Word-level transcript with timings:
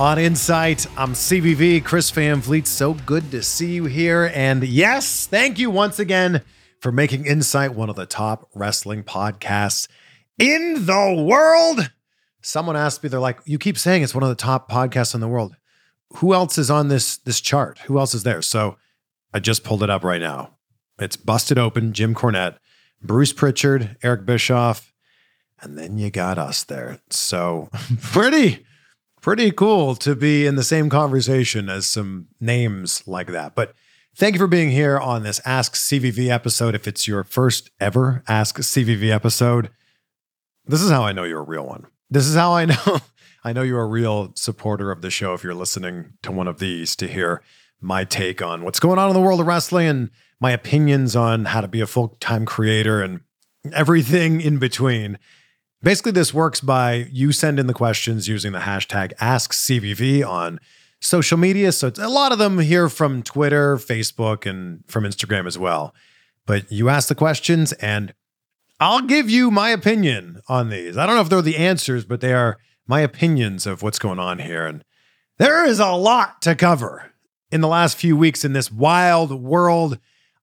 on 0.00 0.18
Insight. 0.18 0.86
I'm 0.96 1.12
CVV, 1.12 1.84
Chris 1.84 2.10
Van 2.10 2.40
Vliet. 2.40 2.66
So 2.66 2.94
good 2.94 3.30
to 3.32 3.42
see 3.42 3.74
you 3.74 3.84
here. 3.84 4.32
And 4.34 4.66
yes, 4.66 5.26
thank 5.26 5.58
you 5.58 5.68
once 5.68 5.98
again 5.98 6.40
for 6.78 6.90
making 6.90 7.26
Insight 7.26 7.74
one 7.74 7.90
of 7.90 7.96
the 7.96 8.06
top 8.06 8.48
wrestling 8.54 9.04
podcasts 9.04 9.88
in 10.38 10.86
the 10.86 11.22
world. 11.22 11.90
Someone 12.40 12.76
asked 12.76 13.02
me, 13.02 13.10
they're 13.10 13.20
like, 13.20 13.40
you 13.44 13.58
keep 13.58 13.76
saying 13.76 14.02
it's 14.02 14.14
one 14.14 14.22
of 14.22 14.30
the 14.30 14.34
top 14.34 14.70
podcasts 14.70 15.14
in 15.14 15.20
the 15.20 15.28
world. 15.28 15.54
Who 16.14 16.32
else 16.32 16.56
is 16.56 16.70
on 16.70 16.88
this 16.88 17.18
this 17.18 17.42
chart? 17.42 17.80
Who 17.80 17.98
else 17.98 18.14
is 18.14 18.22
there? 18.22 18.40
So 18.40 18.78
I 19.34 19.38
just 19.38 19.64
pulled 19.64 19.82
it 19.82 19.90
up 19.90 20.02
right 20.02 20.22
now. 20.22 20.56
It's 20.98 21.16
Busted 21.16 21.58
Open, 21.58 21.92
Jim 21.92 22.14
Cornette, 22.14 22.56
Bruce 23.02 23.34
Pritchard, 23.34 23.98
Eric 24.02 24.24
Bischoff, 24.24 24.94
and 25.60 25.76
then 25.76 25.98
you 25.98 26.10
got 26.10 26.38
us 26.38 26.64
there. 26.64 27.00
So 27.10 27.68
pretty, 28.00 28.64
pretty 29.20 29.50
cool 29.50 29.94
to 29.96 30.14
be 30.14 30.46
in 30.46 30.56
the 30.56 30.64
same 30.64 30.88
conversation 30.88 31.68
as 31.68 31.86
some 31.86 32.28
names 32.40 33.02
like 33.06 33.28
that. 33.28 33.54
But 33.54 33.74
thank 34.16 34.34
you 34.34 34.38
for 34.38 34.46
being 34.46 34.70
here 34.70 34.98
on 34.98 35.22
this 35.22 35.40
Ask 35.44 35.74
CVV 35.74 36.28
episode. 36.28 36.74
If 36.74 36.88
it's 36.88 37.06
your 37.06 37.24
first 37.24 37.70
ever 37.80 38.22
Ask 38.28 38.58
CVV 38.58 39.10
episode, 39.10 39.70
this 40.66 40.82
is 40.82 40.90
how 40.90 41.02
I 41.02 41.12
know 41.12 41.24
you're 41.24 41.40
a 41.40 41.44
real 41.44 41.66
one. 41.66 41.86
This 42.08 42.26
is 42.26 42.34
how 42.34 42.52
I 42.52 42.64
know 42.64 42.98
I 43.44 43.54
know 43.54 43.62
you're 43.62 43.80
a 43.80 43.86
real 43.86 44.32
supporter 44.34 44.90
of 44.90 45.00
the 45.00 45.10
show 45.10 45.32
if 45.32 45.42
you're 45.42 45.54
listening 45.54 46.12
to 46.22 46.30
one 46.30 46.46
of 46.46 46.58
these 46.58 46.94
to 46.96 47.08
hear 47.08 47.42
my 47.80 48.04
take 48.04 48.42
on 48.42 48.64
what's 48.64 48.80
going 48.80 48.98
on 48.98 49.08
in 49.08 49.14
the 49.14 49.20
world 49.20 49.40
of 49.40 49.46
wrestling 49.46 49.88
and 49.88 50.10
my 50.40 50.50
opinions 50.50 51.16
on 51.16 51.46
how 51.46 51.62
to 51.62 51.68
be 51.68 51.80
a 51.80 51.86
full-time 51.86 52.44
creator 52.44 53.00
and 53.02 53.20
everything 53.72 54.42
in 54.42 54.58
between. 54.58 55.18
Basically, 55.82 56.12
this 56.12 56.34
works 56.34 56.60
by 56.60 57.08
you 57.10 57.32
send 57.32 57.58
in 57.58 57.66
the 57.66 57.74
questions 57.74 58.28
using 58.28 58.52
the 58.52 58.60
hashtag 58.60 59.14
AskCVV 59.16 60.26
on 60.26 60.60
social 61.00 61.38
media. 61.38 61.72
So 61.72 61.90
a 61.98 62.08
lot 62.08 62.32
of 62.32 62.38
them 62.38 62.58
here 62.58 62.90
from 62.90 63.22
Twitter, 63.22 63.76
Facebook, 63.76 64.44
and 64.44 64.84
from 64.86 65.04
Instagram 65.04 65.46
as 65.46 65.58
well. 65.58 65.94
But 66.44 66.70
you 66.70 66.88
ask 66.90 67.08
the 67.08 67.14
questions 67.14 67.72
and 67.74 68.12
I'll 68.78 69.02
give 69.02 69.28
you 69.30 69.50
my 69.50 69.70
opinion 69.70 70.40
on 70.48 70.68
these. 70.68 70.96
I 70.96 71.06
don't 71.06 71.14
know 71.14 71.22
if 71.22 71.28
they're 71.28 71.42
the 71.42 71.56
answers, 71.56 72.04
but 72.04 72.20
they 72.20 72.32
are 72.32 72.58
my 72.86 73.00
opinions 73.00 73.66
of 73.66 73.82
what's 73.82 73.98
going 73.98 74.18
on 74.18 74.38
here. 74.38 74.66
And 74.66 74.84
there 75.38 75.64
is 75.64 75.78
a 75.78 75.92
lot 75.92 76.42
to 76.42 76.54
cover 76.54 77.12
in 77.50 77.60
the 77.60 77.68
last 77.68 77.96
few 77.96 78.16
weeks 78.16 78.44
in 78.44 78.52
this 78.52 78.70
wild 78.70 79.32
world 79.32 79.98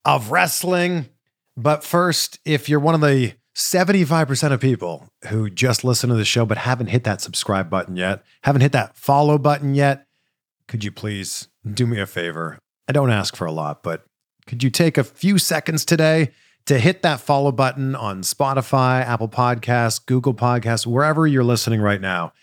of 0.05 0.31
wrestling. 0.31 1.09
But 1.55 1.83
first, 1.83 2.39
if 2.45 2.69
you're 2.69 2.79
one 2.79 2.95
of 2.95 3.01
the 3.01 3.33
75% 3.57 4.51
of 4.51 4.61
people 4.61 5.09
who 5.29 5.49
just 5.49 5.83
listen 5.83 6.11
to 6.11 6.15
the 6.15 6.23
show 6.23 6.45
but 6.45 6.59
haven't 6.59 6.87
hit 6.87 7.03
that 7.05 7.21
subscribe 7.21 7.71
button 7.71 7.97
yet, 7.97 8.23
haven't 8.43 8.61
hit 8.61 8.71
that 8.73 8.95
follow 8.95 9.39
button 9.39 9.73
yet, 9.73 10.05
could 10.67 10.83
you 10.83 10.91
please 10.91 11.47
do 11.67 11.87
me 11.87 11.99
a 11.99 12.05
favor? 12.05 12.59
I 12.87 12.91
don't 12.91 13.09
ask 13.09 13.35
for 13.35 13.45
a 13.45 13.51
lot, 13.51 13.81
but 13.81 14.05
could 14.45 14.61
you 14.61 14.69
take 14.69 14.95
a 14.95 15.03
few 15.03 15.39
seconds 15.39 15.85
today 15.85 16.29
to 16.67 16.77
hit 16.77 17.01
that 17.01 17.19
follow 17.19 17.51
button 17.51 17.95
on 17.95 18.21
Spotify, 18.21 19.01
Apple 19.01 19.27
Podcasts, 19.27 20.05
Google 20.05 20.35
Podcasts, 20.35 20.85
wherever 20.85 21.25
you're 21.25 21.43
listening 21.43 21.81
right 21.81 21.99
now? 21.99 22.33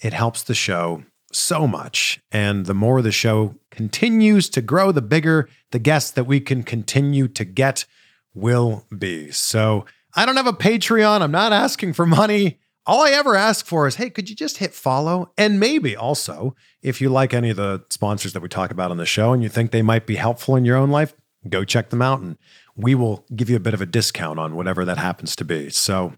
It 0.00 0.12
helps 0.12 0.44
the 0.44 0.54
show 0.54 1.02
so 1.32 1.66
much. 1.66 2.20
And 2.30 2.66
the 2.66 2.74
more 2.74 3.02
the 3.02 3.10
show 3.10 3.56
continues 3.72 4.48
to 4.50 4.62
grow, 4.62 4.92
the 4.92 5.02
bigger 5.02 5.48
the 5.72 5.80
guests 5.80 6.12
that 6.12 6.24
we 6.24 6.38
can 6.38 6.62
continue 6.62 7.26
to 7.26 7.44
get 7.44 7.86
will 8.34 8.86
be. 8.96 9.32
So 9.32 9.84
I 10.14 10.26
don't 10.26 10.36
have 10.36 10.46
a 10.46 10.52
Patreon. 10.52 11.20
I'm 11.20 11.30
not 11.30 11.52
asking 11.52 11.92
for 11.92 12.06
money. 12.06 12.58
All 12.86 13.02
I 13.02 13.10
ever 13.10 13.36
ask 13.36 13.66
for 13.66 13.86
is, 13.86 13.96
hey, 13.96 14.10
could 14.10 14.28
you 14.28 14.34
just 14.34 14.58
hit 14.58 14.74
follow? 14.74 15.32
And 15.36 15.60
maybe 15.60 15.94
also, 15.94 16.56
if 16.82 17.00
you 17.00 17.08
like 17.08 17.34
any 17.34 17.50
of 17.50 17.56
the 17.56 17.84
sponsors 17.90 18.32
that 18.32 18.40
we 18.40 18.48
talk 18.48 18.70
about 18.70 18.90
on 18.90 18.96
the 18.96 19.06
show 19.06 19.32
and 19.32 19.42
you 19.42 19.48
think 19.48 19.70
they 19.70 19.82
might 19.82 20.06
be 20.06 20.16
helpful 20.16 20.56
in 20.56 20.64
your 20.64 20.76
own 20.76 20.90
life, 20.90 21.14
go 21.48 21.64
check 21.64 21.90
them 21.90 22.02
out 22.02 22.20
and 22.20 22.36
we 22.74 22.94
will 22.94 23.24
give 23.36 23.50
you 23.50 23.56
a 23.56 23.60
bit 23.60 23.74
of 23.74 23.80
a 23.80 23.86
discount 23.86 24.38
on 24.38 24.56
whatever 24.56 24.84
that 24.84 24.98
happens 24.98 25.36
to 25.36 25.44
be. 25.44 25.70
So 25.70 26.14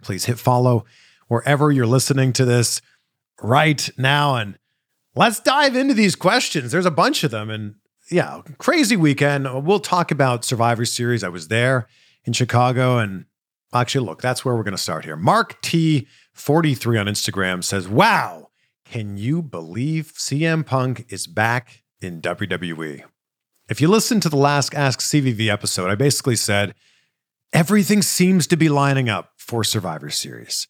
please 0.00 0.24
hit 0.24 0.38
follow 0.38 0.84
wherever 1.28 1.70
you're 1.70 1.86
listening 1.86 2.32
to 2.32 2.44
this 2.44 2.80
right 3.42 3.88
now. 3.96 4.36
And 4.36 4.58
let's 5.14 5.38
dive 5.38 5.76
into 5.76 5.94
these 5.94 6.16
questions. 6.16 6.72
There's 6.72 6.86
a 6.86 6.90
bunch 6.90 7.22
of 7.22 7.30
them. 7.30 7.50
And 7.50 7.76
yeah, 8.10 8.40
crazy 8.58 8.96
weekend. 8.96 9.64
We'll 9.64 9.80
talk 9.80 10.10
about 10.10 10.44
Survivor 10.44 10.84
Series. 10.84 11.22
I 11.22 11.28
was 11.28 11.48
there 11.48 11.86
in 12.24 12.32
Chicago. 12.32 12.98
And 12.98 13.26
actually, 13.72 14.06
look, 14.06 14.22
that's 14.22 14.44
where 14.44 14.54
we're 14.54 14.62
going 14.62 14.72
to 14.72 14.78
start 14.78 15.04
here. 15.04 15.16
Mark 15.16 15.60
T43 15.62 17.00
on 17.00 17.06
Instagram 17.06 17.64
says, 17.64 17.88
Wow, 17.88 18.50
can 18.84 19.16
you 19.16 19.42
believe 19.42 20.12
CM 20.16 20.64
Punk 20.64 21.06
is 21.08 21.26
back 21.26 21.82
in 22.00 22.20
WWE? 22.20 23.04
If 23.68 23.80
you 23.80 23.88
listen 23.88 24.18
to 24.20 24.28
the 24.28 24.36
last 24.36 24.74
Ask 24.74 24.98
CVV 25.00 25.48
episode, 25.48 25.90
I 25.90 25.94
basically 25.94 26.36
said 26.36 26.74
everything 27.52 28.02
seems 28.02 28.46
to 28.48 28.56
be 28.56 28.68
lining 28.68 29.08
up 29.08 29.32
for 29.36 29.62
Survivor 29.62 30.10
Series. 30.10 30.66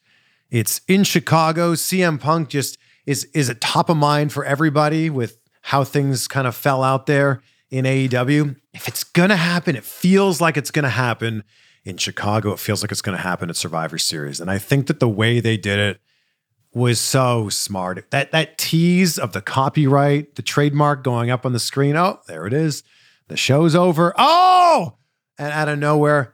It's 0.50 0.82
in 0.86 1.04
Chicago. 1.04 1.74
CM 1.74 2.20
Punk 2.20 2.48
just 2.48 2.76
is 3.06 3.24
is 3.32 3.48
a 3.48 3.54
top 3.54 3.88
of 3.88 3.96
mind 3.96 4.32
for 4.32 4.44
everybody 4.44 5.08
with 5.08 5.38
how 5.62 5.84
things 5.84 6.28
kind 6.28 6.46
of 6.46 6.54
fell 6.54 6.82
out 6.82 7.06
there 7.06 7.42
in 7.70 7.84
AEW. 7.84 8.56
If 8.74 8.88
it's 8.88 9.04
gonna 9.04 9.36
happen, 9.36 9.76
it 9.76 9.84
feels 9.84 10.40
like 10.40 10.56
it's 10.56 10.70
gonna 10.70 10.88
happen 10.88 11.44
in 11.84 11.96
Chicago. 11.96 12.52
It 12.52 12.58
feels 12.58 12.82
like 12.82 12.90
it's 12.90 13.02
gonna 13.02 13.18
happen 13.18 13.48
at 13.50 13.56
Survivor 13.56 13.98
Series. 13.98 14.40
And 14.40 14.50
I 14.50 14.58
think 14.58 14.86
that 14.88 15.00
the 15.00 15.08
way 15.08 15.40
they 15.40 15.56
did 15.56 15.78
it 15.78 16.00
was 16.72 17.00
so 17.00 17.48
smart. 17.48 18.10
That 18.10 18.32
that 18.32 18.58
tease 18.58 19.18
of 19.18 19.32
the 19.32 19.40
copyright, 19.40 20.36
the 20.36 20.42
trademark 20.42 21.02
going 21.02 21.30
up 21.30 21.44
on 21.44 21.52
the 21.52 21.58
screen. 21.58 21.96
Oh, 21.96 22.20
there 22.26 22.46
it 22.46 22.52
is. 22.52 22.82
The 23.28 23.36
show's 23.36 23.74
over. 23.74 24.14
Oh, 24.18 24.96
and 25.38 25.52
out 25.52 25.68
of 25.68 25.78
nowhere. 25.78 26.32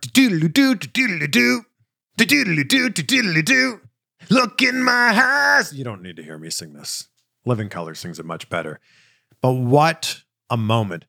Look 4.28 4.62
in 4.62 4.82
my 4.82 5.12
eyes. 5.14 5.72
You 5.72 5.84
don't 5.84 6.02
need 6.02 6.16
to 6.16 6.22
hear 6.22 6.38
me 6.38 6.50
sing 6.50 6.72
this. 6.72 7.08
Living 7.44 7.68
Colour 7.68 7.94
sings 7.94 8.18
it 8.18 8.26
much 8.26 8.48
better. 8.48 8.80
But 9.40 9.52
what 9.52 10.22
a 10.50 10.56
moment. 10.56 11.04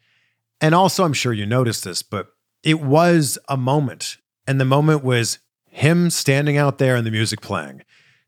And 0.62 0.74
also, 0.74 1.04
I'm 1.04 1.14
sure 1.14 1.34
you 1.34 1.46
noticed 1.46 1.84
this, 1.84 2.02
but 2.02 2.30
it 2.64 2.82
was 2.82 3.38
a 3.48 3.58
moment. 3.58 4.18
And 4.48 4.60
the 4.60 4.66
moment 4.66 5.04
was 5.04 5.40
him 5.70 6.10
standing 6.10 6.58
out 6.58 6.78
there 6.80 6.96
and 6.96 7.06
the 7.06 7.12
music 7.12 7.42
playing. 7.42 7.84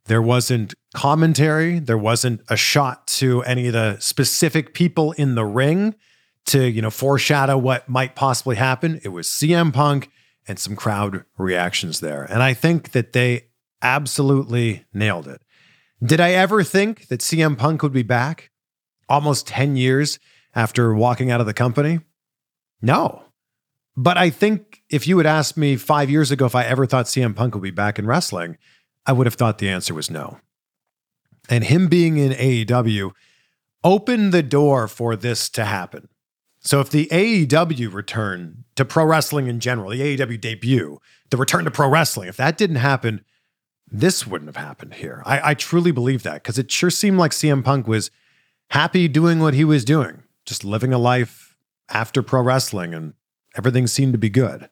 There 0.06 0.22
wasn't 0.22 0.74
commentary. 0.96 1.80
There 1.80 1.98
wasn't 1.98 2.42
a 2.50 2.58
shot 2.58 3.08
to 3.08 3.44
any 3.44 3.68
of 3.68 3.74
the 3.74 3.98
specific 4.00 4.74
people 4.74 5.12
in 5.14 5.36
the 5.36 5.46
ring 5.46 5.96
to, 6.46 6.68
you 6.68 6.82
know, 6.82 6.90
foreshadow 6.90 7.58
what 7.58 7.88
might 7.88 8.16
possibly 8.16 8.56
happen. 8.56 9.00
It 9.04 9.10
was 9.10 9.28
CM 9.28 9.74
Punk 9.74 10.10
and 10.48 10.58
some 10.58 10.76
crowd 10.76 11.26
reactions 11.38 12.00
there. 12.00 12.24
And 12.24 12.42
I 12.42 12.54
think 12.54 12.92
that 12.92 13.14
they 13.14 13.48
absolutely 13.82 14.86
nailed 14.94 15.28
it. 15.28 15.42
Did 16.04 16.20
I 16.20 16.32
ever 16.32 16.64
think 16.64 17.08
that 17.10 17.20
CM 17.20 17.58
Punk 17.58 17.84
would 17.84 17.94
be 17.94 18.04
back 18.04 18.52
almost 19.08 19.48
10 19.48 19.76
years 19.76 20.18
after 20.56 20.94
walking 20.94 21.30
out 21.30 21.40
of 21.40 21.46
the 21.46 21.54
company? 21.54 22.00
No. 22.82 23.24
But 23.96 24.18
I 24.18 24.30
think 24.30 24.82
if 24.90 25.08
you 25.08 25.18
had 25.18 25.28
asked 25.28 25.58
me 25.58 25.76
five 25.76 26.10
years 26.10 26.32
ago 26.32 26.46
if 26.46 26.56
I 26.56 26.64
ever 26.64 26.86
thought 26.86 27.06
CM 27.06 27.36
Punk 27.36 27.54
would 27.54 27.64
be 27.64 27.72
back 27.72 28.00
in 28.00 28.08
wrestling, 28.08 28.58
I 29.06 29.12
would 29.12 29.28
have 29.28 29.36
thought 29.36 29.58
the 29.58 29.70
answer 29.70 29.94
was 29.94 30.10
no. 30.10 30.40
And 31.50 31.64
him 31.64 31.88
being 31.88 32.18
in 32.18 32.32
AEW 32.32 33.12
opened 33.84 34.32
the 34.32 34.44
door 34.44 34.88
for 34.88 35.16
this 35.16 35.50
to 35.50 35.66
happen. 35.66 36.08
So 36.60 36.80
if 36.80 36.90
the 36.90 37.08
AEW 37.08 37.94
return 37.94 38.66
to 38.76 38.86
pro 38.86 39.06
wrestling 39.06 39.48
in 39.48 39.60
general, 39.60 39.90
the 39.90 40.02
AEW 40.02 40.40
debut, 40.40 41.00
the 41.30 41.38
return 41.38 41.66
to 41.66 41.72
pro 41.72 41.90
wrestling, 41.90 42.28
if 42.28 42.38
that 42.38 42.58
didn't 42.58 42.78
happen, 42.78 43.24
this 43.92 44.28
wouldn't 44.28 44.54
have 44.54 44.64
happened 44.64 44.96
here. 44.96 45.24
I, 45.26 45.52
I 45.52 45.54
truly 45.54 45.92
believe 45.92 46.24
that 46.24 46.36
because 46.36 46.60
it 46.60 46.72
sure 46.72 46.90
seemed 46.90 47.18
like 47.18 47.32
CM 47.32 47.64
Punk 47.64 47.88
was 47.88 48.12
happy 48.70 49.08
doing 49.08 49.40
what 49.40 49.54
he 49.54 49.64
was 49.64 49.84
doing, 49.84 50.24
just 50.46 50.64
living 50.64 50.94
a 50.94 50.98
life 50.98 51.49
after 51.90 52.22
pro 52.22 52.42
wrestling, 52.42 52.94
and 52.94 53.14
everything 53.56 53.88
seemed 53.88 54.14
to 54.14 54.20
be 54.20 54.30
good. 54.30 54.70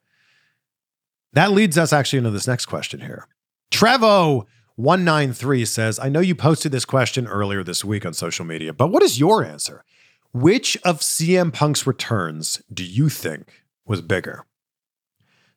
That 1.32 1.52
leads 1.52 1.76
us 1.76 1.92
actually 1.92 2.18
into 2.18 2.30
this 2.30 2.46
next 2.46 2.66
question 2.66 3.00
here. 3.00 3.26
Trevo193 3.70 5.66
says, 5.66 5.98
I 5.98 6.08
know 6.08 6.20
you 6.20 6.34
posted 6.34 6.72
this 6.72 6.84
question 6.84 7.26
earlier 7.26 7.62
this 7.62 7.84
week 7.84 8.06
on 8.06 8.14
social 8.14 8.44
media, 8.44 8.72
but 8.72 8.88
what 8.88 9.02
is 9.02 9.20
your 9.20 9.44
answer? 9.44 9.84
Which 10.32 10.76
of 10.84 11.00
CM 11.00 11.52
Punk's 11.52 11.86
returns 11.86 12.62
do 12.72 12.84
you 12.84 13.08
think 13.08 13.64
was 13.86 14.00
bigger? 14.00 14.46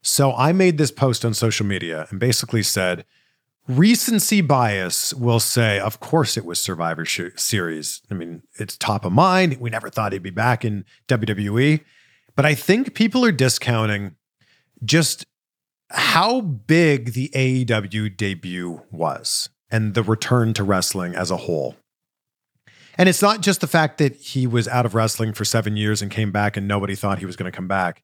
So 0.02 0.34
I 0.34 0.52
made 0.52 0.78
this 0.78 0.92
post 0.92 1.24
on 1.24 1.34
social 1.34 1.66
media 1.66 2.08
and 2.10 2.20
basically 2.20 2.64
said, 2.64 3.06
recency 3.68 4.42
bias 4.42 5.14
will 5.14 5.40
say, 5.40 5.80
of 5.80 6.00
course 6.00 6.38
it 6.38 6.46
was 6.46 6.62
Survivor 6.62 7.06
Series. 7.06 8.02
I 8.10 8.14
mean, 8.14 8.44
it's 8.60 8.78
top 8.78 9.06
of 9.06 9.12
mind. 9.12 9.60
We 9.60 9.70
never 9.70 9.90
thought 9.90 10.14
he'd 10.14 10.24
be 10.24 10.30
back 10.30 10.66
in 10.66 10.86
WWE. 11.08 11.84
But 12.36 12.46
I 12.46 12.56
think 12.56 12.94
people 12.94 13.26
are 13.26 13.32
discounting 13.32 14.16
just 14.84 15.26
how 15.90 16.42
big 16.42 17.14
the 17.14 17.30
AEW 17.30 18.16
debut 18.16 18.82
was 18.92 19.50
and 19.70 19.94
the 19.94 20.04
return 20.04 20.54
to 20.54 20.64
wrestling 20.64 21.16
as 21.16 21.30
a 21.32 21.38
whole. 21.38 21.76
And 22.98 23.08
it's 23.08 23.22
not 23.22 23.42
just 23.42 23.62
the 23.62 23.68
fact 23.68 23.98
that 24.00 24.16
he 24.16 24.48
was 24.48 24.68
out 24.68 24.86
of 24.86 24.96
wrestling 24.96 25.34
for 25.34 25.46
seven 25.46 25.78
years 25.78 26.02
and 26.02 26.12
came 26.12 26.32
back 26.32 26.58
and 26.58 26.68
nobody 26.68 26.96
thought 26.96 27.20
he 27.20 27.26
was 27.26 27.36
going 27.36 27.52
to 27.52 27.56
come 27.56 27.68
back. 27.68 28.04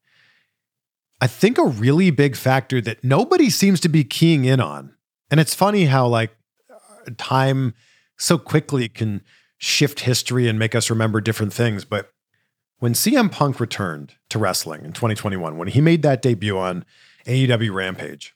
I 1.20 1.28
think 1.28 1.58
a 1.58 1.66
really 1.66 2.12
big 2.12 2.36
factor 2.36 2.80
that 2.82 3.04
nobody 3.04 3.50
seems 3.50 3.80
to 3.82 3.90
be 3.90 4.04
keying 4.04 4.46
in 4.46 4.60
on 4.60 4.94
and 5.30 5.40
it's 5.40 5.56
funny 5.56 5.86
how 5.86 6.08
like 6.08 6.36
time 7.18 7.74
so 8.18 8.38
quickly 8.38 8.90
can 8.90 9.22
shift 9.58 10.02
history 10.02 10.48
and 10.48 10.60
make 10.60 10.76
us 10.76 10.90
remember 10.90 11.22
different 11.22 11.54
things. 11.54 11.86
But 11.86 12.12
when 12.80 12.94
CM 12.94 13.32
Punk 13.32 13.60
returned 13.60 14.16
to 14.30 14.40
wrestling 14.40 14.86
in 14.86 14.94
2021, 14.94 15.58
when 15.58 15.68
he 15.68 15.82
made 15.82 16.04
that 16.04 16.22
debut 16.22 16.58
on 16.58 16.86
AEW 17.26 17.74
Rampage, 17.74 18.36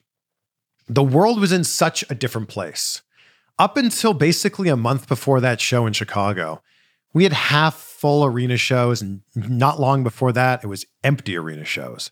the 0.88 1.02
world 1.02 1.40
was 1.40 1.52
in 1.52 1.64
such 1.64 2.04
a 2.10 2.14
different 2.14 2.48
place. 2.48 3.02
Up 3.58 3.76
until 3.76 4.14
basically 4.14 4.68
a 4.68 4.76
month 4.76 5.08
before 5.08 5.40
that 5.40 5.60
show 5.60 5.86
in 5.86 5.92
Chicago, 5.92 6.62
we 7.12 7.24
had 7.24 7.32
half 7.32 7.74
full 7.74 8.24
arena 8.24 8.56
shows, 8.56 9.00
and 9.02 9.20
not 9.36 9.78
long 9.78 10.02
before 10.02 10.32
that, 10.32 10.64
it 10.64 10.66
was 10.66 10.86
empty 11.04 11.36
arena 11.36 11.64
shows. 11.64 12.10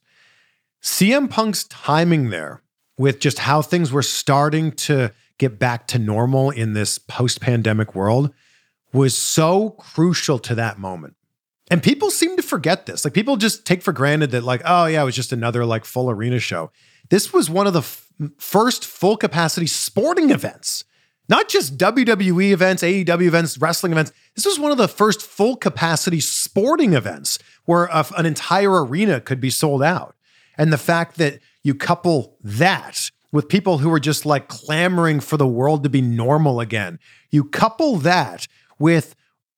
CM 0.82 1.29
Punk's 1.29 1.65
timing 1.65 2.31
there 2.31 2.62
with 3.00 3.19
just 3.19 3.38
how 3.38 3.62
things 3.62 3.91
were 3.91 4.02
starting 4.02 4.70
to 4.70 5.11
get 5.38 5.58
back 5.58 5.87
to 5.87 5.99
normal 5.99 6.50
in 6.50 6.75
this 6.75 6.99
post 6.99 7.41
pandemic 7.41 7.94
world 7.94 8.31
was 8.93 9.17
so 9.17 9.70
crucial 9.70 10.38
to 10.38 10.55
that 10.55 10.79
moment. 10.79 11.17
And 11.70 11.82
people 11.82 12.11
seem 12.11 12.37
to 12.37 12.43
forget 12.43 12.85
this. 12.85 13.02
Like 13.02 13.14
people 13.14 13.38
just 13.38 13.64
take 13.64 13.81
for 13.81 13.94
granted 13.94 14.32
that, 14.32 14.44
like, 14.44 14.61
oh, 14.67 14.85
yeah, 14.85 15.00
it 15.00 15.06
was 15.06 15.17
just 15.17 15.32
another 15.32 15.64
like 15.64 15.87
full 15.87 16.11
arena 16.11 16.38
show. 16.41 16.73
This 17.08 17.32
was 17.32 17.49
one 17.49 17.67
of 17.67 17.73
the 17.73 17.79
f- 17.79 18.06
first 18.37 18.85
full 18.85 19.17
capacity 19.17 19.67
sporting 19.67 20.29
events, 20.29 20.85
not 21.26 21.49
just 21.49 21.79
WWE 21.79 22.50
events, 22.50 22.82
AEW 22.82 23.23
events, 23.29 23.56
wrestling 23.56 23.93
events. 23.93 24.12
This 24.35 24.44
was 24.44 24.58
one 24.58 24.73
of 24.73 24.79
the 24.79 24.88
first 24.88 25.23
full 25.23 25.56
capacity 25.56 26.20
sporting 26.20 26.93
events 26.93 27.38
where 27.64 27.85
a, 27.85 28.05
an 28.19 28.26
entire 28.26 28.85
arena 28.85 29.23
could 29.23 29.41
be 29.41 29.49
sold 29.49 29.82
out. 29.82 30.17
And 30.58 30.70
the 30.70 30.76
fact 30.76 31.17
that 31.17 31.38
you 31.62 31.75
couple 31.75 32.37
that 32.43 33.11
with 33.33 33.49
people 33.49 33.79
who 33.79 33.93
are 33.93 34.01
just 34.01 34.27
like 34.27 34.49
clamoring 34.49 35.21
for 35.21 35.37
the 35.37 35.47
world 35.47 35.83
to 35.85 35.89
be 35.89 36.01
normal 36.01 36.61
again. 36.61 36.99
You 37.31 37.45
couple 37.45 37.97
that 37.99 38.47
with 38.79 39.15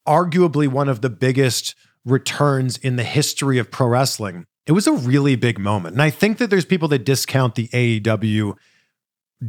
arguably 0.07 0.69
one 0.69 0.89
of 0.89 1.01
the 1.01 1.11
biggest 1.11 1.75
returns 2.05 2.77
in 2.77 2.97
the 2.97 3.05
history 3.05 3.59
of 3.59 3.71
pro 3.71 3.87
wrestling. 3.87 4.47
It 4.67 4.73
was 4.73 4.87
a 4.87 4.93
really 4.93 5.37
big 5.37 5.59
moment. 5.59 5.95
And 5.95 6.03
I 6.03 6.11
think 6.11 6.39
that 6.39 6.51
there's 6.51 6.65
people 6.65 6.89
that 6.89 7.05
discount 7.05 7.55
the 7.55 7.69
AEW 7.69 8.57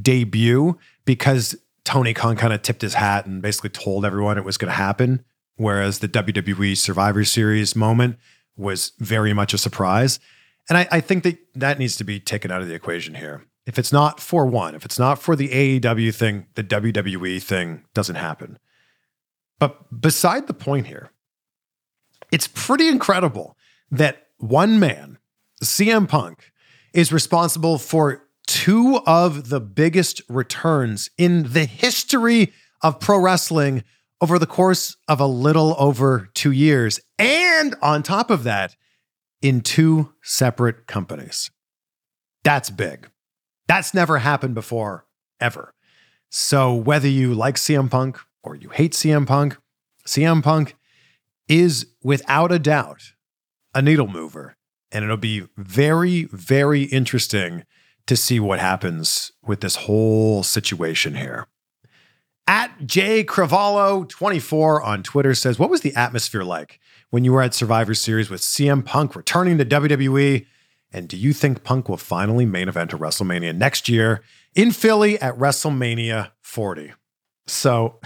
debut 0.01 0.77
because 1.05 1.55
Tony 1.83 2.13
Khan 2.13 2.35
kind 2.35 2.53
of 2.53 2.61
tipped 2.61 2.81
his 2.81 2.95
hat 2.95 3.25
and 3.25 3.41
basically 3.41 3.69
told 3.69 4.05
everyone 4.05 4.37
it 4.37 4.45
was 4.45 4.57
going 4.57 4.69
to 4.69 4.75
happen. 4.75 5.23
Whereas 5.55 5.99
the 5.99 6.07
WWE 6.07 6.75
Survivor 6.77 7.23
Series 7.23 7.75
moment 7.75 8.17
was 8.55 8.93
very 8.99 9.33
much 9.33 9.53
a 9.53 9.57
surprise. 9.57 10.19
And 10.69 10.77
I, 10.77 10.87
I, 10.91 11.01
think 11.01 11.23
that 11.23 11.37
that 11.55 11.79
needs 11.79 11.97
to 11.97 12.03
be 12.03 12.19
taken 12.19 12.51
out 12.51 12.61
of 12.61 12.67
the 12.67 12.73
equation 12.73 13.15
here. 13.15 13.43
If 13.65 13.77
it's 13.77 13.91
not 13.91 14.19
for 14.19 14.45
one, 14.45 14.75
if 14.75 14.85
it's 14.85 14.99
not 14.99 15.19
for 15.21 15.35
the 15.35 15.49
AEW 15.49 16.13
thing, 16.15 16.47
the 16.55 16.63
WWE 16.63 17.41
thing 17.41 17.83
doesn't 17.93 18.15
happen. 18.15 18.59
But 19.59 20.01
beside 20.01 20.47
the 20.47 20.53
point 20.53 20.87
here, 20.87 21.11
it's 22.31 22.47
pretty 22.47 22.87
incredible 22.87 23.57
that 23.91 24.27
one 24.37 24.79
man, 24.79 25.17
CM 25.63 26.07
Punk, 26.07 26.51
is 26.93 27.13
responsible 27.13 27.77
for 27.77 28.23
two 28.47 28.99
of 29.05 29.49
the 29.49 29.61
biggest 29.61 30.21
returns 30.27 31.09
in 31.17 31.43
the 31.53 31.65
history 31.65 32.51
of 32.81 32.99
pro 32.99 33.17
wrestling 33.17 33.83
over 34.19 34.37
the 34.37 34.47
course 34.47 34.95
of 35.07 35.19
a 35.19 35.25
little 35.25 35.75
over 35.77 36.29
two 36.33 36.51
years. 36.51 36.99
And 37.19 37.75
on 37.81 38.03
top 38.03 38.29
of 38.29 38.43
that, 38.43 38.75
in 39.43 39.61
two 39.61 40.13
separate 40.23 40.87
companies. 40.87 41.51
That's 42.43 42.71
big. 42.71 43.09
That's 43.67 43.93
never 43.93 44.19
happened 44.19 44.55
before, 44.55 45.05
ever. 45.39 45.73
So, 46.31 46.73
whether 46.73 47.07
you 47.07 47.35
like 47.35 47.55
CM 47.55 47.91
Punk 47.91 48.17
or 48.41 48.55
you 48.55 48.69
hate 48.69 48.93
CM 48.93 49.27
Punk, 49.27 49.57
CM 50.07 50.41
Punk 50.41 50.75
is 51.47 51.87
without 52.01 52.51
a 52.51 52.57
doubt 52.57 53.13
a 53.75 53.81
needle 53.81 54.07
mover. 54.07 54.55
And 54.91 55.03
it'll 55.03 55.17
be 55.17 55.47
very, 55.57 56.25
very 56.25 56.83
interesting 56.83 57.63
to 58.05 58.15
see 58.15 58.39
what 58.39 58.59
happens 58.59 59.31
with 59.43 59.61
this 59.61 59.75
whole 59.75 60.43
situation 60.43 61.15
here. 61.15 61.47
At 62.45 62.85
J 62.85 63.23
Cravallo 63.23 64.07
24 64.07 64.83
on 64.83 65.03
Twitter 65.03 65.33
says, 65.33 65.57
What 65.57 65.69
was 65.69 65.81
the 65.81 65.95
atmosphere 65.95 66.43
like 66.43 66.79
when 67.13 67.23
you 67.23 67.31
were 67.31 67.43
at 67.43 67.53
Survivor 67.53 67.93
Series 67.93 68.31
with 68.31 68.41
CM 68.41 68.83
Punk 68.83 69.15
returning 69.15 69.59
to 69.59 69.65
WWE? 69.65 70.47
And 70.91 71.07
do 71.07 71.15
you 71.15 71.31
think 71.31 71.63
Punk 71.63 71.87
will 71.87 71.95
finally 71.95 72.43
main 72.43 72.67
event 72.67 72.91
a 72.91 72.97
WrestleMania 72.97 73.55
next 73.55 73.87
year 73.87 74.23
in 74.55 74.71
Philly 74.71 75.21
at 75.21 75.37
WrestleMania 75.37 76.31
40? 76.41 76.93
So, 77.45 77.99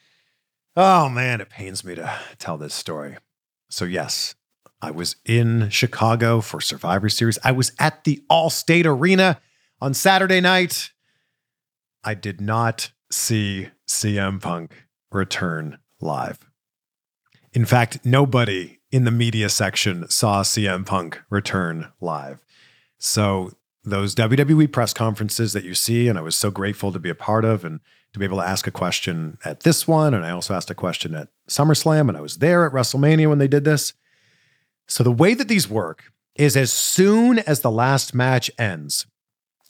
oh 0.76 1.10
man, 1.10 1.42
it 1.42 1.50
pains 1.50 1.84
me 1.84 1.94
to 1.96 2.10
tell 2.38 2.56
this 2.56 2.72
story. 2.72 3.18
So, 3.68 3.84
yes, 3.84 4.34
I 4.80 4.92
was 4.92 5.16
in 5.26 5.68
Chicago 5.68 6.40
for 6.40 6.62
Survivor 6.62 7.10
Series. 7.10 7.38
I 7.44 7.52
was 7.52 7.72
at 7.78 8.04
the 8.04 8.24
Allstate 8.30 8.86
Arena 8.86 9.42
on 9.78 9.92
Saturday 9.92 10.40
night. 10.40 10.92
I 12.02 12.14
did 12.14 12.40
not 12.40 12.92
see 13.12 13.68
CM 13.86 14.40
Punk 14.40 14.86
return 15.12 15.80
live. 16.00 16.47
In 17.52 17.64
fact, 17.64 18.04
nobody 18.04 18.78
in 18.90 19.04
the 19.04 19.10
media 19.10 19.48
section 19.48 20.08
saw 20.08 20.42
CM 20.42 20.84
Punk 20.84 21.20
return 21.30 21.92
live. 22.00 22.44
So, 22.98 23.52
those 23.84 24.14
WWE 24.14 24.70
press 24.70 24.92
conferences 24.92 25.54
that 25.54 25.64
you 25.64 25.72
see, 25.72 26.08
and 26.08 26.18
I 26.18 26.22
was 26.22 26.36
so 26.36 26.50
grateful 26.50 26.92
to 26.92 26.98
be 26.98 27.08
a 27.08 27.14
part 27.14 27.44
of 27.44 27.64
and 27.64 27.80
to 28.12 28.18
be 28.18 28.24
able 28.24 28.38
to 28.38 28.46
ask 28.46 28.66
a 28.66 28.70
question 28.70 29.38
at 29.44 29.60
this 29.60 29.88
one. 29.88 30.12
And 30.12 30.26
I 30.26 30.30
also 30.30 30.52
asked 30.52 30.70
a 30.70 30.74
question 30.74 31.14
at 31.14 31.28
SummerSlam, 31.48 32.08
and 32.08 32.16
I 32.16 32.20
was 32.20 32.38
there 32.38 32.66
at 32.66 32.72
WrestleMania 32.72 33.28
when 33.28 33.38
they 33.38 33.48
did 33.48 33.64
this. 33.64 33.94
So, 34.86 35.02
the 35.02 35.12
way 35.12 35.34
that 35.34 35.48
these 35.48 35.68
work 35.68 36.12
is 36.34 36.56
as 36.56 36.72
soon 36.72 37.38
as 37.40 37.60
the 37.60 37.70
last 37.70 38.14
match 38.14 38.50
ends, 38.58 39.06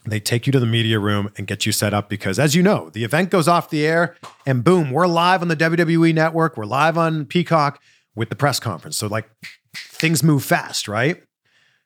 they 0.06 0.20
take 0.20 0.46
you 0.46 0.52
to 0.52 0.60
the 0.60 0.66
media 0.66 0.98
room 0.98 1.30
and 1.36 1.46
get 1.46 1.66
you 1.66 1.72
set 1.72 1.92
up 1.92 2.08
because, 2.08 2.38
as 2.38 2.54
you 2.54 2.62
know, 2.62 2.90
the 2.90 3.04
event 3.04 3.30
goes 3.30 3.48
off 3.48 3.70
the 3.70 3.86
air 3.86 4.16
and 4.46 4.64
boom, 4.64 4.90
we're 4.90 5.06
live 5.06 5.42
on 5.42 5.48
the 5.48 5.56
WWE 5.56 6.14
network. 6.14 6.56
We're 6.56 6.64
live 6.64 6.96
on 6.96 7.26
Peacock 7.26 7.80
with 8.14 8.30
the 8.30 8.36
press 8.36 8.60
conference. 8.60 8.96
So, 8.96 9.06
like, 9.06 9.28
things 9.74 10.22
move 10.22 10.44
fast, 10.44 10.88
right? 10.88 11.22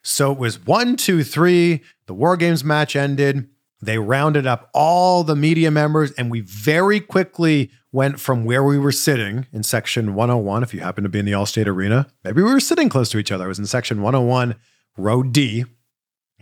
So 0.02 0.32
it 0.32 0.38
was 0.38 0.64
one, 0.64 0.96
two, 0.96 1.22
three. 1.22 1.82
The 2.06 2.14
War 2.14 2.36
Games 2.36 2.64
match 2.64 2.96
ended. 2.96 3.48
They 3.80 3.98
rounded 3.98 4.46
up 4.46 4.70
all 4.72 5.24
the 5.24 5.34
media 5.34 5.70
members, 5.70 6.12
and 6.12 6.30
we 6.30 6.40
very 6.40 7.00
quickly 7.00 7.70
went 7.90 8.20
from 8.20 8.44
where 8.44 8.62
we 8.62 8.78
were 8.78 8.92
sitting 8.92 9.46
in 9.52 9.62
section 9.64 10.14
101. 10.14 10.62
If 10.62 10.72
you 10.72 10.80
happen 10.80 11.02
to 11.02 11.10
be 11.10 11.18
in 11.18 11.24
the 11.24 11.32
Allstate 11.32 11.66
Arena, 11.66 12.06
maybe 12.24 12.42
we 12.42 12.52
were 12.52 12.60
sitting 12.60 12.88
close 12.88 13.10
to 13.10 13.18
each 13.18 13.32
other. 13.32 13.44
I 13.44 13.48
was 13.48 13.58
in 13.58 13.66
section 13.66 14.00
101, 14.00 14.54
row 14.96 15.22
D. 15.22 15.64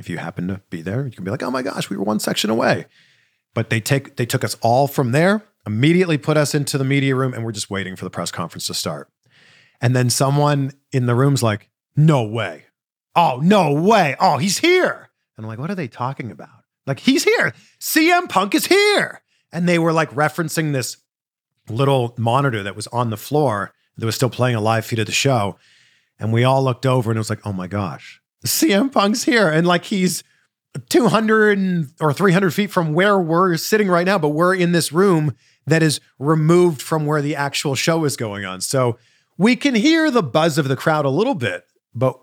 If 0.01 0.11
you 0.11 0.19
happen 0.19 0.49
to 0.49 0.61
be 0.71 0.83
there, 0.83 1.05
you 1.05 1.13
can 1.13 1.23
be 1.25 1.31
like, 1.31 1.43
"Oh 1.43 1.51
my 1.51 1.63
gosh, 1.63 1.89
we 1.89 1.97
were 1.97 2.03
one 2.03 2.19
section 2.19 2.51
away." 2.51 2.87
But 3.55 3.71
they 3.71 3.81
take 3.81 4.17
they 4.17 4.27
took 4.27 4.43
us 4.43 4.57
all 4.61 4.89
from 4.89 5.13
there, 5.13 5.43
immediately 5.65 6.19
put 6.19 6.37
us 6.37 6.55
into 6.55 6.77
the 6.77 6.85
media 6.85 7.15
room, 7.15 7.33
and 7.33 7.45
we're 7.45 7.53
just 7.53 7.71
waiting 7.71 7.95
for 7.95 8.05
the 8.05 8.11
press 8.11 8.33
conference 8.33 8.67
to 8.67 8.75
start. 8.75 9.09
And 9.81 9.95
then 9.95 10.11
someone 10.11 10.73
in 10.91 11.07
the 11.07 11.15
room's 11.15 11.43
like, 11.43 11.69
"No 11.95 12.25
way! 12.25 12.65
Oh 13.15 13.41
no 13.41 13.73
way! 13.73 14.17
Oh 14.19 14.39
he's 14.39 14.59
here!" 14.59 15.11
And 15.37 15.45
I'm 15.45 15.49
like, 15.49 15.61
"What 15.61 15.71
are 15.71 15.77
they 15.77 15.89
talking 15.89 16.33
about?" 16.33 16.61
Like, 16.87 17.01
he's 17.01 17.25
here. 17.25 17.55
CM 17.79 18.29
Punk 18.29 18.55
is 18.55 18.67
here. 18.67 19.23
And 19.53 19.69
they 19.69 19.79
were 19.79 19.93
like 19.93 20.11
referencing 20.11 20.73
this 20.73 20.97
little 21.69 22.15
monitor 22.19 22.63
that 22.63 22.77
was 22.77 22.87
on 22.89 23.11
the 23.11 23.17
floor 23.17 23.73
that 23.97 24.07
was 24.07 24.15
still 24.15 24.31
playing 24.31 24.57
a 24.57 24.61
live 24.61 24.87
feed 24.87 24.99
of 24.99 25.07
the 25.07 25.13
show. 25.13 25.57
And 26.19 26.33
we 26.33 26.45
all 26.45 26.65
looked 26.65 26.87
over 26.87 27.11
and 27.11 27.17
it 27.17 27.21
was 27.21 27.31
like, 27.31 27.47
oh 27.47 27.53
my 27.53 27.67
gosh, 27.67 28.21
CM 28.45 28.93
Punk's 28.93 29.25
here. 29.25 29.49
And 29.49 29.67
like 29.67 29.85
he's 29.85 30.23
200 30.89 31.91
or 32.01 32.13
300 32.13 32.55
feet 32.55 32.71
from 32.71 32.95
where 32.95 33.19
we're 33.19 33.57
sitting 33.57 33.89
right 33.89 34.07
now, 34.07 34.19
but 34.19 34.31
we're 34.31 34.55
in 34.55 34.73
this 34.73 34.93
room 34.93 35.35
that 35.67 35.83
is 35.83 36.01
removed 36.19 36.81
from 36.81 37.07
where 37.07 37.23
the 37.23 37.37
actual 37.37 37.75
show 37.75 38.05
is 38.05 38.17
going 38.17 38.45
on. 38.45 38.61
So 38.61 38.99
we 39.37 39.57
can 39.57 39.75
hear 39.75 40.11
the 40.11 40.23
buzz 40.23 40.59
of 40.59 40.69
the 40.69 40.77
crowd 40.77 41.05
a 41.05 41.11
little 41.11 41.35
bit, 41.35 41.65
but 41.95 42.19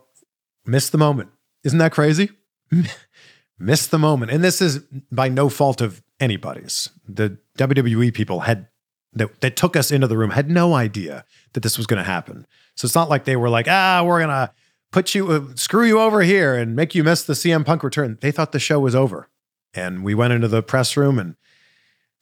miss 0.65 0.89
the 0.89 0.97
moment. 0.97 1.29
Isn't 1.63 1.79
that 1.79 1.91
crazy? 1.91 2.29
miss 3.59 3.88
the 3.88 4.00
moment. 4.00 4.31
And 4.31 4.43
this 4.43 4.62
is 4.62 4.79
by 5.12 5.29
no 5.29 5.50
fault 5.50 5.81
of 5.81 6.01
anybody's. 6.19 6.89
The 7.07 7.38
WWE 7.57 8.13
people 8.13 8.41
had 8.41 8.67
that, 9.13 9.41
that 9.41 9.55
took 9.55 9.75
us 9.75 9.91
into 9.91 10.07
the 10.07 10.17
room 10.17 10.31
had 10.31 10.50
no 10.50 10.74
idea 10.74 11.25
that 11.53 11.63
this 11.63 11.77
was 11.77 11.88
going 11.88 11.97
to 11.97 12.09
happen. 12.09 12.45
So 12.75 12.86
it's 12.86 12.95
not 12.95 13.09
like 13.09 13.25
they 13.25 13.36
were 13.36 13.50
like, 13.50 13.67
ah, 13.67 14.03
we're 14.05 14.19
going 14.19 14.29
to 14.29 14.51
put 14.91 15.15
you, 15.15 15.32
uh, 15.32 15.56
screw 15.56 15.86
you 15.86 16.00
over 16.00 16.22
here 16.22 16.56
and 16.56 16.75
make 16.75 16.96
you 16.96 17.03
miss 17.03 17.24
the 17.24 17.34
CM 17.34 17.65
Punk 17.65 17.84
return. 17.84 18.17
They 18.22 18.32
thought 18.32 18.51
the 18.51 18.60
show 18.60 18.79
was 18.79 18.96
over. 18.96 19.29
And 19.74 20.03
we 20.03 20.15
went 20.15 20.34
into 20.34 20.48
the 20.48 20.63
press 20.63 20.98
room 20.98 21.20
and, 21.20 21.36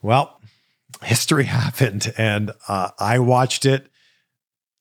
well, 0.01 0.41
history 1.03 1.43
happened. 1.45 2.13
And 2.17 2.51
uh, 2.67 2.91
I 3.00 3.19
watched 3.19 3.65
it 3.65 3.89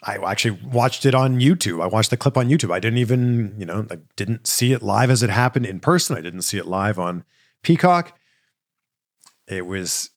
I 0.06 0.16
actually 0.30 0.58
watched 0.62 1.06
it 1.06 1.14
on 1.14 1.40
YouTube. 1.40 1.82
I 1.82 1.86
watched 1.86 2.10
the 2.10 2.16
clip 2.16 2.36
on 2.36 2.48
YouTube. 2.48 2.72
I 2.72 2.78
didn't 2.78 2.98
even, 2.98 3.54
you 3.58 3.64
know, 3.64 3.86
I 3.90 3.98
didn't 4.16 4.46
see 4.46 4.72
it 4.72 4.82
live 4.82 5.10
as 5.10 5.22
it 5.22 5.30
happened 5.30 5.64
in 5.64 5.80
person. 5.80 6.16
I 6.16 6.20
didn't 6.20 6.42
see 6.42 6.58
it 6.58 6.66
live 6.66 6.98
on 6.98 7.24
Peacock. 7.62 8.16
It 9.48 9.66
was, 9.66 10.10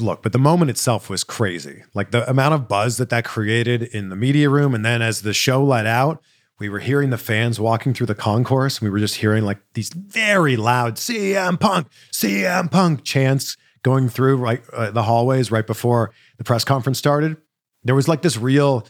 look, 0.00 0.22
but 0.22 0.32
the 0.32 0.38
moment 0.38 0.70
itself 0.70 1.08
was 1.08 1.22
crazy. 1.22 1.84
Like 1.94 2.10
the 2.10 2.28
amount 2.28 2.54
of 2.54 2.66
buzz 2.66 2.96
that 2.96 3.10
that 3.10 3.24
created 3.24 3.84
in 3.84 4.08
the 4.08 4.16
media 4.16 4.50
room. 4.50 4.74
And 4.74 4.84
then 4.84 5.00
as 5.00 5.22
the 5.22 5.32
show 5.32 5.62
let 5.62 5.86
out, 5.86 6.20
we 6.60 6.68
were 6.68 6.78
hearing 6.78 7.10
the 7.10 7.18
fans 7.18 7.58
walking 7.58 7.94
through 7.94 8.06
the 8.06 8.14
concourse. 8.14 8.78
And 8.78 8.86
We 8.86 8.90
were 8.90 8.98
just 9.00 9.16
hearing 9.16 9.44
like 9.44 9.58
these 9.72 9.88
very 9.88 10.56
loud 10.56 10.96
CM 10.96 11.58
Punk, 11.58 11.88
CM 12.12 12.70
Punk 12.70 13.02
chants 13.02 13.56
going 13.82 14.10
through 14.10 14.36
right 14.36 14.62
uh, 14.72 14.90
the 14.90 15.02
hallways 15.02 15.50
right 15.50 15.66
before 15.66 16.12
the 16.36 16.44
press 16.44 16.62
conference 16.62 16.98
started. 16.98 17.38
There 17.82 17.94
was 17.94 18.06
like 18.06 18.20
this 18.20 18.36
real, 18.36 18.86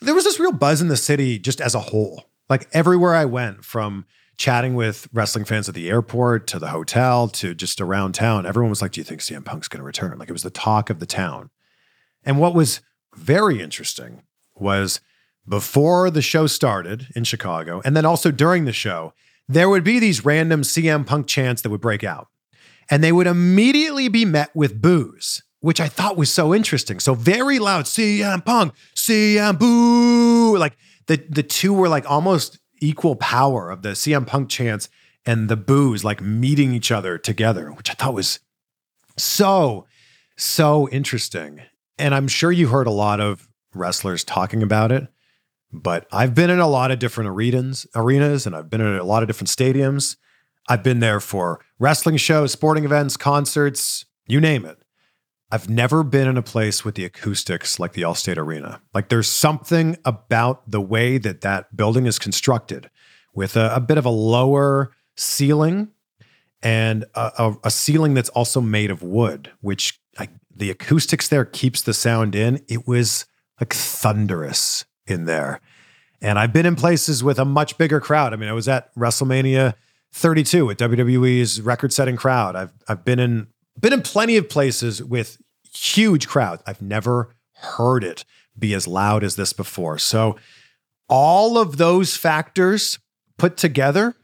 there 0.00 0.16
was 0.16 0.24
this 0.24 0.40
real 0.40 0.52
buzz 0.52 0.82
in 0.82 0.88
the 0.88 0.96
city 0.96 1.38
just 1.38 1.60
as 1.60 1.76
a 1.76 1.80
whole. 1.80 2.24
Like 2.50 2.68
everywhere 2.72 3.14
I 3.14 3.24
went, 3.24 3.64
from 3.64 4.04
chatting 4.36 4.74
with 4.74 5.06
wrestling 5.12 5.44
fans 5.44 5.68
at 5.68 5.76
the 5.76 5.88
airport 5.88 6.48
to 6.48 6.58
the 6.58 6.68
hotel 6.68 7.28
to 7.28 7.54
just 7.54 7.80
around 7.80 8.16
town, 8.16 8.44
everyone 8.44 8.70
was 8.70 8.82
like, 8.82 8.90
Do 8.90 9.00
you 9.00 9.04
think 9.04 9.20
CM 9.20 9.44
Punk's 9.44 9.68
going 9.68 9.78
to 9.78 9.86
return? 9.86 10.18
Like 10.18 10.28
it 10.28 10.32
was 10.32 10.42
the 10.42 10.50
talk 10.50 10.90
of 10.90 10.98
the 10.98 11.06
town. 11.06 11.50
And 12.24 12.40
what 12.40 12.52
was 12.52 12.80
very 13.14 13.60
interesting 13.60 14.22
was 14.56 15.00
before 15.48 16.10
the 16.10 16.22
show 16.22 16.46
started 16.46 17.08
in 17.14 17.24
Chicago, 17.24 17.82
and 17.84 17.96
then 17.96 18.04
also 18.04 18.30
during 18.30 18.64
the 18.64 18.72
show, 18.72 19.12
there 19.48 19.68
would 19.68 19.84
be 19.84 19.98
these 19.98 20.24
random 20.24 20.62
CM 20.62 21.06
Punk 21.06 21.26
chants 21.26 21.62
that 21.62 21.70
would 21.70 21.80
break 21.80 22.04
out. 22.04 22.28
And 22.90 23.02
they 23.02 23.12
would 23.12 23.26
immediately 23.26 24.08
be 24.08 24.24
met 24.24 24.54
with 24.54 24.80
boos 24.80 25.42
which 25.62 25.80
I 25.80 25.86
thought 25.86 26.16
was 26.16 26.32
so 26.32 26.52
interesting. 26.52 26.98
So 26.98 27.14
very 27.14 27.60
loud, 27.60 27.84
CM 27.84 28.44
Punk, 28.44 28.74
CM 28.96 29.58
Boo. 29.58 30.58
Like 30.58 30.76
the 31.06 31.24
the 31.30 31.44
two 31.44 31.72
were 31.72 31.88
like 31.88 32.08
almost 32.10 32.58
equal 32.80 33.16
power 33.16 33.70
of 33.70 33.82
the 33.82 33.90
CM 33.90 34.26
Punk 34.26 34.50
chants 34.50 34.88
and 35.24 35.48
the 35.48 35.56
boos 35.56 36.04
like 36.04 36.20
meeting 36.20 36.74
each 36.74 36.90
other 36.90 37.16
together, 37.16 37.70
which 37.70 37.90
I 37.90 37.94
thought 37.94 38.12
was 38.12 38.40
so, 39.16 39.86
so 40.36 40.88
interesting. 40.88 41.62
And 41.96 42.12
I'm 42.12 42.26
sure 42.26 42.50
you 42.50 42.68
heard 42.68 42.88
a 42.88 42.92
lot 42.92 43.20
of 43.20 43.48
wrestlers 43.72 44.24
talking 44.24 44.64
about 44.64 44.90
it, 44.90 45.06
but 45.72 46.06
I've 46.12 46.34
been 46.34 46.50
in 46.50 46.60
a 46.60 46.68
lot 46.68 46.90
of 46.90 46.98
different 46.98 47.30
arenas, 47.30 47.86
arenas, 47.94 48.46
and 48.46 48.54
I've 48.54 48.68
been 48.68 48.80
in 48.80 48.96
a 48.96 49.04
lot 49.04 49.22
of 49.22 49.28
different 49.28 49.48
stadiums. 49.48 50.16
I've 50.68 50.82
been 50.82 51.00
there 51.00 51.20
for 51.20 51.64
wrestling 51.78 52.18
shows, 52.18 52.52
sporting 52.52 52.84
events, 52.84 53.16
concerts, 53.16 54.04
you 54.26 54.40
name 54.40 54.64
it. 54.64 54.78
I've 55.50 55.68
never 55.68 56.02
been 56.02 56.28
in 56.28 56.36
a 56.36 56.42
place 56.42 56.84
with 56.84 56.94
the 56.94 57.04
acoustics 57.04 57.78
like 57.78 57.92
the 57.92 58.02
Allstate 58.02 58.38
Arena. 58.38 58.80
Like 58.94 59.08
there's 59.08 59.28
something 59.28 59.98
about 60.04 60.70
the 60.70 60.80
way 60.80 61.18
that 61.18 61.42
that 61.42 61.76
building 61.76 62.06
is 62.06 62.18
constructed 62.18 62.88
with 63.34 63.56
a, 63.56 63.74
a 63.74 63.80
bit 63.80 63.98
of 63.98 64.06
a 64.06 64.10
lower 64.10 64.92
ceiling 65.16 65.88
and 66.62 67.04
a, 67.14 67.54
a, 67.64 67.70
ceiling 67.70 68.14
that's 68.14 68.28
also 68.30 68.60
made 68.60 68.90
of 68.90 69.02
wood, 69.02 69.50
which 69.60 70.00
like 70.18 70.30
the 70.54 70.70
acoustics 70.70 71.28
there 71.28 71.44
keeps 71.44 71.82
the 71.82 71.92
sound 71.92 72.34
in. 72.34 72.64
It 72.68 72.86
was 72.86 73.26
like 73.60 73.74
thunderous 73.74 74.84
in 75.06 75.24
there. 75.24 75.60
And 76.20 76.38
I've 76.38 76.52
been 76.52 76.66
in 76.66 76.76
places 76.76 77.24
with 77.24 77.38
a 77.38 77.44
much 77.44 77.76
bigger 77.78 78.00
crowd. 78.00 78.32
I 78.32 78.36
mean, 78.36 78.48
I 78.48 78.52
was 78.52 78.68
at 78.68 78.94
WrestleMania 78.94 79.74
32 80.12 80.70
at 80.70 80.78
WWE's 80.78 81.60
record-setting 81.60 82.16
crowd. 82.16 82.54
I've 82.54 82.72
I've 82.86 83.04
been 83.04 83.18
in 83.18 83.48
been 83.80 83.92
in 83.92 84.02
plenty 84.02 84.36
of 84.36 84.48
places 84.48 85.02
with 85.02 85.38
huge 85.74 86.28
crowds. 86.28 86.62
I've 86.66 86.82
never 86.82 87.34
heard 87.54 88.04
it 88.04 88.24
be 88.58 88.74
as 88.74 88.86
loud 88.86 89.24
as 89.24 89.36
this 89.36 89.52
before. 89.52 89.98
So, 89.98 90.36
all 91.08 91.58
of 91.58 91.78
those 91.78 92.16
factors 92.16 92.98
put 93.38 93.56
together 93.56 94.14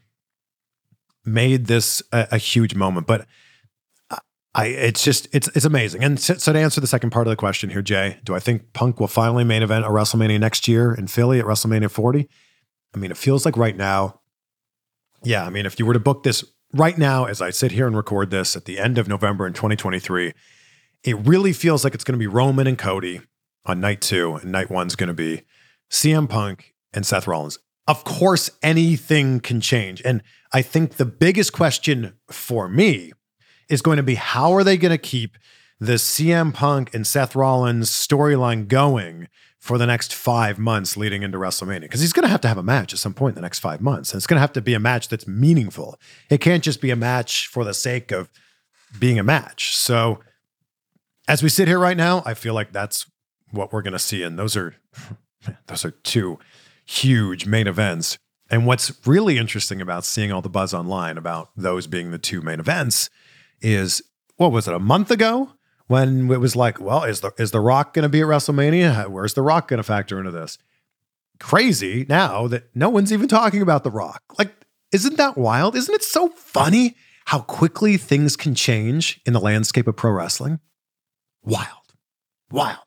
made 1.25 1.65
this 1.65 2.01
a, 2.11 2.27
a 2.33 2.37
huge 2.37 2.75
moment. 2.75 3.07
But 3.07 3.25
I, 4.55 4.65
it's 4.67 5.03
just 5.03 5.27
it's 5.31 5.47
it's 5.49 5.65
amazing. 5.65 6.03
And 6.03 6.19
so, 6.19 6.33
so, 6.35 6.53
to 6.53 6.59
answer 6.59 6.81
the 6.81 6.87
second 6.87 7.11
part 7.11 7.27
of 7.27 7.31
the 7.31 7.35
question 7.35 7.69
here, 7.69 7.83
Jay, 7.83 8.19
do 8.23 8.33
I 8.33 8.39
think 8.39 8.73
Punk 8.73 8.99
will 8.99 9.07
finally 9.07 9.43
main 9.43 9.61
event 9.61 9.85
a 9.85 9.89
WrestleMania 9.89 10.39
next 10.39 10.67
year 10.67 10.93
in 10.93 11.07
Philly 11.07 11.39
at 11.39 11.45
WrestleMania 11.45 11.91
40? 11.91 12.27
I 12.93 12.97
mean, 12.97 13.11
it 13.11 13.17
feels 13.17 13.45
like 13.45 13.55
right 13.57 13.77
now. 13.77 14.21
Yeah, 15.23 15.45
I 15.45 15.49
mean, 15.49 15.65
if 15.65 15.77
you 15.77 15.85
were 15.85 15.93
to 15.93 15.99
book 15.99 16.23
this 16.23 16.43
right 16.73 16.97
now, 16.97 17.25
as 17.25 17.41
I 17.41 17.51
sit 17.51 17.71
here 17.71 17.85
and 17.85 17.95
record 17.95 18.31
this 18.31 18.55
at 18.55 18.65
the 18.65 18.79
end 18.79 18.97
of 18.97 19.07
November 19.07 19.45
in 19.45 19.53
2023, 19.53 20.33
it 21.03 21.15
really 21.27 21.53
feels 21.53 21.83
like 21.83 21.93
it's 21.93 22.03
going 22.03 22.17
to 22.17 22.19
be 22.19 22.27
Roman 22.27 22.67
and 22.67 22.77
Cody 22.77 23.21
on 23.65 23.79
night 23.79 24.01
two, 24.01 24.35
and 24.35 24.51
night 24.51 24.71
one's 24.71 24.95
going 24.95 25.09
to 25.09 25.13
be 25.13 25.43
CM 25.91 26.27
Punk 26.27 26.73
and 26.93 27.05
Seth 27.05 27.27
Rollins. 27.27 27.59
Of 27.87 28.03
course, 28.03 28.49
anything 28.63 29.39
can 29.39 29.61
change. 29.61 30.01
And 30.03 30.23
I 30.53 30.61
think 30.61 30.95
the 30.95 31.05
biggest 31.05 31.53
question 31.53 32.13
for 32.29 32.67
me 32.67 33.13
is 33.69 33.81
going 33.81 33.97
to 33.97 34.03
be 34.03 34.15
how 34.15 34.51
are 34.53 34.63
they 34.63 34.77
going 34.77 34.91
to 34.91 34.97
keep 34.97 35.37
the 35.79 35.93
CM 35.93 36.53
Punk 36.53 36.93
and 36.93 37.07
Seth 37.07 37.35
Rollins 37.35 37.89
storyline 37.89 38.67
going 38.67 39.29
for 39.59 39.77
the 39.77 39.85
next 39.85 40.13
five 40.13 40.57
months 40.57 40.97
leading 40.97 41.21
into 41.21 41.37
WrestleMania 41.37 41.81
because 41.81 42.01
he's 42.01 42.13
going 42.13 42.23
to 42.23 42.29
have 42.29 42.41
to 42.41 42.47
have 42.47 42.57
a 42.57 42.63
match 42.63 42.93
at 42.93 42.99
some 42.99 43.13
point 43.13 43.33
in 43.33 43.35
the 43.35 43.41
next 43.41 43.59
five 43.59 43.81
months. 43.81 44.11
And 44.11 44.19
it's 44.19 44.27
going 44.27 44.37
to 44.37 44.41
have 44.41 44.53
to 44.53 44.61
be 44.61 44.73
a 44.73 44.79
match 44.79 45.09
that's 45.09 45.27
meaningful. 45.27 45.99
It 46.29 46.39
can't 46.39 46.63
just 46.63 46.81
be 46.81 46.91
a 46.91 46.95
match 46.95 47.47
for 47.47 47.63
the 47.63 47.73
sake 47.73 48.11
of 48.11 48.29
being 48.97 49.19
a 49.19 49.23
match. 49.23 49.75
So, 49.75 50.19
as 51.27 51.43
we 51.43 51.49
sit 51.49 51.67
here 51.67 51.77
right 51.77 51.97
now, 51.97 52.23
I 52.25 52.33
feel 52.33 52.55
like 52.55 52.71
that's 52.71 53.05
what 53.51 53.71
we're 53.71 53.83
going 53.83 53.93
to 53.93 53.99
see. 53.99 54.23
And 54.23 54.39
those 54.39 54.57
are, 54.57 54.75
those 55.67 55.85
are 55.85 55.91
two 55.91 56.39
huge 56.85 57.45
main 57.45 57.67
events. 57.67 58.17
And 58.49 58.65
what's 58.65 58.91
really 59.05 59.37
interesting 59.37 59.79
about 59.79 60.05
seeing 60.05 60.31
all 60.31 60.41
the 60.41 60.49
buzz 60.49 60.73
online 60.73 61.19
about 61.19 61.51
those 61.55 61.85
being 61.85 62.09
the 62.09 62.17
two 62.17 62.41
main 62.41 62.59
events 62.59 63.11
is 63.61 64.01
what 64.37 64.51
was 64.51 64.67
it, 64.67 64.73
a 64.73 64.79
month 64.79 65.11
ago? 65.11 65.51
when 65.89 66.31
it 66.31 66.39
was 66.39 66.55
like, 66.55 66.79
well, 66.79 67.03
is 67.03 67.21
the 67.21 67.33
is 67.37 67.49
the 67.49 67.59
Rock 67.59 67.93
going 67.93 68.03
to 68.03 68.09
be 68.09 68.21
at 68.21 68.27
WrestleMania? 68.27 69.07
Where's 69.07 69.33
the 69.33 69.41
Rock 69.41 69.67
going 69.67 69.79
to 69.79 69.83
factor 69.83 70.19
into 70.19 70.31
this? 70.31 70.59
Crazy 71.39 72.05
now 72.07 72.47
that 72.47 72.69
no 72.75 72.89
one's 72.89 73.11
even 73.11 73.27
talking 73.27 73.61
about 73.61 73.83
the 73.83 73.89
Rock. 73.89 74.21
Like, 74.37 74.53
isn't 74.91 75.17
that 75.17 75.35
wild? 75.35 75.75
Isn't 75.75 75.95
it 75.95 76.03
so 76.03 76.29
funny 76.29 76.95
how 77.25 77.39
quickly 77.39 77.97
things 77.97 78.35
can 78.35 78.53
change 78.53 79.19
in 79.25 79.33
the 79.33 79.39
landscape 79.39 79.87
of 79.87 79.95
pro 79.95 80.11
wrestling? 80.11 80.59
Wild, 81.43 81.95
wild. 82.51 82.77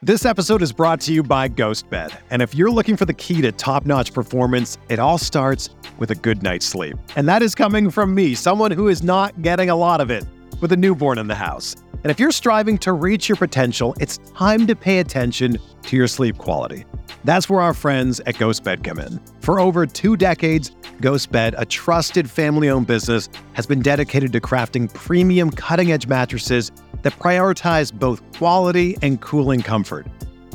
This 0.00 0.24
episode 0.24 0.62
is 0.62 0.72
brought 0.72 1.00
to 1.02 1.12
you 1.12 1.24
by 1.24 1.48
GhostBed. 1.48 2.16
And 2.30 2.40
if 2.40 2.54
you're 2.54 2.70
looking 2.70 2.96
for 2.96 3.04
the 3.04 3.12
key 3.12 3.42
to 3.42 3.50
top 3.50 3.84
notch 3.84 4.12
performance, 4.12 4.78
it 4.88 5.00
all 5.00 5.18
starts 5.18 5.70
with 5.98 6.12
a 6.12 6.14
good 6.14 6.40
night's 6.40 6.66
sleep. 6.66 6.96
And 7.16 7.26
that 7.26 7.42
is 7.42 7.52
coming 7.52 7.90
from 7.90 8.14
me, 8.14 8.36
someone 8.36 8.70
who 8.70 8.86
is 8.86 9.02
not 9.02 9.42
getting 9.42 9.70
a 9.70 9.74
lot 9.74 10.00
of 10.00 10.08
it 10.08 10.24
with 10.60 10.70
a 10.70 10.76
newborn 10.76 11.18
in 11.18 11.26
the 11.26 11.34
house. 11.34 11.74
And 12.04 12.12
if 12.12 12.20
you're 12.20 12.30
striving 12.30 12.78
to 12.78 12.92
reach 12.92 13.28
your 13.28 13.34
potential, 13.34 13.96
it's 13.98 14.18
time 14.36 14.68
to 14.68 14.76
pay 14.76 15.00
attention 15.00 15.58
to 15.82 15.96
your 15.96 16.06
sleep 16.06 16.38
quality. 16.38 16.84
That's 17.24 17.50
where 17.50 17.60
our 17.60 17.74
friends 17.74 18.20
at 18.20 18.36
GhostBed 18.36 18.84
come 18.84 19.00
in. 19.00 19.18
For 19.40 19.58
over 19.58 19.84
two 19.84 20.16
decades, 20.16 20.70
GhostBed, 21.00 21.54
a 21.58 21.66
trusted 21.66 22.30
family 22.30 22.70
owned 22.70 22.86
business, 22.86 23.28
has 23.54 23.66
been 23.66 23.82
dedicated 23.82 24.32
to 24.34 24.40
crafting 24.40 24.94
premium 24.94 25.50
cutting 25.50 25.90
edge 25.90 26.06
mattresses 26.06 26.70
that 27.02 27.12
prioritize 27.14 27.92
both 27.92 28.20
quality 28.36 28.96
and 29.02 29.20
cooling 29.20 29.62
comfort. 29.62 30.06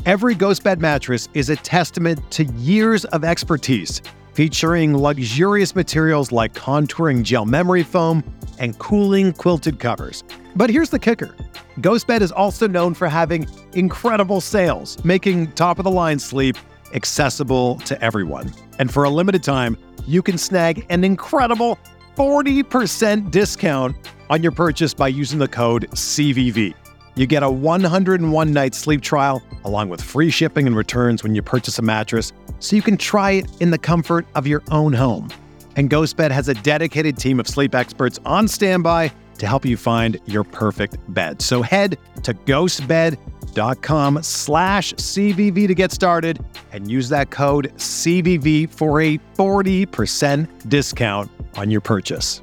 Every 0.06 0.34
GhostBed 0.34 0.80
mattress 0.80 1.28
is 1.34 1.48
a 1.48 1.56
testament 1.56 2.30
to 2.32 2.44
years 2.44 3.04
of 3.06 3.24
expertise, 3.24 4.02
featuring 4.34 4.96
luxurious 4.96 5.74
materials 5.74 6.30
like 6.30 6.52
contouring 6.52 7.22
gel 7.22 7.46
memory 7.46 7.82
foam 7.82 8.22
and 8.58 8.78
cooling 8.78 9.32
quilted 9.32 9.78
covers. 9.78 10.22
But 10.56 10.70
here's 10.70 10.90
the 10.90 10.98
kicker 10.98 11.34
GhostBed 11.80 12.20
is 12.20 12.30
also 12.30 12.68
known 12.68 12.94
for 12.94 13.08
having 13.08 13.48
incredible 13.72 14.40
sales, 14.40 15.02
making 15.04 15.52
top 15.52 15.78
of 15.78 15.84
the 15.84 15.90
line 15.90 16.18
sleep 16.18 16.56
accessible 16.92 17.76
to 17.80 18.00
everyone. 18.02 18.52
And 18.78 18.92
for 18.92 19.04
a 19.04 19.10
limited 19.10 19.42
time, 19.42 19.76
you 20.06 20.22
can 20.22 20.38
snag 20.38 20.86
an 20.90 21.02
incredible 21.02 21.78
40% 22.16 23.30
discount 23.30 23.96
on 24.34 24.42
your 24.42 24.50
purchase 24.50 24.92
by 24.92 25.06
using 25.06 25.38
the 25.38 25.46
code 25.46 25.88
CVV. 25.92 26.74
You 27.14 27.24
get 27.24 27.44
a 27.44 27.50
101 27.50 28.52
night 28.52 28.74
sleep 28.74 29.00
trial 29.00 29.40
along 29.62 29.90
with 29.90 30.02
free 30.02 30.28
shipping 30.28 30.66
and 30.66 30.76
returns 30.76 31.22
when 31.22 31.36
you 31.36 31.42
purchase 31.42 31.78
a 31.78 31.82
mattress 31.82 32.32
so 32.58 32.74
you 32.74 32.82
can 32.82 32.96
try 32.96 33.30
it 33.30 33.46
in 33.60 33.70
the 33.70 33.78
comfort 33.78 34.26
of 34.34 34.48
your 34.48 34.64
own 34.72 34.92
home. 34.92 35.30
And 35.76 35.88
GhostBed 35.88 36.32
has 36.32 36.48
a 36.48 36.54
dedicated 36.54 37.16
team 37.16 37.38
of 37.38 37.46
sleep 37.46 37.76
experts 37.76 38.18
on 38.24 38.48
standby 38.48 39.12
to 39.38 39.46
help 39.46 39.64
you 39.64 39.76
find 39.76 40.18
your 40.26 40.42
perfect 40.42 40.96
bed. 41.14 41.40
So 41.40 41.62
head 41.62 41.96
to 42.24 42.34
ghostbed.com 42.34 44.22
slash 44.24 44.94
CVV 44.94 45.68
to 45.68 45.74
get 45.76 45.92
started 45.92 46.44
and 46.72 46.90
use 46.90 47.08
that 47.10 47.30
code 47.30 47.72
CVV 47.76 48.68
for 48.68 49.00
a 49.00 49.18
40% 49.36 50.68
discount 50.68 51.30
on 51.56 51.70
your 51.70 51.80
purchase. 51.80 52.42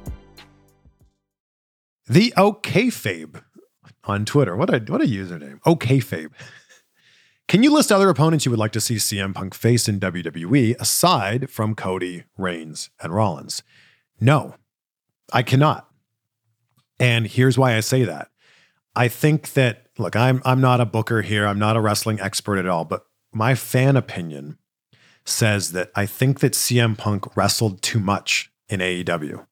The 2.12 2.34
OKFabe 2.36 3.42
on 4.04 4.26
Twitter. 4.26 4.54
What 4.54 4.68
a 4.68 4.80
what 4.92 5.00
a 5.00 5.06
username. 5.06 5.60
OKFabe. 5.60 6.30
Can 7.48 7.62
you 7.62 7.72
list 7.72 7.90
other 7.90 8.10
opponents 8.10 8.44
you 8.44 8.50
would 8.50 8.58
like 8.58 8.72
to 8.72 8.82
see 8.82 8.96
CM 8.96 9.34
Punk 9.34 9.54
face 9.54 9.88
in 9.88 9.98
WWE 9.98 10.78
aside 10.78 11.48
from 11.48 11.74
Cody, 11.74 12.24
Reigns, 12.36 12.90
and 13.00 13.14
Rollins? 13.14 13.62
No, 14.20 14.56
I 15.32 15.42
cannot. 15.42 15.88
And 17.00 17.26
here's 17.26 17.56
why 17.56 17.76
I 17.76 17.80
say 17.80 18.04
that. 18.04 18.28
I 18.94 19.08
think 19.08 19.54
that 19.54 19.86
look, 19.96 20.14
I'm 20.14 20.42
I'm 20.44 20.60
not 20.60 20.82
a 20.82 20.84
booker 20.84 21.22
here. 21.22 21.46
I'm 21.46 21.58
not 21.58 21.78
a 21.78 21.80
wrestling 21.80 22.20
expert 22.20 22.58
at 22.58 22.66
all, 22.66 22.84
but 22.84 23.06
my 23.32 23.54
fan 23.54 23.96
opinion 23.96 24.58
says 25.24 25.72
that 25.72 25.90
I 25.94 26.04
think 26.04 26.40
that 26.40 26.52
CM 26.52 26.94
Punk 26.98 27.34
wrestled 27.38 27.80
too 27.80 28.00
much 28.00 28.52
in 28.68 28.80
AEW. 28.80 29.46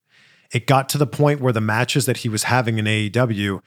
It 0.53 0.67
got 0.67 0.89
to 0.91 0.99
the 0.99 1.07
point 1.07 1.41
where 1.41 1.53
the 1.53 1.61
matches 1.61 2.07
that 2.07 2.19
he 2.19 2.29
was 2.29 2.45
having 2.45 2.79
in 2.79 2.85
AEW 2.87 3.61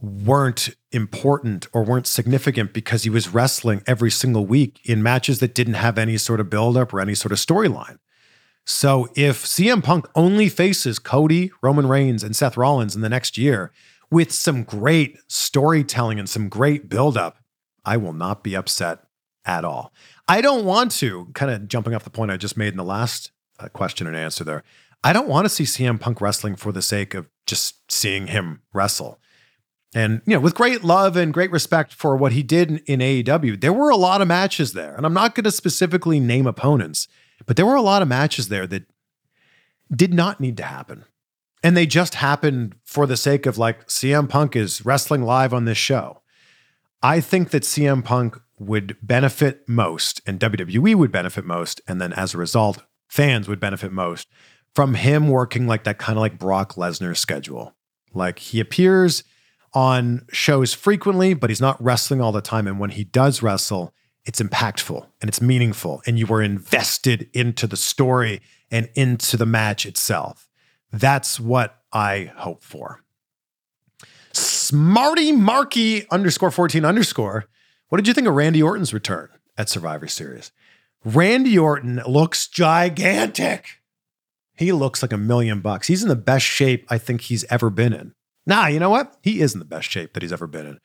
weren't 0.00 0.70
important 0.92 1.66
or 1.72 1.84
weren't 1.84 2.06
significant 2.06 2.72
because 2.72 3.02
he 3.02 3.10
was 3.10 3.28
wrestling 3.28 3.82
every 3.86 4.10
single 4.10 4.46
week 4.46 4.80
in 4.84 5.02
matches 5.02 5.40
that 5.40 5.54
didn't 5.54 5.74
have 5.74 5.98
any 5.98 6.16
sort 6.16 6.40
of 6.40 6.48
buildup 6.48 6.94
or 6.94 7.00
any 7.00 7.14
sort 7.14 7.32
of 7.32 7.38
storyline. 7.38 7.98
So 8.64 9.08
if 9.14 9.44
CM 9.44 9.82
Punk 9.82 10.06
only 10.14 10.48
faces 10.48 10.98
Cody, 10.98 11.50
Roman 11.60 11.86
Reigns, 11.86 12.22
and 12.22 12.34
Seth 12.34 12.56
Rollins 12.56 12.94
in 12.94 13.02
the 13.02 13.08
next 13.08 13.36
year 13.36 13.72
with 14.10 14.32
some 14.32 14.64
great 14.64 15.18
storytelling 15.28 16.18
and 16.18 16.28
some 16.28 16.48
great 16.48 16.88
buildup, 16.88 17.38
I 17.84 17.96
will 17.96 18.12
not 18.12 18.42
be 18.42 18.54
upset 18.54 19.00
at 19.44 19.64
all. 19.64 19.92
I 20.28 20.40
don't 20.40 20.64
want 20.64 20.92
to, 20.92 21.28
kind 21.34 21.50
of 21.50 21.68
jumping 21.68 21.94
off 21.94 22.04
the 22.04 22.10
point 22.10 22.30
I 22.30 22.36
just 22.36 22.56
made 22.56 22.68
in 22.68 22.76
the 22.76 22.84
last 22.84 23.32
uh, 23.58 23.68
question 23.68 24.06
and 24.06 24.16
answer 24.16 24.44
there, 24.44 24.62
I 25.02 25.12
don't 25.12 25.28
want 25.28 25.46
to 25.46 25.48
see 25.48 25.64
CM 25.64 25.98
Punk 25.98 26.20
wrestling 26.20 26.56
for 26.56 26.72
the 26.72 26.82
sake 26.82 27.14
of 27.14 27.28
just 27.46 27.90
seeing 27.90 28.26
him 28.26 28.62
wrestle. 28.72 29.18
And, 29.94 30.22
you 30.24 30.34
know, 30.34 30.40
with 30.40 30.54
great 30.54 30.84
love 30.84 31.16
and 31.16 31.34
great 31.34 31.50
respect 31.50 31.92
for 31.92 32.16
what 32.16 32.32
he 32.32 32.42
did 32.42 32.70
in, 32.70 32.78
in 32.86 33.00
AEW, 33.00 33.60
there 33.60 33.72
were 33.72 33.90
a 33.90 33.96
lot 33.96 34.20
of 34.20 34.28
matches 34.28 34.72
there. 34.72 34.94
And 34.94 35.04
I'm 35.04 35.14
not 35.14 35.34
going 35.34 35.44
to 35.44 35.50
specifically 35.50 36.20
name 36.20 36.46
opponents, 36.46 37.08
but 37.46 37.56
there 37.56 37.66
were 37.66 37.74
a 37.74 37.82
lot 37.82 38.02
of 38.02 38.08
matches 38.08 38.48
there 38.48 38.66
that 38.68 38.84
did 39.94 40.14
not 40.14 40.38
need 40.38 40.56
to 40.58 40.62
happen. 40.62 41.04
And 41.62 41.76
they 41.76 41.86
just 41.86 42.14
happened 42.14 42.76
for 42.84 43.06
the 43.06 43.16
sake 43.16 43.46
of 43.46 43.58
like 43.58 43.88
CM 43.88 44.28
Punk 44.28 44.54
is 44.54 44.84
wrestling 44.84 45.22
live 45.22 45.52
on 45.52 45.64
this 45.64 45.78
show. 45.78 46.22
I 47.02 47.20
think 47.20 47.50
that 47.50 47.64
CM 47.64 48.04
Punk 48.04 48.38
would 48.58 48.96
benefit 49.02 49.68
most 49.68 50.20
and 50.26 50.38
WWE 50.38 50.94
would 50.94 51.10
benefit 51.10 51.44
most. 51.44 51.80
And 51.88 52.00
then 52.00 52.12
as 52.12 52.34
a 52.34 52.38
result, 52.38 52.84
fans 53.08 53.48
would 53.48 53.58
benefit 53.58 53.90
most 53.90 54.28
from 54.74 54.94
him 54.94 55.28
working 55.28 55.66
like 55.66 55.84
that 55.84 55.98
kind 55.98 56.18
of 56.18 56.20
like 56.20 56.38
Brock 56.38 56.74
Lesnar 56.74 57.16
schedule. 57.16 57.74
Like 58.12 58.38
he 58.38 58.60
appears 58.60 59.24
on 59.72 60.26
shows 60.32 60.74
frequently, 60.74 61.34
but 61.34 61.50
he's 61.50 61.60
not 61.60 61.82
wrestling 61.82 62.20
all 62.20 62.32
the 62.32 62.40
time. 62.40 62.66
And 62.66 62.78
when 62.78 62.90
he 62.90 63.04
does 63.04 63.42
wrestle, 63.42 63.94
it's 64.24 64.40
impactful 64.40 65.06
and 65.20 65.28
it's 65.28 65.40
meaningful, 65.40 66.02
and 66.06 66.18
you 66.18 66.26
were 66.26 66.42
invested 66.42 67.28
into 67.32 67.66
the 67.66 67.76
story 67.76 68.40
and 68.70 68.88
into 68.94 69.36
the 69.36 69.46
match 69.46 69.86
itself. 69.86 70.48
That's 70.92 71.40
what 71.40 71.78
I 71.92 72.32
hope 72.36 72.62
for. 72.62 73.02
Smarty 74.32 75.32
Marky 75.32 76.08
underscore 76.10 76.50
14 76.50 76.84
underscore. 76.84 77.46
What 77.88 77.96
did 77.96 78.06
you 78.06 78.14
think 78.14 78.28
of 78.28 78.34
Randy 78.34 78.62
Orton's 78.62 78.94
return 78.94 79.28
at 79.58 79.68
Survivor 79.68 80.06
Series? 80.06 80.52
Randy 81.04 81.58
Orton 81.58 82.00
looks 82.06 82.46
gigantic. 82.46 83.79
He 84.60 84.72
looks 84.72 85.00
like 85.00 85.14
a 85.14 85.16
million 85.16 85.60
bucks. 85.62 85.86
He's 85.86 86.02
in 86.02 86.10
the 86.10 86.14
best 86.14 86.44
shape 86.44 86.84
I 86.90 86.98
think 86.98 87.22
he's 87.22 87.44
ever 87.44 87.70
been 87.70 87.94
in. 87.94 88.12
Nah, 88.46 88.66
you 88.66 88.78
know 88.78 88.90
what? 88.90 89.16
He 89.22 89.40
is 89.40 89.54
in 89.54 89.58
the 89.58 89.64
best 89.64 89.88
shape 89.88 90.12
that 90.12 90.22
he's 90.22 90.34
ever 90.34 90.46
been 90.46 90.66
in. 90.66 90.80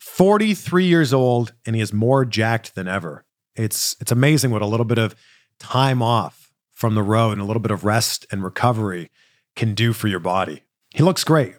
43 0.00 0.86
years 0.86 1.12
old 1.12 1.52
and 1.66 1.76
he 1.76 1.82
is 1.82 1.92
more 1.92 2.24
jacked 2.24 2.74
than 2.74 2.88
ever. 2.88 3.26
It's 3.54 3.96
it's 4.00 4.10
amazing 4.10 4.50
what 4.50 4.62
a 4.62 4.66
little 4.66 4.86
bit 4.86 4.96
of 4.96 5.14
time 5.58 6.00
off 6.00 6.50
from 6.72 6.94
the 6.94 7.02
road 7.02 7.32
and 7.32 7.42
a 7.42 7.44
little 7.44 7.60
bit 7.60 7.70
of 7.70 7.84
rest 7.84 8.24
and 8.32 8.42
recovery 8.42 9.10
can 9.54 9.74
do 9.74 9.92
for 9.92 10.08
your 10.08 10.20
body. 10.20 10.62
He 10.94 11.02
looks 11.02 11.22
great. 11.22 11.54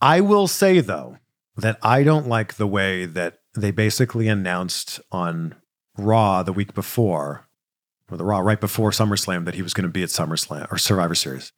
I 0.00 0.20
will 0.20 0.48
say 0.48 0.80
though 0.80 1.18
that 1.56 1.78
I 1.84 2.02
don't 2.02 2.26
like 2.26 2.54
the 2.54 2.66
way 2.66 3.04
that 3.04 3.38
they 3.54 3.70
basically 3.70 4.26
announced 4.26 4.98
on 5.12 5.54
Raw 5.96 6.42
the 6.42 6.52
week 6.52 6.74
before, 6.74 7.46
or 8.10 8.16
the 8.16 8.24
Raw 8.24 8.40
right 8.40 8.60
before 8.60 8.90
SummerSlam 8.90 9.44
that 9.44 9.54
he 9.54 9.62
was 9.62 9.74
going 9.74 9.84
to 9.84 9.90
be 9.90 10.02
at 10.02 10.08
SummerSlam 10.08 10.70
or 10.70 10.78
Survivor 10.78 11.14
Series. 11.14 11.52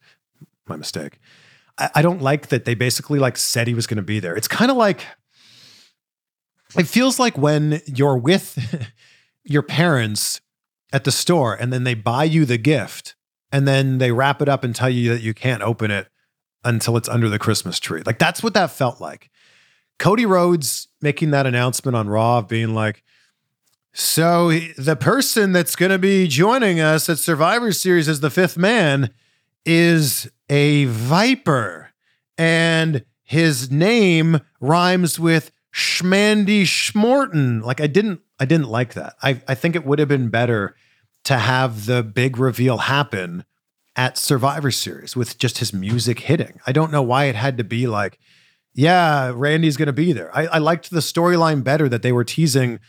My 0.67 0.77
mistake. 0.77 1.19
I, 1.79 1.91
I 1.97 2.03
don't 2.03 2.23
like 2.23 2.49
that 2.49 2.65
they 2.65 2.75
basically 2.75 3.19
like 3.19 3.37
said 3.37 3.67
he 3.67 3.75
was 3.75 3.87
going 3.87 3.97
to 3.97 4.03
be 4.03 4.21
there. 4.21 4.35
It's 4.35 4.49
kind 4.49 4.71
of 4.71 4.77
like 4.77 5.05
it 6.77 6.87
feels 6.87 7.19
like 7.19 7.37
when 7.37 7.81
you're 7.87 8.17
with 8.17 8.93
your 9.45 9.63
parents 9.63 10.41
at 10.93 11.05
the 11.05 11.13
store 11.13 11.55
and 11.55 11.73
then 11.73 11.85
they 11.85 11.95
buy 11.95 12.25
you 12.25 12.45
the 12.45 12.59
gift 12.59 13.15
and 13.51 13.69
then 13.69 13.99
they 13.99 14.13
wrap 14.13 14.41
it 14.41 14.49
up 14.49 14.65
and 14.65 14.75
tell 14.75 14.91
you 14.91 15.13
that 15.13 15.23
you 15.23 15.35
can't 15.35 15.63
open 15.63 15.91
it 15.91 16.09
until 16.65 16.97
it's 16.97 17.09
under 17.09 17.29
the 17.29 17.39
Christmas 17.39 17.79
tree. 17.79 18.03
Like 18.05 18.19
that's 18.19 18.43
what 18.43 18.55
that 18.55 18.71
felt 18.71 19.01
like. 19.01 19.31
Cody 19.99 20.27
Rhodes 20.27 20.89
making 21.01 21.31
that 21.33 21.47
announcement 21.47 21.97
on 21.97 22.09
Raw 22.09 22.41
being 22.43 22.75
like, 22.75 23.03
so 23.93 24.51
the 24.51 24.97
person 24.97 25.53
that's 25.53 25.77
going 25.77 25.93
to 25.93 25.99
be 25.99 26.27
joining 26.27 26.81
us 26.81 27.09
at 27.09 27.19
Survivor 27.19 27.73
Series 27.73 28.09
as 28.09 28.21
the 28.21 28.31
fifth 28.31 28.57
man 28.57 29.11
is 29.67 30.31
a 30.49 30.87
viper, 30.87 31.91
and 32.39 33.05
his 33.23 33.71
name 33.71 34.41
rhymes 34.61 35.19
with 35.19 35.53
Schmandy 35.73 36.63
Schmorton. 36.63 37.63
Like 37.63 37.81
I 37.81 37.87
didn't, 37.87 38.21
I 38.39 38.45
didn't 38.45 38.69
like 38.69 38.95
that. 38.95 39.15
I, 39.23 39.41
I 39.47 39.55
think 39.55 39.77
it 39.77 39.85
would 39.85 39.99
have 39.99 40.09
been 40.09 40.29
better 40.29 40.75
to 41.25 41.39
have 41.39 41.87
the 41.87 42.03
big 42.03 42.39
reveal 42.39 42.79
happen 42.79 43.45
at 43.95 44.17
Survivor 44.17 44.71
Series 44.71 45.15
with 45.15 45.39
just 45.39 45.59
his 45.59 45.73
music 45.73 46.21
hitting. 46.21 46.61
I 46.67 46.73
don't 46.73 46.93
know 46.93 47.03
why 47.03 47.27
it 47.27 47.35
had 47.35 47.59
to 47.59 47.65
be 47.65 47.87
like, 47.87 48.19
yeah, 48.75 49.33
Randy's 49.35 49.77
going 49.77 49.87
to 49.87 49.93
be 49.93 50.13
there. 50.13 50.35
I, 50.37 50.47
I 50.47 50.59
liked 50.59 50.91
the 50.91 51.01
storyline 51.01 51.63
better 51.63 51.89
that 51.89 52.03
they 52.03 52.13
were 52.13 52.25
teasing 52.25 52.81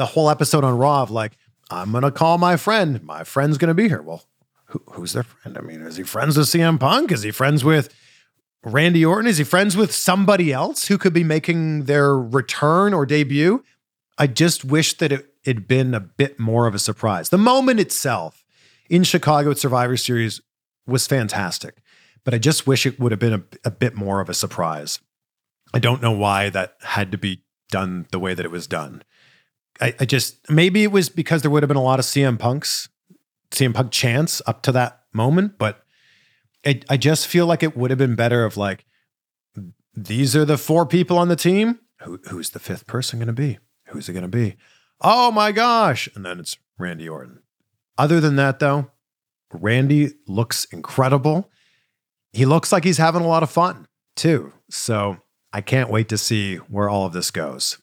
the 0.00 0.06
whole 0.06 0.30
episode 0.30 0.64
on 0.64 0.78
Raw 0.78 1.02
of 1.02 1.10
like, 1.10 1.36
I'm 1.70 1.92
to 1.92 2.10
call 2.10 2.38
my 2.38 2.56
friend. 2.56 3.02
My 3.04 3.22
friend's 3.22 3.58
to 3.58 3.74
be 3.74 3.86
here. 3.86 4.00
Well, 4.00 4.24
who, 4.64 4.82
who's 4.92 5.12
their 5.12 5.24
friend? 5.24 5.58
I 5.58 5.60
mean, 5.60 5.82
is 5.82 5.96
he 5.96 6.04
friends 6.04 6.38
with 6.38 6.46
CM 6.46 6.80
Punk? 6.80 7.12
Is 7.12 7.22
he 7.22 7.30
friends 7.30 7.62
with 7.62 7.94
Randy 8.64 9.04
Orton? 9.04 9.28
Is 9.28 9.36
he 9.36 9.44
friends 9.44 9.76
with 9.76 9.92
somebody 9.92 10.54
else 10.54 10.86
who 10.86 10.96
could 10.96 11.12
be 11.12 11.22
making 11.22 11.84
their 11.84 12.16
return 12.16 12.94
or 12.94 13.04
debut? 13.04 13.62
I 14.16 14.26
just 14.26 14.64
wish 14.64 14.96
that 14.96 15.12
it 15.12 15.34
had 15.44 15.68
been 15.68 15.92
a 15.92 16.00
bit 16.00 16.40
more 16.40 16.66
of 16.66 16.74
a 16.74 16.78
surprise. 16.78 17.28
The 17.28 17.36
moment 17.36 17.78
itself 17.78 18.42
in 18.88 19.04
Chicago 19.04 19.50
at 19.50 19.58
Survivor 19.58 19.98
Series 19.98 20.40
was 20.86 21.06
fantastic, 21.06 21.82
but 22.24 22.32
I 22.32 22.38
just 22.38 22.66
wish 22.66 22.86
it 22.86 22.98
would 22.98 23.12
have 23.12 23.20
been 23.20 23.34
a, 23.34 23.42
a 23.66 23.70
bit 23.70 23.96
more 23.96 24.22
of 24.22 24.30
a 24.30 24.34
surprise. 24.34 24.98
I 25.74 25.78
don't 25.78 26.00
know 26.00 26.12
why 26.12 26.48
that 26.48 26.76
had 26.80 27.12
to 27.12 27.18
be 27.18 27.42
done 27.70 28.06
the 28.12 28.18
way 28.18 28.32
that 28.32 28.46
it 28.46 28.50
was 28.50 28.66
done. 28.66 29.02
I, 29.80 29.94
I 30.00 30.04
just 30.04 30.50
maybe 30.50 30.82
it 30.82 30.92
was 30.92 31.08
because 31.08 31.42
there 31.42 31.50
would 31.50 31.62
have 31.62 31.68
been 31.68 31.76
a 31.76 31.82
lot 31.82 31.98
of 31.98 32.04
CM 32.04 32.38
Punk's 32.38 32.88
CM 33.50 33.74
Punk 33.74 33.90
chance 33.90 34.40
up 34.46 34.62
to 34.62 34.72
that 34.72 35.00
moment, 35.12 35.58
but 35.58 35.82
it, 36.62 36.84
I 36.88 36.96
just 36.96 37.26
feel 37.26 37.46
like 37.46 37.62
it 37.62 37.76
would 37.76 37.90
have 37.90 37.98
been 37.98 38.14
better 38.14 38.44
of 38.44 38.56
like 38.56 38.84
these 39.94 40.36
are 40.36 40.44
the 40.44 40.58
four 40.58 40.86
people 40.86 41.18
on 41.18 41.28
the 41.28 41.36
team. 41.36 41.80
Who, 42.02 42.20
who's 42.28 42.50
the 42.50 42.58
fifth 42.58 42.86
person 42.86 43.18
going 43.18 43.26
to 43.26 43.32
be? 43.32 43.58
Who's 43.88 44.08
it 44.08 44.12
going 44.12 44.22
to 44.22 44.28
be? 44.28 44.56
Oh 45.00 45.30
my 45.30 45.52
gosh! 45.52 46.08
And 46.14 46.24
then 46.24 46.38
it's 46.38 46.56
Randy 46.78 47.08
Orton. 47.08 47.40
Other 47.98 48.20
than 48.20 48.36
that, 48.36 48.58
though, 48.58 48.90
Randy 49.52 50.12
looks 50.26 50.64
incredible. 50.66 51.50
He 52.32 52.46
looks 52.46 52.72
like 52.72 52.84
he's 52.84 52.98
having 52.98 53.22
a 53.22 53.26
lot 53.26 53.42
of 53.42 53.50
fun 53.50 53.86
too. 54.16 54.52
So 54.70 55.18
I 55.52 55.60
can't 55.60 55.90
wait 55.90 56.08
to 56.10 56.18
see 56.18 56.56
where 56.56 56.88
all 56.88 57.06
of 57.06 57.12
this 57.12 57.30
goes. 57.30 57.80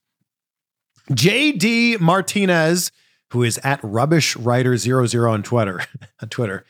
JD 1.11 1.99
Martinez, 1.99 2.91
who 3.31 3.43
is 3.43 3.59
at 3.63 3.79
Rubbish 3.83 4.35
Writer 4.35 4.77
00 4.77 5.29
on 5.29 5.43
Twitter, 5.43 5.81
on 6.21 6.29
Twitter. 6.29 6.65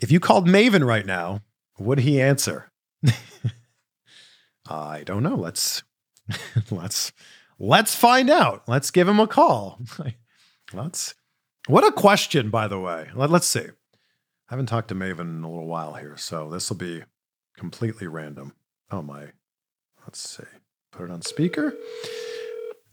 If 0.00 0.10
you 0.10 0.20
called 0.20 0.48
Maven 0.48 0.86
right 0.86 1.06
now, 1.06 1.42
would 1.78 2.00
he 2.00 2.20
answer? 2.20 2.70
I 4.68 5.02
don't 5.04 5.22
know. 5.22 5.34
Let's 5.34 5.82
let's 6.70 7.12
let's 7.58 7.94
find 7.94 8.30
out. 8.30 8.62
Let's 8.66 8.90
give 8.90 9.08
him 9.08 9.20
a 9.20 9.26
call. 9.26 9.80
let's 10.72 11.14
what 11.68 11.86
a 11.86 11.92
question, 11.92 12.50
by 12.50 12.66
the 12.66 12.80
way. 12.80 13.08
Let, 13.14 13.30
let's 13.30 13.46
see. 13.46 13.60
I 13.60 14.54
haven't 14.54 14.66
talked 14.66 14.88
to 14.88 14.94
Maven 14.94 15.20
in 15.20 15.44
a 15.44 15.48
little 15.48 15.66
while 15.66 15.94
here, 15.94 16.16
so 16.16 16.50
this 16.50 16.68
will 16.68 16.76
be 16.76 17.04
completely 17.56 18.06
random. 18.06 18.54
Oh 18.90 19.02
my. 19.02 19.28
Let's 20.02 20.18
see. 20.18 20.42
Put 20.90 21.04
it 21.04 21.10
on 21.12 21.22
speaker. 21.22 21.74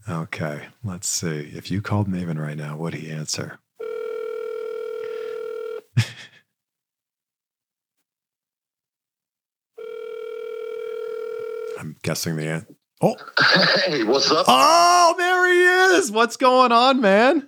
Okay, 0.09 0.67
let's 0.83 1.07
see. 1.07 1.51
If 1.53 1.69
you 1.69 1.81
called 1.83 2.07
Maven 2.07 2.39
right 2.39 2.57
now, 2.57 2.75
would 2.77 2.95
he 2.95 3.11
answer? 3.11 3.59
I'm 11.79 11.95
guessing 12.03 12.35
the 12.35 12.47
answer. 12.47 12.67
Oh, 13.01 13.15
Hey, 13.85 14.03
what's 14.03 14.29
up? 14.29 14.45
oh, 14.49 15.15
there 15.17 15.47
he 15.47 15.97
is. 15.97 16.11
What's 16.11 16.35
going 16.35 16.71
on, 16.73 16.99
man? 16.99 17.47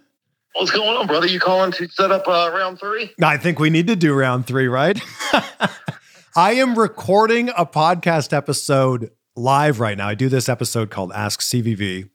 What's 0.53 0.71
going 0.71 0.97
on, 0.97 1.07
brother? 1.07 1.27
You 1.27 1.39
calling 1.39 1.71
to 1.73 1.87
set 1.89 2.11
up 2.11 2.27
uh, 2.27 2.51
round 2.53 2.79
three? 2.79 3.11
I 3.21 3.37
think 3.37 3.59
we 3.59 3.69
need 3.69 3.87
to 3.87 3.95
do 3.95 4.13
round 4.13 4.45
three, 4.47 4.67
right? 4.67 5.01
I 6.35 6.53
am 6.53 6.77
recording 6.79 7.49
a 7.49 7.65
podcast 7.65 8.31
episode 8.31 9.11
live 9.35 9.79
right 9.81 9.97
now. 9.97 10.07
I 10.07 10.15
do 10.15 10.29
this 10.29 10.47
episode 10.47 10.89
called 10.89 11.11
Ask 11.13 11.41
CVV. 11.41 12.09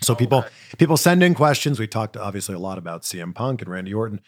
So 0.00 0.12
oh, 0.12 0.16
people 0.16 0.44
people 0.78 0.96
send 0.96 1.22
in 1.22 1.34
questions. 1.34 1.78
We 1.78 1.86
talked 1.86 2.16
obviously 2.16 2.54
a 2.54 2.58
lot 2.58 2.78
about 2.78 3.02
CM 3.02 3.34
Punk 3.34 3.62
and 3.62 3.70
Randy 3.70 3.94
Orton, 3.94 4.20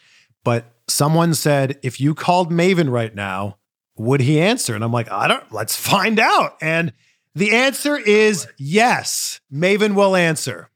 but 0.43 0.65
someone 0.87 1.33
said 1.33 1.79
if 1.83 1.99
you 1.99 2.15
called 2.15 2.51
Maven 2.51 2.91
right 2.91 3.13
now, 3.13 3.57
would 3.97 4.21
he 4.21 4.39
answer? 4.39 4.75
And 4.75 4.83
I'm 4.83 4.91
like, 4.91 5.11
I 5.11 5.27
don't. 5.27 5.51
Let's 5.51 5.75
find 5.75 6.19
out. 6.19 6.57
And 6.61 6.93
the 7.35 7.55
answer 7.55 7.97
is 7.97 8.47
yes. 8.57 9.39
Maven 9.53 9.95
will 9.95 10.15
answer. 10.15 10.69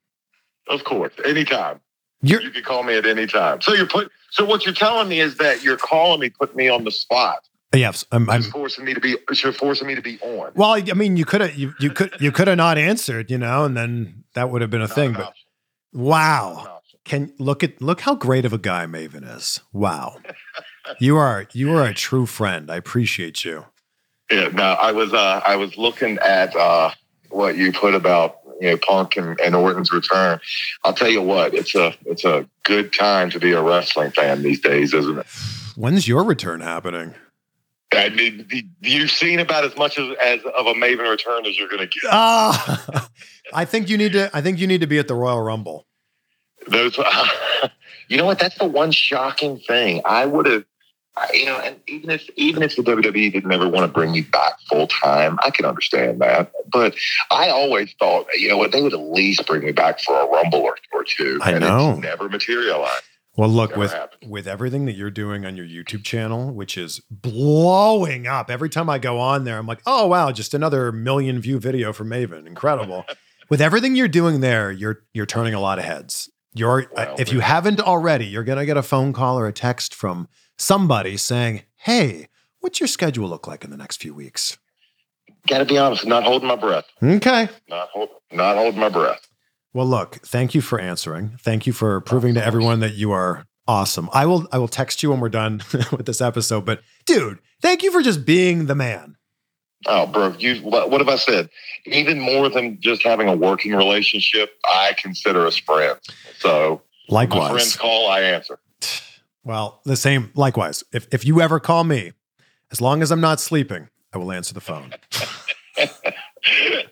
Of 0.67 0.83
course, 0.83 1.13
anytime. 1.23 1.79
You're 2.21 2.41
You 2.41 2.49
can 2.49 2.63
call 2.63 2.83
me 2.83 2.95
at 2.95 3.05
any 3.05 3.27
time. 3.27 3.61
So 3.61 3.73
you're 3.73 3.85
put. 3.85 4.11
So 4.31 4.45
what 4.45 4.65
you're 4.65 4.73
telling 4.73 5.07
me 5.07 5.19
is 5.19 5.37
that 5.37 5.63
you're 5.63 5.77
calling 5.77 6.19
me, 6.19 6.29
putting 6.29 6.55
me 6.55 6.69
on 6.69 6.83
the 6.83 6.91
spot. 6.91 7.47
Yes. 7.75 8.05
I'm, 8.11 8.29
I'm 8.29 8.41
You're 8.41 8.51
forcing 8.51 8.85
me 8.85 8.93
to 8.93 8.99
be. 8.99 9.15
You're 9.43 9.53
forcing 9.53 9.87
me 9.87 9.95
to 9.95 10.01
be 10.01 10.19
on. 10.21 10.51
well. 10.55 10.71
I 10.73 10.81
mean, 10.93 11.17
you 11.17 11.25
could 11.25 11.41
have 11.41 11.55
you, 11.55 11.73
you 11.79 11.89
could 11.89 12.15
you 12.19 12.31
could 12.31 12.47
have 12.47 12.57
not 12.57 12.77
answered, 12.77 13.29
you 13.31 13.37
know, 13.37 13.63
and 13.65 13.75
then 13.75 14.23
that 14.33 14.49
would 14.49 14.61
have 14.61 14.69
been 14.69 14.81
a 14.81 14.87
thing. 14.87 15.13
Not 15.13 15.19
an 15.19 15.23
But 15.23 15.27
option. 15.29 15.45
Wow. 15.93 16.81
Can 17.05 17.33
look 17.37 17.63
at 17.63 17.81
look 17.81 18.01
how 18.01 18.15
great 18.15 18.45
of 18.45 18.53
a 18.53 18.57
guy 18.57 18.85
Maven 18.85 19.23
is. 19.35 19.61
Wow. 19.71 20.17
You 20.99 21.17
are 21.17 21.47
you 21.53 21.75
are 21.75 21.85
a 21.85 21.93
true 21.93 22.25
friend. 22.25 22.69
I 22.71 22.75
appreciate 22.77 23.45
you. 23.45 23.65
Yeah. 24.31 24.47
No, 24.49 24.63
I 24.63 24.91
was. 24.91 25.13
Uh, 25.13 25.41
I 25.45 25.55
was 25.55 25.77
looking 25.77 26.17
at 26.19 26.55
uh, 26.55 26.91
what 27.29 27.57
you 27.57 27.71
put 27.71 27.93
about 27.93 28.37
you 28.59 28.69
know 28.71 28.77
Punk 28.77 29.17
and, 29.17 29.39
and 29.39 29.55
Orton's 29.55 29.91
return. 29.91 30.39
I'll 30.83 30.93
tell 30.93 31.09
you 31.09 31.21
what. 31.21 31.53
It's 31.53 31.75
a. 31.75 31.93
It's 32.05 32.25
a 32.25 32.47
good 32.63 32.91
time 32.91 33.29
to 33.31 33.39
be 33.39 33.51
a 33.51 33.61
wrestling 33.61 34.11
fan 34.11 34.41
these 34.41 34.59
days, 34.59 34.93
isn't 34.93 35.19
it? 35.19 35.27
When's 35.75 36.07
your 36.07 36.23
return 36.23 36.61
happening? 36.61 37.13
I 37.95 38.09
mean, 38.09 38.47
you've 38.81 39.11
seen 39.11 39.39
about 39.39 39.63
as 39.63 39.75
much 39.77 39.97
as, 39.97 40.15
as 40.21 40.39
of 40.57 40.67
a 40.67 40.73
Maven 40.73 41.09
return 41.09 41.45
as 41.45 41.57
you're 41.57 41.67
going 41.67 41.81
to 41.81 41.87
get. 41.87 42.09
Ah, 42.11 43.09
I 43.53 43.65
think 43.65 43.89
you 43.89 43.97
need 43.97 44.13
to. 44.13 44.29
I 44.33 44.41
think 44.41 44.59
you 44.59 44.67
need 44.67 44.81
to 44.81 44.87
be 44.87 44.99
at 44.99 45.07
the 45.07 45.15
Royal 45.15 45.41
Rumble. 45.41 45.85
Those, 46.67 46.97
you 48.09 48.17
know 48.17 48.25
what? 48.25 48.39
That's 48.39 48.57
the 48.57 48.65
one 48.65 48.91
shocking 48.91 49.59
thing. 49.59 50.01
I 50.03 50.25
would 50.25 50.45
have, 50.47 50.65
you 51.33 51.45
know, 51.45 51.57
and 51.59 51.77
even 51.87 52.09
if 52.09 52.27
even 52.35 52.63
if 52.63 52.75
the 52.75 52.81
WWE 52.81 53.31
didn't 53.31 53.51
ever 53.51 53.69
want 53.69 53.85
to 53.85 53.93
bring 53.93 54.11
me 54.11 54.21
back 54.21 54.53
full 54.67 54.87
time, 54.87 55.37
I 55.43 55.51
can 55.51 55.65
understand 55.65 56.21
that. 56.21 56.51
But 56.71 56.95
I 57.31 57.49
always 57.49 57.93
thought, 57.99 58.27
you 58.35 58.47
know 58.47 58.57
what, 58.57 58.71
they 58.71 58.81
would 58.81 58.93
at 58.93 58.99
least 58.99 59.45
bring 59.45 59.63
me 59.63 59.71
back 59.71 59.99
for 60.01 60.19
a 60.19 60.25
Rumble 60.27 60.61
or, 60.61 60.77
or 60.91 61.03
two. 61.03 61.39
I 61.41 61.51
and 61.51 61.61
know. 61.61 61.91
It's 61.91 61.99
never 61.99 62.29
materialized. 62.29 63.03
Well, 63.37 63.49
look 63.49 63.75
with 63.75 63.93
with 64.25 64.47
everything 64.47 64.85
that 64.85 64.93
you're 64.93 65.11
doing 65.11 65.45
on 65.45 65.57
your 65.57 65.65
YouTube 65.65 66.03
channel, 66.03 66.53
which 66.53 66.77
is 66.77 67.01
blowing 67.11 68.27
up. 68.27 68.49
Every 68.49 68.69
time 68.69 68.89
I 68.89 68.97
go 68.97 69.19
on 69.19 69.43
there, 69.43 69.57
I'm 69.57 69.67
like, 69.67 69.81
oh 69.85 70.07
wow, 70.07 70.31
just 70.31 70.53
another 70.53 70.91
million 70.91 71.41
view 71.41 71.59
video 71.59 71.91
from 71.91 72.09
Maven. 72.09 72.47
Incredible. 72.47 73.05
with 73.49 73.61
everything 73.61 73.95
you're 73.95 74.07
doing 74.07 74.39
there, 74.39 74.71
you're 74.71 75.03
you're 75.13 75.25
turning 75.25 75.53
a 75.53 75.59
lot 75.59 75.79
of 75.79 75.85
heads. 75.85 76.29
You're 76.53 76.83
uh, 76.83 76.85
Well, 76.95 77.15
if 77.19 77.33
you 77.33 77.41
haven't 77.41 77.81
already, 77.81 78.25
you're 78.25 78.45
gonna 78.45 78.65
get 78.65 78.77
a 78.77 78.83
phone 78.83 79.11
call 79.11 79.37
or 79.37 79.47
a 79.47 79.53
text 79.53 79.93
from 79.93 80.29
somebody 80.57 81.17
saying, 81.17 81.63
"Hey, 81.75 82.29
what's 82.59 82.79
your 82.79 82.87
schedule 82.87 83.27
look 83.27 83.47
like 83.47 83.63
in 83.65 83.69
the 83.69 83.77
next 83.77 84.01
few 84.01 84.13
weeks?" 84.13 84.57
Got 85.47 85.59
to 85.59 85.65
be 85.65 85.77
honest, 85.77 86.05
not 86.07 86.23
holding 86.23 86.47
my 86.47 86.55
breath. 86.55 86.85
Okay. 87.03 87.47
Not 87.69 87.89
hold, 87.89 88.09
not 88.31 88.55
holding 88.55 88.79
my 88.79 88.89
breath. 88.89 89.27
Well, 89.75 89.87
look, 89.87 90.21
thank 90.25 90.55
you 90.55 90.61
for 90.61 90.79
answering. 90.79 91.37
Thank 91.41 91.67
you 91.67 91.73
for 91.73 91.99
proving 91.99 92.33
to 92.35 92.45
everyone 92.45 92.79
that 92.79 92.93
you 92.93 93.11
are 93.11 93.45
awesome. 93.67 94.09
I 94.13 94.25
will 94.25 94.47
I 94.49 94.57
will 94.57 94.69
text 94.69 95.03
you 95.03 95.09
when 95.09 95.19
we're 95.19 95.27
done 95.27 95.63
with 95.91 96.05
this 96.05 96.21
episode, 96.21 96.63
but 96.63 96.79
dude, 97.05 97.39
thank 97.61 97.83
you 97.83 97.91
for 97.91 98.01
just 98.01 98.25
being 98.25 98.67
the 98.67 98.73
man. 98.75 99.17
Oh, 99.85 100.07
bro, 100.07 100.33
you 100.39 100.61
what, 100.61 100.91
what 100.91 101.01
have 101.01 101.09
I 101.09 101.17
said? 101.17 101.49
Even 101.87 102.21
more 102.21 102.47
than 102.47 102.79
just 102.79 103.03
having 103.03 103.27
a 103.27 103.35
working 103.35 103.75
relationship, 103.75 104.51
I 104.63 104.95
consider 104.97 105.45
us 105.45 105.57
friends. 105.57 105.99
So 106.39 106.81
my 107.09 107.25
friends 107.25 107.35
Likewise. 107.35 107.75
call, 107.75 108.09
I 108.09 108.21
answer. 108.21 108.57
Well, 109.43 109.81
the 109.85 109.95
same 109.95 110.31
likewise. 110.33 110.83
If 110.91 111.07
if 111.13 111.23
you 111.23 111.39
ever 111.39 111.59
call 111.59 111.83
me, 111.83 112.13
as 112.71 112.81
long 112.81 113.03
as 113.03 113.11
I'm 113.11 113.21
not 113.21 113.39
sleeping, 113.39 113.89
I 114.11 114.17
will 114.17 114.31
answer 114.31 114.53
the 114.55 114.61
phone. 114.61 114.91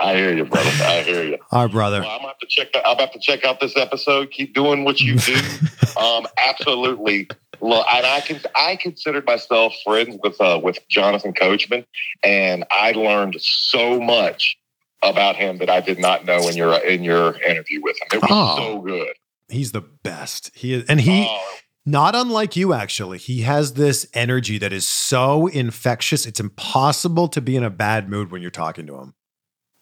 I 0.03 0.15
hear 0.15 0.35
you, 0.35 0.45
brother. 0.45 0.69
I 0.83 1.01
hear 1.01 1.23
you. 1.23 1.37
Our 1.51 1.69
brother. 1.69 2.01
Well, 2.01 2.09
I'm 2.09 2.17
gonna 2.19 2.27
have 2.29 2.39
to 2.39 2.47
check. 2.47 2.73
That, 2.73 2.85
I'm 2.85 2.95
about 2.95 3.13
to 3.13 3.19
check 3.19 3.43
out 3.45 3.59
this 3.59 3.77
episode. 3.77 4.31
Keep 4.31 4.53
doing 4.53 4.83
what 4.83 4.99
you 4.99 5.15
do. 5.17 5.35
um, 5.99 6.27
absolutely. 6.45 7.27
Look, 7.61 7.85
and 7.93 8.05
I 8.05 8.19
can. 8.21 8.41
I 8.55 8.75
considered 8.75 9.25
myself 9.25 9.73
friends 9.83 10.17
with 10.21 10.39
uh, 10.41 10.59
with 10.61 10.79
Jonathan 10.89 11.33
Coachman, 11.33 11.85
and 12.23 12.65
I 12.71 12.91
learned 12.91 13.37
so 13.39 13.99
much 14.01 14.57
about 15.01 15.35
him 15.35 15.57
that 15.59 15.69
I 15.69 15.79
did 15.81 15.99
not 15.99 16.25
know 16.25 16.47
in 16.49 16.55
your 16.57 16.73
in 16.85 17.03
your 17.03 17.41
interview 17.41 17.81
with 17.81 17.95
him. 18.01 18.07
It 18.13 18.21
was 18.21 18.29
Oh. 18.31 18.55
so 18.57 18.81
good. 18.81 19.15
He's 19.49 19.71
the 19.71 19.81
best. 19.81 20.51
He 20.55 20.73
is 20.73 20.85
and 20.89 20.99
he 21.01 21.25
Oh, 21.29 21.45
Not 21.85 22.15
unlike 22.15 22.55
you, 22.55 22.73
actually. 22.73 23.17
He 23.19 23.41
has 23.41 23.73
this 23.73 24.07
energy 24.13 24.57
that 24.57 24.73
is 24.73 24.87
so 24.87 25.47
infectious. 25.47 26.25
It's 26.25 26.39
impossible 26.39 27.27
to 27.29 27.41
be 27.41 27.55
in 27.55 27.63
a 27.63 27.69
bad 27.69 28.09
mood 28.09 28.31
when 28.31 28.41
you're 28.41 28.51
talking 28.51 28.87
to 28.87 28.95
him. 28.97 29.13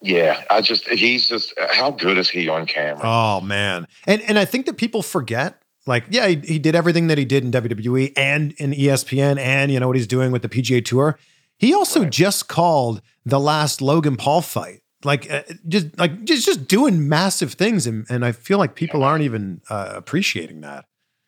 Yeah, 0.02 0.44
I 0.50 0.62
just 0.62 0.88
he's 0.88 1.28
just 1.28 1.54
how 1.70 1.92
good 1.92 2.18
is 2.18 2.30
he 2.30 2.50
on 2.50 2.66
camera? 2.66 3.02
Oh 3.04 3.42
man. 3.42 3.88
And 4.08 4.22
and 4.24 4.40
I 4.40 4.46
think 4.46 4.66
that 4.66 4.78
people 4.78 5.02
forget, 5.04 5.62
like, 5.86 6.06
yeah, 6.10 6.28
he, 6.28 6.36
he 6.38 6.60
did 6.60 6.76
everything 6.76 7.08
that 7.08 7.18
he 7.18 7.26
did 7.26 7.44
in 7.44 7.52
WWE 7.52 8.14
and 8.18 8.54
in 8.54 8.72
ESPN 8.72 9.38
and 9.40 9.72
you 9.72 9.80
know 9.80 9.88
what 9.88 9.96
he's 9.96 10.08
doing 10.08 10.32
with 10.32 10.42
the 10.42 10.50
PGA 10.50 10.84
Tour. 10.84 11.18
He 11.58 11.74
also 11.74 12.02
Right. 12.02 12.12
just 12.12 12.48
called 12.48 13.02
the 13.26 13.40
last 13.40 13.82
Logan 13.82 14.18
Paul 14.18 14.42
fight. 14.42 14.82
Like 15.04 15.32
uh, 15.32 15.42
just 15.68 15.98
like 16.00 16.24
just 16.26 16.46
just 16.46 16.68
doing 16.68 17.08
massive 17.10 17.54
things 17.54 17.88
and 17.88 18.06
and 18.10 18.24
I 18.26 18.32
feel 18.32 18.58
like 18.60 18.76
people 18.76 19.04
aren't 19.04 19.24
even 19.24 19.62
uh, 19.70 19.94
appreciating 19.96 20.62
that. 20.62 20.86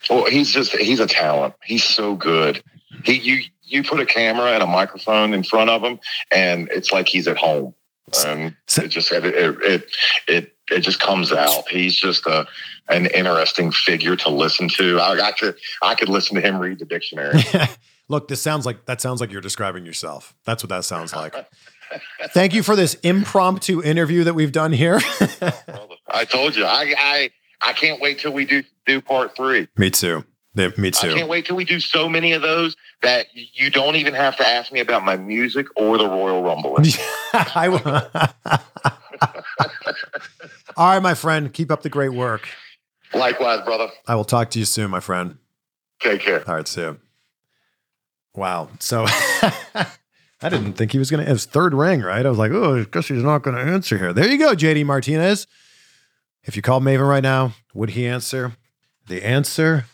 Well, 0.10 0.26
he's 0.26 0.52
just 0.52 0.76
he's 0.76 1.00
a 1.00 1.08
talent. 1.08 1.54
He's 1.64 1.84
so 1.84 2.16
good. 2.16 2.64
He 3.04 3.14
you 3.14 3.42
you 3.64 3.84
put 3.84 4.00
a 4.00 4.06
camera 4.06 4.52
and 4.52 4.62
a 4.62 4.68
microphone 4.68 5.34
in 5.34 5.42
front 5.44 5.70
of 5.72 5.82
him, 5.84 6.00
and 6.32 6.70
it's 6.72 6.92
like 6.92 7.08
he's 7.08 7.28
at 7.28 7.38
home. 7.38 7.74
And 8.26 8.56
it 8.78 8.90
just 8.90 9.12
it 9.12 9.26
it 9.26 9.58
it, 9.62 9.96
it 10.28 10.56
it 10.72 10.80
just 10.82 11.00
comes 11.00 11.32
out. 11.32 11.68
He's 11.70 11.96
just 11.96 12.26
a 12.26 12.46
an 12.90 13.08
interesting 13.08 13.72
figure 13.72 14.16
to 14.18 14.30
listen 14.30 14.68
to. 14.70 15.00
I, 15.00 15.28
I 15.28 15.32
could 15.32 15.56
I 15.82 15.96
could 15.96 16.10
listen 16.10 16.36
to 16.36 16.42
him 16.42 16.60
read 16.60 16.80
the 16.80 16.86
dictionary. 16.86 17.40
Look, 18.10 18.28
this 18.28 18.42
sounds 18.42 18.66
like 18.66 18.86
that 18.86 19.02
sounds 19.02 19.22
like 19.22 19.32
you're 19.32 19.42
describing 19.42 19.86
yourself. 19.86 20.36
That's 20.46 20.64
what 20.64 20.70
that 20.70 20.86
sounds 20.86 21.16
like. 21.16 21.34
Thank 22.34 22.54
you 22.54 22.64
for 22.64 22.76
this 22.76 22.96
impromptu 22.96 23.82
interview 23.82 24.24
that 24.26 24.34
we've 24.34 24.52
done 24.52 24.74
here. 24.74 25.00
I 26.08 26.26
told 26.26 26.56
you, 26.56 26.66
I 26.66 26.94
I 26.98 27.32
I 27.62 27.74
can't 27.74 28.02
wait 28.02 28.20
till 28.20 28.34
we 28.34 28.46
do 28.46 28.64
do 28.86 29.00
part 29.02 29.36
three. 29.36 29.68
Me 29.78 29.90
too. 29.90 30.26
Me 30.56 30.92
too. 30.92 31.10
I 31.10 31.14
can't 31.14 31.30
wait 31.30 31.48
till 31.48 31.56
we 31.56 31.66
do 31.66 31.80
so 31.80 32.08
many 32.08 32.32
of 32.34 32.44
those 32.44 32.76
that 33.02 33.26
you 33.34 33.72
don't 33.72 33.96
even 33.96 34.14
have 34.14 34.38
to 34.38 34.48
ask 34.48 34.72
me 34.72 34.80
about 34.82 35.04
my 35.04 35.18
music 35.18 35.66
or 35.76 35.98
the 35.98 36.08
Royal 36.08 36.44
Rumble. 36.44 36.78
I 37.34 37.70
will. 37.70 37.82
All 40.78 40.94
right, 40.94 41.02
my 41.02 41.16
friend. 41.16 41.52
Keep 41.52 41.72
up 41.72 41.82
the 41.82 41.90
great 41.90 42.14
work. 42.14 42.48
Likewise, 43.14 43.62
brother. 43.66 43.90
I 44.08 44.16
will 44.16 44.26
talk 44.26 44.52
to 44.52 44.60
you 44.60 44.66
soon, 44.66 44.92
my 44.92 45.00
friend. 45.00 45.38
Take 46.00 46.22
care. 46.22 46.48
All 46.48 46.56
right, 46.56 46.68
see 46.68 46.82
you. 46.82 47.00
Wow. 48.36 48.70
So 48.80 49.06
I 50.42 50.50
didn't 50.50 50.74
think 50.74 50.92
he 50.92 51.00
was 51.00 51.10
going 51.10 51.24
to. 51.24 51.30
His 51.30 51.46
third 51.46 51.74
ring, 51.74 52.02
right? 52.02 52.26
I 52.26 52.30
was 52.30 52.38
like, 52.38 52.52
oh, 52.52 52.82
I 52.82 52.84
guess 52.84 53.08
he's 53.08 53.24
not 53.24 53.42
going 53.44 53.56
to 53.56 53.62
answer 53.62 53.98
here. 53.98 54.14
There 54.14 54.30
you 54.30 54.38
go, 54.38 54.54
JD 54.54 54.86
Martinez. 54.86 55.48
If 56.44 56.56
you 56.56 56.62
called 56.62 56.84
Maven 56.84 57.08
right 57.08 57.24
now, 57.24 57.54
would 57.74 57.92
he 57.92 58.06
answer? 58.06 58.54
The 59.08 59.24
answer 59.24 59.86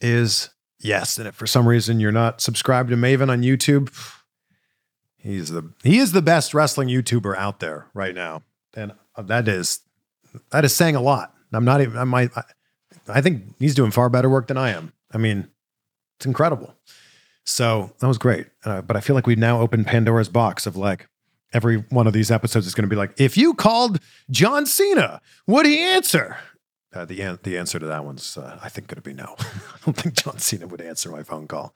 is 0.00 0.50
yes. 0.78 1.18
And 1.18 1.28
if 1.28 1.34
for 1.34 1.46
some 1.46 1.68
reason 1.68 2.00
you're 2.00 2.12
not 2.12 2.40
subscribed 2.40 2.90
to 2.90 2.96
Maven 2.96 3.30
on 3.30 3.42
YouTube, 3.42 3.92
he's 5.16 5.50
the 5.50 5.72
he 5.82 5.98
is 5.98 6.12
the 6.12 6.22
best 6.22 6.54
wrestling 6.54 6.88
YouTuber 6.88 7.36
out 7.36 7.60
there 7.60 7.86
right 7.94 8.14
now, 8.14 8.42
and 8.74 8.92
that 9.16 9.48
is 9.48 9.80
that 10.50 10.64
is 10.64 10.74
saying 10.74 10.96
a 10.96 11.02
lot. 11.02 11.34
I'm 11.52 11.64
not 11.64 11.80
even. 11.80 11.96
I 11.96 12.04
might. 12.04 12.30
I, 12.36 12.42
I 13.08 13.20
think 13.20 13.54
he's 13.58 13.74
doing 13.74 13.90
far 13.90 14.08
better 14.08 14.28
work 14.28 14.48
than 14.48 14.56
I 14.56 14.70
am. 14.70 14.92
I 15.12 15.18
mean, 15.18 15.48
it's 16.18 16.26
incredible. 16.26 16.74
So 17.44 17.94
that 18.00 18.06
was 18.06 18.18
great. 18.18 18.46
Uh, 18.64 18.82
but 18.82 18.96
I 18.96 19.00
feel 19.00 19.16
like 19.16 19.26
we've 19.26 19.38
now 19.38 19.60
opened 19.60 19.86
Pandora's 19.86 20.28
box 20.28 20.66
of 20.66 20.76
like 20.76 21.08
every 21.54 21.78
one 21.88 22.06
of 22.06 22.12
these 22.12 22.30
episodes 22.30 22.66
is 22.66 22.74
going 22.74 22.82
to 22.82 22.90
be 22.90 22.96
like, 22.96 23.18
if 23.18 23.36
you 23.36 23.54
called 23.54 24.00
John 24.30 24.66
Cena, 24.66 25.22
would 25.46 25.64
he 25.64 25.78
answer? 25.78 26.36
Uh, 26.94 27.04
the 27.04 27.20
an- 27.20 27.38
the 27.42 27.58
answer 27.58 27.78
to 27.78 27.86
that 27.86 28.04
one's 28.04 28.36
uh, 28.38 28.58
I 28.62 28.68
think 28.68 28.88
going 28.88 28.96
to 28.96 29.02
be 29.02 29.12
no. 29.12 29.34
I 29.38 29.78
don't 29.84 29.96
think 29.96 30.14
John 30.14 30.38
Cena 30.38 30.66
would 30.66 30.80
answer 30.80 31.10
my 31.10 31.22
phone 31.22 31.46
call. 31.46 31.74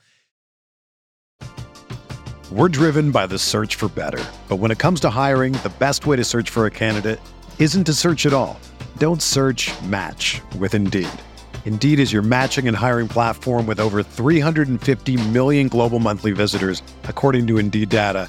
We're 2.51 2.69
driven 2.69 3.11
by 3.13 3.27
the 3.27 3.39
search 3.39 3.77
for 3.77 3.89
better. 3.89 4.23
But 4.49 4.57
when 4.57 4.71
it 4.71 4.79
comes 4.79 5.01
to 5.01 5.11
hiring, 5.11 5.55
the 5.55 5.73
best 5.79 6.07
way 6.07 6.17
to 6.17 6.25
search 6.25 6.51
for 6.51 6.67
a 6.67 6.71
candidate 6.71 7.19
isn't 7.59 7.85
to 7.85 7.95
search 7.95 8.27
at 8.27 8.33
all. 8.35 8.61
Don't 8.99 9.23
search 9.23 9.71
match 9.85 10.43
with 10.59 10.75
Indeed. 10.75 11.09
Indeed 11.65 11.99
is 11.99 12.13
your 12.13 12.23
matching 12.23 12.69
and 12.69 12.77
hiring 12.77 13.09
platform 13.09 13.67
with 13.67 13.81
over 13.81 14.03
350 14.03 15.29
million 15.31 15.69
global 15.69 15.99
monthly 15.99 16.33
visitors, 16.33 16.83
according 17.05 17.47
to 17.47 17.59
Indeed 17.59 17.89
data, 17.89 18.29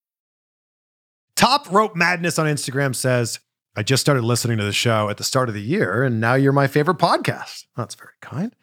Top 1.41 1.71
Rope 1.71 1.95
Madness 1.95 2.37
on 2.37 2.45
Instagram 2.45 2.95
says, 2.95 3.39
I 3.75 3.81
just 3.81 4.01
started 4.01 4.23
listening 4.23 4.59
to 4.59 4.63
the 4.63 4.71
show 4.71 5.09
at 5.09 5.17
the 5.17 5.23
start 5.23 5.49
of 5.49 5.55
the 5.55 5.61
year, 5.61 6.03
and 6.03 6.21
now 6.21 6.35
you're 6.35 6.51
my 6.51 6.67
favorite 6.67 6.99
podcast. 6.99 7.65
That's 7.75 7.95
very 7.95 8.13
kind. 8.21 8.55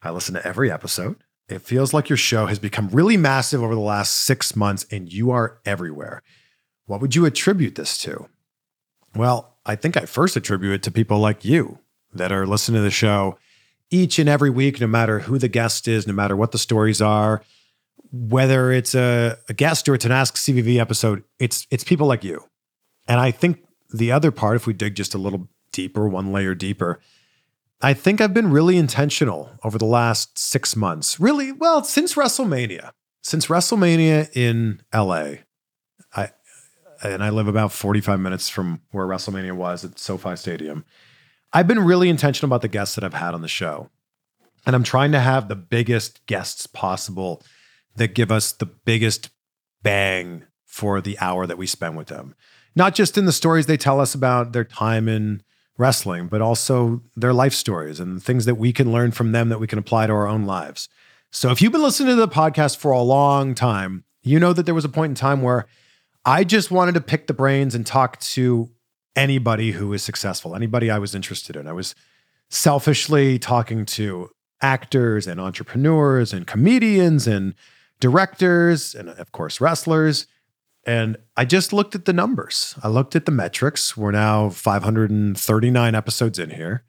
I 0.00 0.10
listen 0.10 0.36
to 0.36 0.46
every 0.46 0.70
episode. 0.70 1.24
It 1.48 1.62
feels 1.62 1.92
like 1.92 2.08
your 2.08 2.16
show 2.16 2.46
has 2.46 2.60
become 2.60 2.88
really 2.90 3.16
massive 3.16 3.64
over 3.64 3.74
the 3.74 3.80
last 3.80 4.14
six 4.14 4.54
months, 4.54 4.86
and 4.92 5.12
you 5.12 5.32
are 5.32 5.58
everywhere. 5.66 6.22
What 6.86 7.00
would 7.00 7.16
you 7.16 7.26
attribute 7.26 7.74
this 7.74 7.98
to? 8.02 8.28
Well, 9.16 9.56
I 9.66 9.74
think 9.74 9.96
I 9.96 10.06
first 10.06 10.36
attribute 10.36 10.74
it 10.74 10.82
to 10.84 10.92
people 10.92 11.18
like 11.18 11.44
you 11.44 11.80
that 12.14 12.30
are 12.30 12.46
listening 12.46 12.78
to 12.78 12.84
the 12.84 12.92
show 12.92 13.38
each 13.90 14.20
and 14.20 14.28
every 14.28 14.50
week, 14.50 14.80
no 14.80 14.86
matter 14.86 15.18
who 15.18 15.36
the 15.36 15.48
guest 15.48 15.88
is, 15.88 16.06
no 16.06 16.12
matter 16.12 16.36
what 16.36 16.52
the 16.52 16.58
stories 16.58 17.02
are, 17.02 17.42
whether 18.12 18.72
it's 18.72 18.94
a, 18.94 19.36
a 19.48 19.54
guest 19.54 19.88
or 19.88 19.94
it's 19.94 20.04
an 20.04 20.12
Ask 20.12 20.36
CVV 20.36 20.78
episode, 20.78 21.22
it's 21.38 21.66
it's 21.70 21.84
people 21.84 22.06
like 22.06 22.24
you. 22.24 22.44
And 23.06 23.20
I 23.20 23.30
think 23.30 23.64
the 23.92 24.12
other 24.12 24.30
part, 24.30 24.56
if 24.56 24.66
we 24.66 24.72
dig 24.72 24.94
just 24.94 25.14
a 25.14 25.18
little 25.18 25.48
deeper, 25.72 26.08
one 26.08 26.32
layer 26.32 26.54
deeper, 26.54 27.00
I 27.80 27.94
think 27.94 28.20
I've 28.20 28.34
been 28.34 28.50
really 28.50 28.76
intentional 28.76 29.50
over 29.64 29.78
the 29.78 29.86
last 29.86 30.38
six 30.38 30.76
months. 30.76 31.18
Really, 31.18 31.52
well, 31.52 31.82
since 31.82 32.14
WrestleMania. 32.14 32.90
Since 33.22 33.46
WrestleMania 33.46 34.34
in 34.34 34.80
LA, 34.94 35.42
I 36.14 36.30
and 37.02 37.22
I 37.22 37.30
live 37.30 37.48
about 37.48 37.72
45 37.72 38.20
minutes 38.20 38.48
from 38.48 38.82
where 38.90 39.06
WrestleMania 39.06 39.52
was 39.52 39.84
at 39.84 39.98
SoFi 39.98 40.36
Stadium. 40.36 40.84
I've 41.52 41.66
been 41.66 41.80
really 41.80 42.08
intentional 42.08 42.48
about 42.48 42.62
the 42.62 42.68
guests 42.68 42.94
that 42.94 43.04
I've 43.04 43.14
had 43.14 43.34
on 43.34 43.42
the 43.42 43.48
show. 43.48 43.90
And 44.66 44.76
I'm 44.76 44.82
trying 44.82 45.12
to 45.12 45.20
have 45.20 45.48
the 45.48 45.56
biggest 45.56 46.24
guests 46.26 46.66
possible 46.66 47.42
that 47.96 48.14
give 48.14 48.30
us 48.30 48.52
the 48.52 48.66
biggest 48.66 49.30
bang 49.82 50.44
for 50.66 51.00
the 51.00 51.18
hour 51.18 51.46
that 51.46 51.58
we 51.58 51.66
spend 51.66 51.96
with 51.96 52.08
them. 52.08 52.34
Not 52.76 52.94
just 52.94 53.18
in 53.18 53.24
the 53.24 53.32
stories 53.32 53.66
they 53.66 53.76
tell 53.76 54.00
us 54.00 54.14
about 54.14 54.52
their 54.52 54.64
time 54.64 55.08
in 55.08 55.42
wrestling, 55.76 56.28
but 56.28 56.40
also 56.40 57.02
their 57.16 57.32
life 57.32 57.54
stories 57.54 57.98
and 57.98 58.22
things 58.22 58.44
that 58.44 58.54
we 58.56 58.72
can 58.72 58.92
learn 58.92 59.10
from 59.10 59.32
them 59.32 59.48
that 59.48 59.58
we 59.58 59.66
can 59.66 59.78
apply 59.78 60.06
to 60.06 60.12
our 60.12 60.28
own 60.28 60.44
lives. 60.44 60.88
So 61.32 61.50
if 61.50 61.62
you've 61.62 61.72
been 61.72 61.82
listening 61.82 62.16
to 62.16 62.20
the 62.20 62.28
podcast 62.28 62.76
for 62.76 62.92
a 62.92 63.00
long 63.00 63.54
time, 63.54 64.04
you 64.22 64.38
know 64.38 64.52
that 64.52 64.66
there 64.66 64.74
was 64.74 64.84
a 64.84 64.90
point 64.90 65.10
in 65.10 65.14
time 65.14 65.42
where 65.42 65.66
I 66.24 66.44
just 66.44 66.70
wanted 66.70 66.94
to 66.94 67.00
pick 67.00 67.26
the 67.26 67.34
brains 67.34 67.74
and 67.74 67.86
talk 67.86 68.20
to 68.20 68.70
anybody 69.16 69.72
who 69.72 69.88
was 69.88 70.02
successful, 70.02 70.54
anybody 70.54 70.90
I 70.90 70.98
was 70.98 71.14
interested 71.14 71.56
in. 71.56 71.66
I 71.66 71.72
was 71.72 71.94
selfishly 72.50 73.38
talking 73.38 73.86
to 73.86 74.28
actors 74.60 75.26
and 75.26 75.40
entrepreneurs 75.40 76.32
and 76.32 76.46
comedians 76.46 77.26
and 77.26 77.54
directors 78.00 78.94
and 78.94 79.08
of 79.08 79.32
course 79.32 79.60
wrestlers 79.60 80.26
and 80.86 81.18
I 81.36 81.44
just 81.44 81.72
looked 81.72 81.94
at 81.94 82.06
the 82.06 82.12
numbers. 82.12 82.74
I 82.82 82.88
looked 82.88 83.14
at 83.14 83.26
the 83.26 83.32
metrics. 83.32 83.96
We're 83.96 84.12
now 84.12 84.48
539 84.48 85.94
episodes 85.94 86.38
in 86.38 86.50
here. 86.50 86.84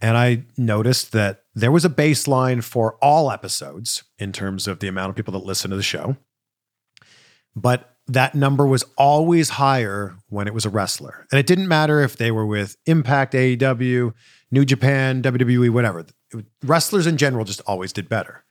And 0.00 0.16
I 0.16 0.44
noticed 0.56 1.12
that 1.12 1.42
there 1.54 1.72
was 1.72 1.84
a 1.84 1.90
baseline 1.90 2.62
for 2.62 2.96
all 3.02 3.30
episodes 3.30 4.04
in 4.18 4.32
terms 4.32 4.68
of 4.68 4.78
the 4.78 4.88
amount 4.88 5.10
of 5.10 5.16
people 5.16 5.32
that 5.32 5.44
listen 5.44 5.70
to 5.70 5.76
the 5.76 5.82
show. 5.82 6.16
But 7.54 7.96
that 8.06 8.34
number 8.34 8.66
was 8.66 8.84
always 8.96 9.50
higher 9.50 10.14
when 10.28 10.46
it 10.46 10.54
was 10.54 10.64
a 10.64 10.70
wrestler. 10.70 11.26
And 11.32 11.40
it 11.40 11.46
didn't 11.46 11.66
matter 11.66 12.02
if 12.02 12.16
they 12.16 12.30
were 12.30 12.46
with 12.46 12.76
Impact, 12.86 13.32
AEW, 13.34 14.12
New 14.50 14.64
Japan, 14.64 15.22
WWE, 15.22 15.70
whatever. 15.70 16.06
Wrestlers 16.62 17.06
in 17.06 17.16
general 17.16 17.44
just 17.44 17.62
always 17.66 17.92
did 17.92 18.08
better. 18.08 18.44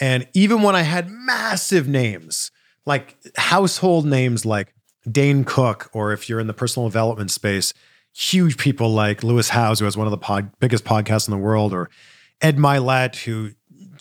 And 0.00 0.28
even 0.34 0.62
when 0.62 0.76
I 0.76 0.82
had 0.82 1.10
massive 1.10 1.88
names, 1.88 2.50
like 2.84 3.16
household 3.36 4.06
names 4.06 4.44
like 4.44 4.74
Dane 5.10 5.44
Cook, 5.44 5.90
or 5.92 6.12
if 6.12 6.28
you're 6.28 6.40
in 6.40 6.46
the 6.46 6.54
personal 6.54 6.88
development 6.88 7.30
space, 7.30 7.72
huge 8.14 8.56
people 8.56 8.90
like 8.90 9.22
Lewis 9.22 9.50
Howes, 9.50 9.78
who 9.78 9.84
has 9.84 9.96
one 9.96 10.06
of 10.06 10.10
the 10.10 10.18
pod, 10.18 10.50
biggest 10.58 10.84
podcasts 10.84 11.28
in 11.28 11.32
the 11.32 11.38
world, 11.38 11.72
or 11.72 11.90
Ed 12.40 12.56
Mylett, 12.56 13.24
who 13.24 13.52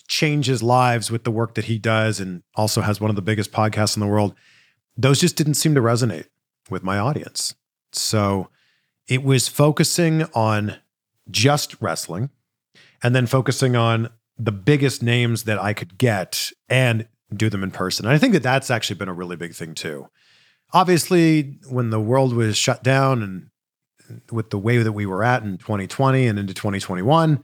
changes 0.07 0.61
lives 0.61 1.09
with 1.09 1.23
the 1.23 1.31
work 1.31 1.55
that 1.55 1.65
he 1.65 1.77
does 1.77 2.19
and 2.19 2.43
also 2.55 2.81
has 2.81 3.01
one 3.01 3.09
of 3.09 3.15
the 3.15 3.21
biggest 3.21 3.51
podcasts 3.51 3.95
in 3.95 4.01
the 4.01 4.07
world. 4.07 4.35
Those 4.97 5.19
just 5.19 5.35
didn't 5.35 5.55
seem 5.55 5.75
to 5.75 5.81
resonate 5.81 6.27
with 6.69 6.83
my 6.83 6.97
audience. 6.97 7.55
So 7.91 8.49
it 9.07 9.23
was 9.23 9.47
focusing 9.47 10.23
on 10.33 10.77
just 11.29 11.75
wrestling 11.81 12.29
and 13.03 13.15
then 13.15 13.25
focusing 13.25 13.75
on 13.75 14.09
the 14.37 14.51
biggest 14.51 15.01
names 15.01 15.43
that 15.43 15.59
I 15.59 15.73
could 15.73 15.97
get 15.97 16.51
and 16.69 17.07
do 17.33 17.49
them 17.49 17.63
in 17.63 17.71
person. 17.71 18.05
And 18.05 18.13
I 18.13 18.17
think 18.17 18.33
that 18.33 18.43
that's 18.43 18.69
actually 18.69 18.97
been 18.97 19.09
a 19.09 19.13
really 19.13 19.35
big 19.35 19.53
thing 19.53 19.73
too. 19.73 20.07
Obviously, 20.73 21.57
when 21.69 21.89
the 21.89 21.99
world 21.99 22.33
was 22.33 22.57
shut 22.57 22.83
down 22.83 23.23
and 23.23 23.49
with 24.31 24.49
the 24.49 24.57
way 24.57 24.77
that 24.77 24.91
we 24.91 25.05
were 25.05 25.23
at 25.23 25.43
in 25.43 25.57
2020 25.57 26.27
and 26.27 26.37
into 26.37 26.53
2021, 26.53 27.43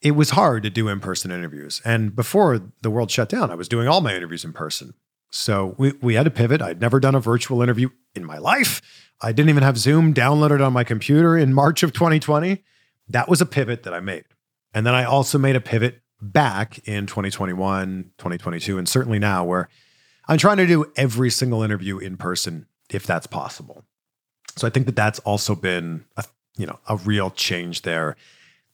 it 0.00 0.12
was 0.12 0.30
hard 0.30 0.62
to 0.62 0.70
do 0.70 0.88
in 0.88 1.00
person 1.00 1.30
interviews. 1.30 1.80
And 1.84 2.14
before 2.14 2.60
the 2.82 2.90
world 2.90 3.10
shut 3.10 3.28
down, 3.28 3.50
I 3.50 3.54
was 3.54 3.68
doing 3.68 3.88
all 3.88 4.00
my 4.00 4.14
interviews 4.14 4.44
in 4.44 4.52
person. 4.52 4.94
So 5.30 5.74
we, 5.78 5.92
we 6.02 6.14
had 6.14 6.24
to 6.24 6.30
pivot. 6.30 6.60
I'd 6.60 6.80
never 6.80 7.00
done 7.00 7.14
a 7.14 7.20
virtual 7.20 7.62
interview 7.62 7.88
in 8.14 8.24
my 8.24 8.38
life. 8.38 8.82
I 9.20 9.32
didn't 9.32 9.50
even 9.50 9.62
have 9.62 9.78
Zoom 9.78 10.12
downloaded 10.12 10.64
on 10.64 10.72
my 10.72 10.84
computer 10.84 11.38
in 11.38 11.54
March 11.54 11.82
of 11.82 11.92
2020. 11.92 12.62
That 13.08 13.28
was 13.28 13.40
a 13.40 13.46
pivot 13.46 13.84
that 13.84 13.94
I 13.94 14.00
made. 14.00 14.24
And 14.74 14.86
then 14.86 14.94
I 14.94 15.04
also 15.04 15.38
made 15.38 15.56
a 15.56 15.60
pivot 15.60 16.02
back 16.20 16.86
in 16.86 17.06
2021, 17.06 18.12
2022, 18.18 18.78
and 18.78 18.88
certainly 18.88 19.18
now 19.18 19.44
where 19.44 19.68
I'm 20.28 20.38
trying 20.38 20.58
to 20.58 20.66
do 20.66 20.90
every 20.96 21.30
single 21.30 21.62
interview 21.62 21.98
in 21.98 22.16
person 22.16 22.66
if 22.90 23.06
that's 23.06 23.26
possible. 23.26 23.84
So 24.56 24.66
I 24.66 24.70
think 24.70 24.86
that 24.86 24.96
that's 24.96 25.18
also 25.20 25.54
been 25.54 26.04
a, 26.16 26.24
you 26.56 26.66
know, 26.66 26.78
a 26.88 26.96
real 26.96 27.30
change 27.30 27.82
there. 27.82 28.16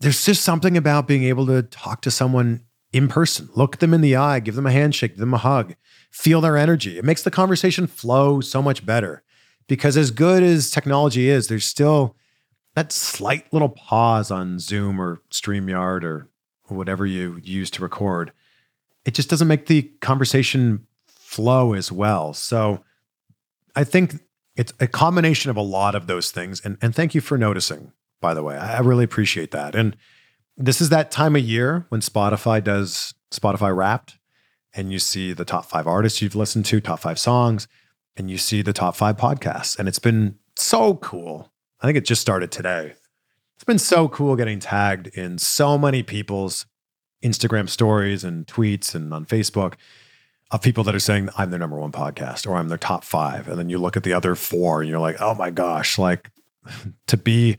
There's 0.01 0.25
just 0.25 0.43
something 0.43 0.77
about 0.77 1.07
being 1.07 1.25
able 1.25 1.47
to 1.47 1.63
talk 1.63 2.03
to 2.03 2.11
someone 2.11 2.63
in 2.93 3.09
person, 3.09 3.49
look 3.55 3.79
them 3.79 3.95
in 3.95 4.01
the 4.01 4.17
eye, 4.17 4.41
give 4.41 4.55
them 4.55 4.67
a 4.67 4.73
handshake, 4.73 5.13
give 5.13 5.21
them 5.21 5.35
a 5.35 5.39
hug, 5.39 5.75
feel 6.11 6.41
their 6.41 6.57
energy. 6.57 6.99
It 6.99 7.05
makes 7.05 7.23
the 7.23 7.31
conversation 7.31 7.87
flow 7.87 8.41
so 8.41 8.63
much 8.63 8.85
better. 8.85 9.23
Because 9.67 9.97
as 9.97 10.11
good 10.11 10.43
as 10.43 10.71
technology 10.71 11.29
is, 11.29 11.49
there's 11.49 11.67
still 11.67 12.17
that 12.79 12.93
slight 12.93 13.53
little 13.53 13.69
pause 13.69 14.31
on 14.31 14.61
Zoom 14.61 15.01
or 15.01 15.21
StreamYard 15.33 16.05
or 16.05 16.29
whatever 16.69 17.05
you 17.05 17.41
use 17.43 17.73
to 17.73 17.83
record. 17.83 18.31
It 19.05 19.15
just 19.15 19.29
doesn't 19.29 19.49
make 19.49 19.67
the 19.67 19.83
conversation 20.01 20.87
flow 21.09 21.73
as 21.73 21.91
well. 21.91 22.33
So 22.35 22.85
I 23.75 23.83
think 23.83 24.21
it's 24.55 24.73
a 24.79 24.87
combination 24.87 25.51
of 25.51 25.57
a 25.57 25.61
lot 25.63 25.97
of 25.97 26.07
those 26.07 26.31
things. 26.31 26.61
And, 26.65 26.79
and 26.81 26.95
thank 26.95 27.17
you 27.17 27.21
for 27.21 27.37
noticing, 27.37 27.91
by 28.21 28.33
the 28.33 28.45
way. 28.45 28.57
I 28.57 28.79
really 28.79 29.03
appreciate 29.03 29.51
that. 29.51 29.75
And 29.75 29.97
this 30.57 30.81
is 30.81 30.89
that 30.91 31.11
time 31.11 31.35
of 31.35 31.43
year 31.43 31.85
when 31.89 32.01
Spotify 32.01 32.63
does 32.63 33.13
Spotify 33.33 33.75
Wrapped, 33.75 34.19
and 34.73 34.93
you 34.93 35.01
see 35.01 35.33
the 35.33 35.45
top 35.45 35.65
five 35.65 35.89
artists 35.89 36.23
you've 36.23 36.37
listened 36.37 36.67
to, 36.67 36.81
top 36.81 37.01
five 37.01 37.19
songs, 37.19 37.67
and 38.17 38.31
you 38.31 38.39
see 38.39 38.63
the 38.63 38.73
top 38.73 38.95
five 38.95 39.17
podcasts. 39.17 39.77
And 39.77 39.89
it's 39.89 39.99
been 39.99 40.39
so 40.55 40.95
cool. 40.95 41.51
I 41.81 41.87
think 41.87 41.97
it 41.97 42.05
just 42.05 42.21
started 42.21 42.51
today. 42.51 42.95
It's 43.55 43.65
been 43.65 43.79
so 43.79 44.09
cool 44.09 44.37
getting 44.37 44.61
tagged 44.61 45.09
in 45.09 45.39
so 45.39 45.79
many 45.79 46.03
people's 46.03 46.67
Instagram 47.23 47.69
stories 47.69 48.25
and 48.25 48.47
tweets 48.47 48.95
and 48.95 49.13
on 49.13 49.27
Facebook 49.27 49.75
of 50.51 50.63
people 50.63 50.85
that 50.85 50.95
are 50.95 51.01
saying 51.01 51.29
I'm 51.37 51.51
their 51.51 51.59
number 51.59 51.79
one 51.79 51.93
podcast 51.93 52.47
or 52.47 52.57
I'm 52.57 52.69
their 52.69 52.79
top 52.79 53.05
five. 53.05 53.49
And 53.49 53.59
then 53.59 53.69
you 53.69 53.79
look 53.79 53.97
at 53.97 54.03
the 54.03 54.13
other 54.13 54.35
four 54.35 54.81
and 54.81 54.89
you're 54.89 54.99
like, 54.99 55.21
oh 55.21 55.35
my 55.35 55.51
gosh, 55.51 55.99
like 55.99 56.31
to 57.07 57.17
be 57.17 57.57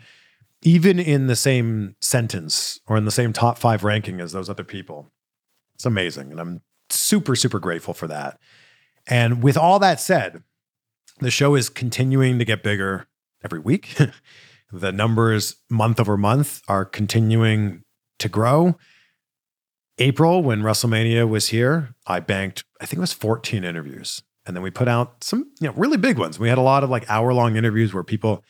even 0.61 0.99
in 0.99 1.27
the 1.27 1.35
same 1.35 1.95
sentence 2.01 2.79
or 2.87 2.97
in 2.97 3.05
the 3.05 3.11
same 3.11 3.31
top 3.31 3.57
five 3.57 3.83
ranking 3.83 4.19
as 4.19 4.31
those 4.31 4.49
other 4.49 4.63
people. 4.63 5.11
It's 5.75 5.85
amazing. 5.85 6.31
And 6.31 6.39
I'm 6.39 6.61
super, 6.89 7.35
super 7.35 7.59
grateful 7.59 7.93
for 7.93 8.07
that. 8.07 8.39
And 9.07 9.41
with 9.41 9.55
all 9.57 9.79
that 9.79 10.01
said, 10.01 10.43
the 11.19 11.31
show 11.31 11.55
is 11.55 11.69
continuing 11.69 12.39
to 12.39 12.45
get 12.45 12.63
bigger 12.63 13.07
every 13.43 13.59
week. 13.59 13.97
the 14.71 14.91
numbers 14.91 15.55
month 15.69 15.99
over 15.99 16.17
month 16.17 16.61
are 16.67 16.85
continuing 16.85 17.83
to 18.19 18.29
grow. 18.29 18.77
April, 19.97 20.41
when 20.41 20.61
WrestleMania 20.61 21.27
was 21.27 21.49
here, 21.49 21.93
I 22.07 22.19
banked, 22.19 22.63
I 22.79 22.85
think 22.85 22.97
it 22.97 23.01
was 23.01 23.13
14 23.13 23.63
interviews. 23.63 24.23
And 24.45 24.55
then 24.55 24.63
we 24.63 24.71
put 24.71 24.87
out 24.87 25.23
some, 25.23 25.51
you 25.59 25.67
know, 25.67 25.73
really 25.75 25.97
big 25.97 26.17
ones. 26.17 26.39
We 26.39 26.49
had 26.49 26.57
a 26.57 26.61
lot 26.61 26.83
of 26.83 26.89
like 26.89 27.09
hour 27.09 27.33
long 27.33 27.55
interviews 27.55 27.93
where 27.93 28.03
people 28.03 28.43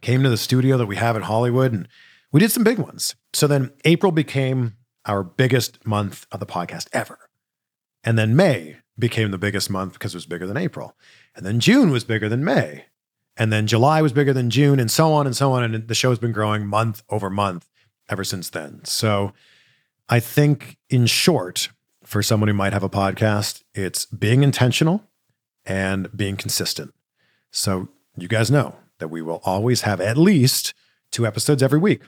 came 0.00 0.22
to 0.22 0.28
the 0.28 0.36
studio 0.36 0.76
that 0.76 0.86
we 0.86 0.96
have 0.96 1.16
in 1.16 1.22
Hollywood 1.22 1.72
and 1.72 1.88
we 2.32 2.40
did 2.40 2.50
some 2.50 2.64
big 2.64 2.78
ones. 2.78 3.14
So 3.32 3.46
then 3.46 3.72
April 3.84 4.12
became 4.12 4.74
our 5.06 5.22
biggest 5.22 5.86
month 5.86 6.26
of 6.32 6.40
the 6.40 6.46
podcast 6.46 6.88
ever. 6.92 7.18
And 8.02 8.18
then 8.18 8.36
May 8.36 8.78
became 8.98 9.30
the 9.30 9.38
biggest 9.38 9.70
month 9.70 9.94
because 9.94 10.14
it 10.14 10.18
was 10.18 10.26
bigger 10.26 10.46
than 10.46 10.56
April. 10.56 10.96
And 11.34 11.46
then 11.46 11.60
June 11.60 11.90
was 11.90 12.04
bigger 12.04 12.28
than 12.28 12.44
May. 12.44 12.86
And 13.36 13.52
then 13.52 13.66
July 13.66 14.00
was 14.00 14.12
bigger 14.12 14.32
than 14.32 14.50
June 14.50 14.78
and 14.78 14.90
so 14.90 15.12
on 15.12 15.26
and 15.26 15.34
so 15.36 15.52
on. 15.52 15.64
And 15.64 15.88
the 15.88 15.94
show's 15.94 16.18
been 16.18 16.32
growing 16.32 16.66
month 16.66 17.02
over 17.10 17.28
month 17.30 17.68
ever 18.08 18.24
since 18.24 18.50
then. 18.50 18.84
So 18.84 19.32
I 20.08 20.20
think, 20.20 20.76
in 20.88 21.06
short, 21.06 21.68
for 22.04 22.22
someone 22.22 22.48
who 22.48 22.54
might 22.54 22.72
have 22.72 22.82
a 22.82 22.90
podcast, 22.90 23.62
it's 23.74 24.06
being 24.06 24.42
intentional 24.42 25.04
and 25.64 26.14
being 26.16 26.36
consistent. 26.36 26.94
So 27.50 27.88
you 28.16 28.28
guys 28.28 28.50
know 28.50 28.76
that 28.98 29.08
we 29.08 29.22
will 29.22 29.40
always 29.44 29.82
have 29.82 30.00
at 30.00 30.16
least 30.16 30.74
two 31.10 31.26
episodes 31.26 31.62
every 31.62 31.78
week. 31.78 32.02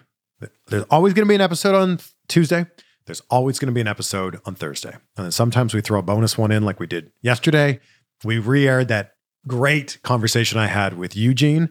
There's 0.66 0.84
always 0.90 1.14
going 1.14 1.26
to 1.26 1.28
be 1.28 1.34
an 1.34 1.40
episode 1.40 1.74
on 1.74 1.98
Tuesday. 2.28 2.66
There's 3.06 3.22
always 3.30 3.58
going 3.58 3.68
to 3.68 3.72
be 3.72 3.80
an 3.80 3.88
episode 3.88 4.40
on 4.44 4.54
Thursday. 4.54 4.92
And 5.16 5.24
then 5.24 5.32
sometimes 5.32 5.72
we 5.72 5.80
throw 5.80 5.98
a 5.98 6.02
bonus 6.02 6.36
one 6.36 6.52
in 6.52 6.64
like 6.64 6.78
we 6.78 6.86
did 6.86 7.10
yesterday. 7.22 7.80
We 8.24 8.38
re 8.38 8.68
aired 8.68 8.88
that 8.88 9.15
great 9.46 9.98
conversation 10.02 10.58
I 10.58 10.66
had 10.66 10.96
with 10.96 11.16
Eugene. 11.16 11.70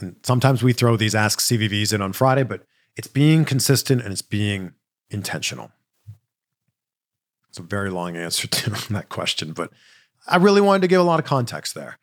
And 0.00 0.16
sometimes 0.22 0.62
we 0.62 0.72
throw 0.72 0.96
these 0.96 1.14
Ask 1.14 1.40
CVVs 1.40 1.92
in 1.92 2.02
on 2.02 2.12
Friday, 2.12 2.42
but 2.42 2.64
it's 2.96 3.08
being 3.08 3.44
consistent 3.44 4.02
and 4.02 4.12
it's 4.12 4.22
being 4.22 4.72
intentional? 5.10 5.72
It's 7.48 7.58
a 7.58 7.62
very 7.62 7.90
long 7.90 8.16
answer 8.16 8.46
to 8.48 8.92
that 8.92 9.08
question, 9.08 9.52
but 9.52 9.70
I 10.26 10.36
really 10.36 10.60
wanted 10.60 10.82
to 10.82 10.88
give 10.88 11.00
a 11.00 11.04
lot 11.04 11.20
of 11.20 11.26
context 11.26 11.74
there. 11.74 11.98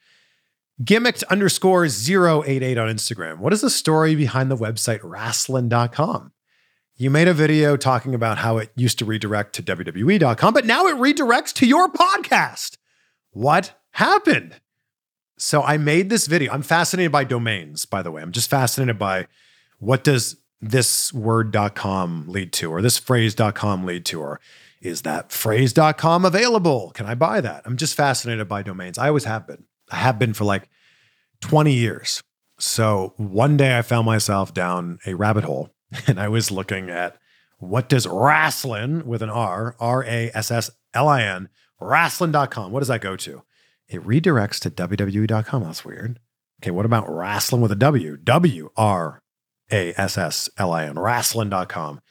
Gimmicked 0.83 1.23
underscore 1.29 1.85
088 1.85 2.77
on 2.77 2.87
Instagram. 2.87 3.39
What 3.39 3.53
is 3.53 3.61
the 3.61 3.69
story 3.69 4.15
behind 4.15 4.51
the 4.51 4.57
website 4.57 4.99
wrasslin.com? 4.99 6.33
You 6.95 7.09
made 7.09 7.27
a 7.27 7.33
video 7.33 7.77
talking 7.77 8.13
about 8.13 8.39
how 8.39 8.57
it 8.57 8.71
used 8.75 8.99
to 8.99 9.05
redirect 9.05 9.53
to 9.55 9.63
WWE.com, 9.63 10.53
but 10.53 10.65
now 10.65 10.87
it 10.87 10.97
redirects 10.97 11.53
to 11.53 11.67
your 11.67 11.87
podcast. 11.89 12.77
What 13.31 13.79
happened? 13.91 14.59
So 15.37 15.61
I 15.61 15.77
made 15.77 16.09
this 16.09 16.27
video. 16.27 16.51
I'm 16.51 16.63
fascinated 16.63 17.11
by 17.11 17.23
domains, 17.23 17.85
by 17.85 18.01
the 18.01 18.11
way. 18.11 18.21
I'm 18.21 18.31
just 18.31 18.49
fascinated 18.49 18.97
by 18.97 19.27
what 19.79 20.03
does 20.03 20.37
this 20.59 21.13
word.com 21.13 22.25
lead 22.27 22.51
to 22.53 22.71
or 22.71 22.81
this 22.81 22.97
phrase.com 22.97 23.85
lead 23.85 24.05
to 24.05 24.19
or 24.19 24.39
is 24.81 25.03
that 25.03 25.31
phrase.com 25.31 26.25
available? 26.25 26.91
Can 26.91 27.05
i 27.05 27.15
buy 27.15 27.41
that? 27.41 27.63
I'm 27.65 27.77
just 27.77 27.95
fascinated 27.95 28.47
by 28.47 28.63
domains. 28.63 28.97
I 28.97 29.07
always 29.07 29.25
have 29.25 29.47
been. 29.47 29.65
I 29.91 29.97
have 29.97 30.19
been 30.19 30.33
for 30.33 30.43
like 30.43 30.69
20 31.41 31.73
years. 31.73 32.21
So 32.59 33.13
one 33.17 33.57
day 33.57 33.77
i 33.77 33.81
found 33.83 34.05
myself 34.05 34.53
down 34.53 34.97
a 35.05 35.13
rabbit 35.13 35.43
hole 35.43 35.69
and 36.07 36.19
i 36.19 36.27
was 36.27 36.49
looking 36.49 36.89
at 36.89 37.17
what 37.59 37.87
does 37.87 38.07
rasslin 38.07 39.03
with 39.03 39.21
an 39.21 39.29
r 39.29 39.75
r-a-s-s-l-i-n 39.79 41.49
rasslin.com 41.79 42.71
what 42.71 42.79
does 42.79 42.87
that 42.87 43.01
go 43.01 43.15
to 43.15 43.43
it 43.89 44.03
redirects 44.03 44.59
to 44.59 44.69
wwe.com 44.69 45.63
that's 45.63 45.85
weird 45.85 46.19
okay 46.61 46.71
what 46.71 46.85
about 46.85 47.07
wrasslin 47.07 47.59
with 47.59 47.71
a 47.71 47.75
w 47.75 48.17
w 48.17 48.71
r 48.75 49.21
a 49.71 49.93
S 49.97 50.17
S 50.17 50.49
L 50.57 50.71
I 50.71 50.85
N, 50.85 50.95
wrasslin.com. 50.95 52.01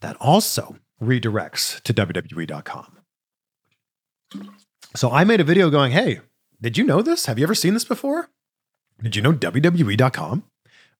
That 0.00 0.16
also 0.20 0.76
redirects 1.02 1.80
to 1.82 1.94
WWE.com. 1.94 2.98
So 4.94 5.10
I 5.10 5.24
made 5.24 5.40
a 5.40 5.44
video 5.44 5.70
going, 5.70 5.92
hey, 5.92 6.20
did 6.60 6.76
you 6.76 6.84
know 6.84 7.02
this? 7.02 7.26
Have 7.26 7.38
you 7.38 7.44
ever 7.44 7.54
seen 7.54 7.74
this 7.74 7.84
before? 7.84 8.30
Did 9.02 9.16
you 9.16 9.22
know 9.22 9.32
WWE.com 9.32 10.44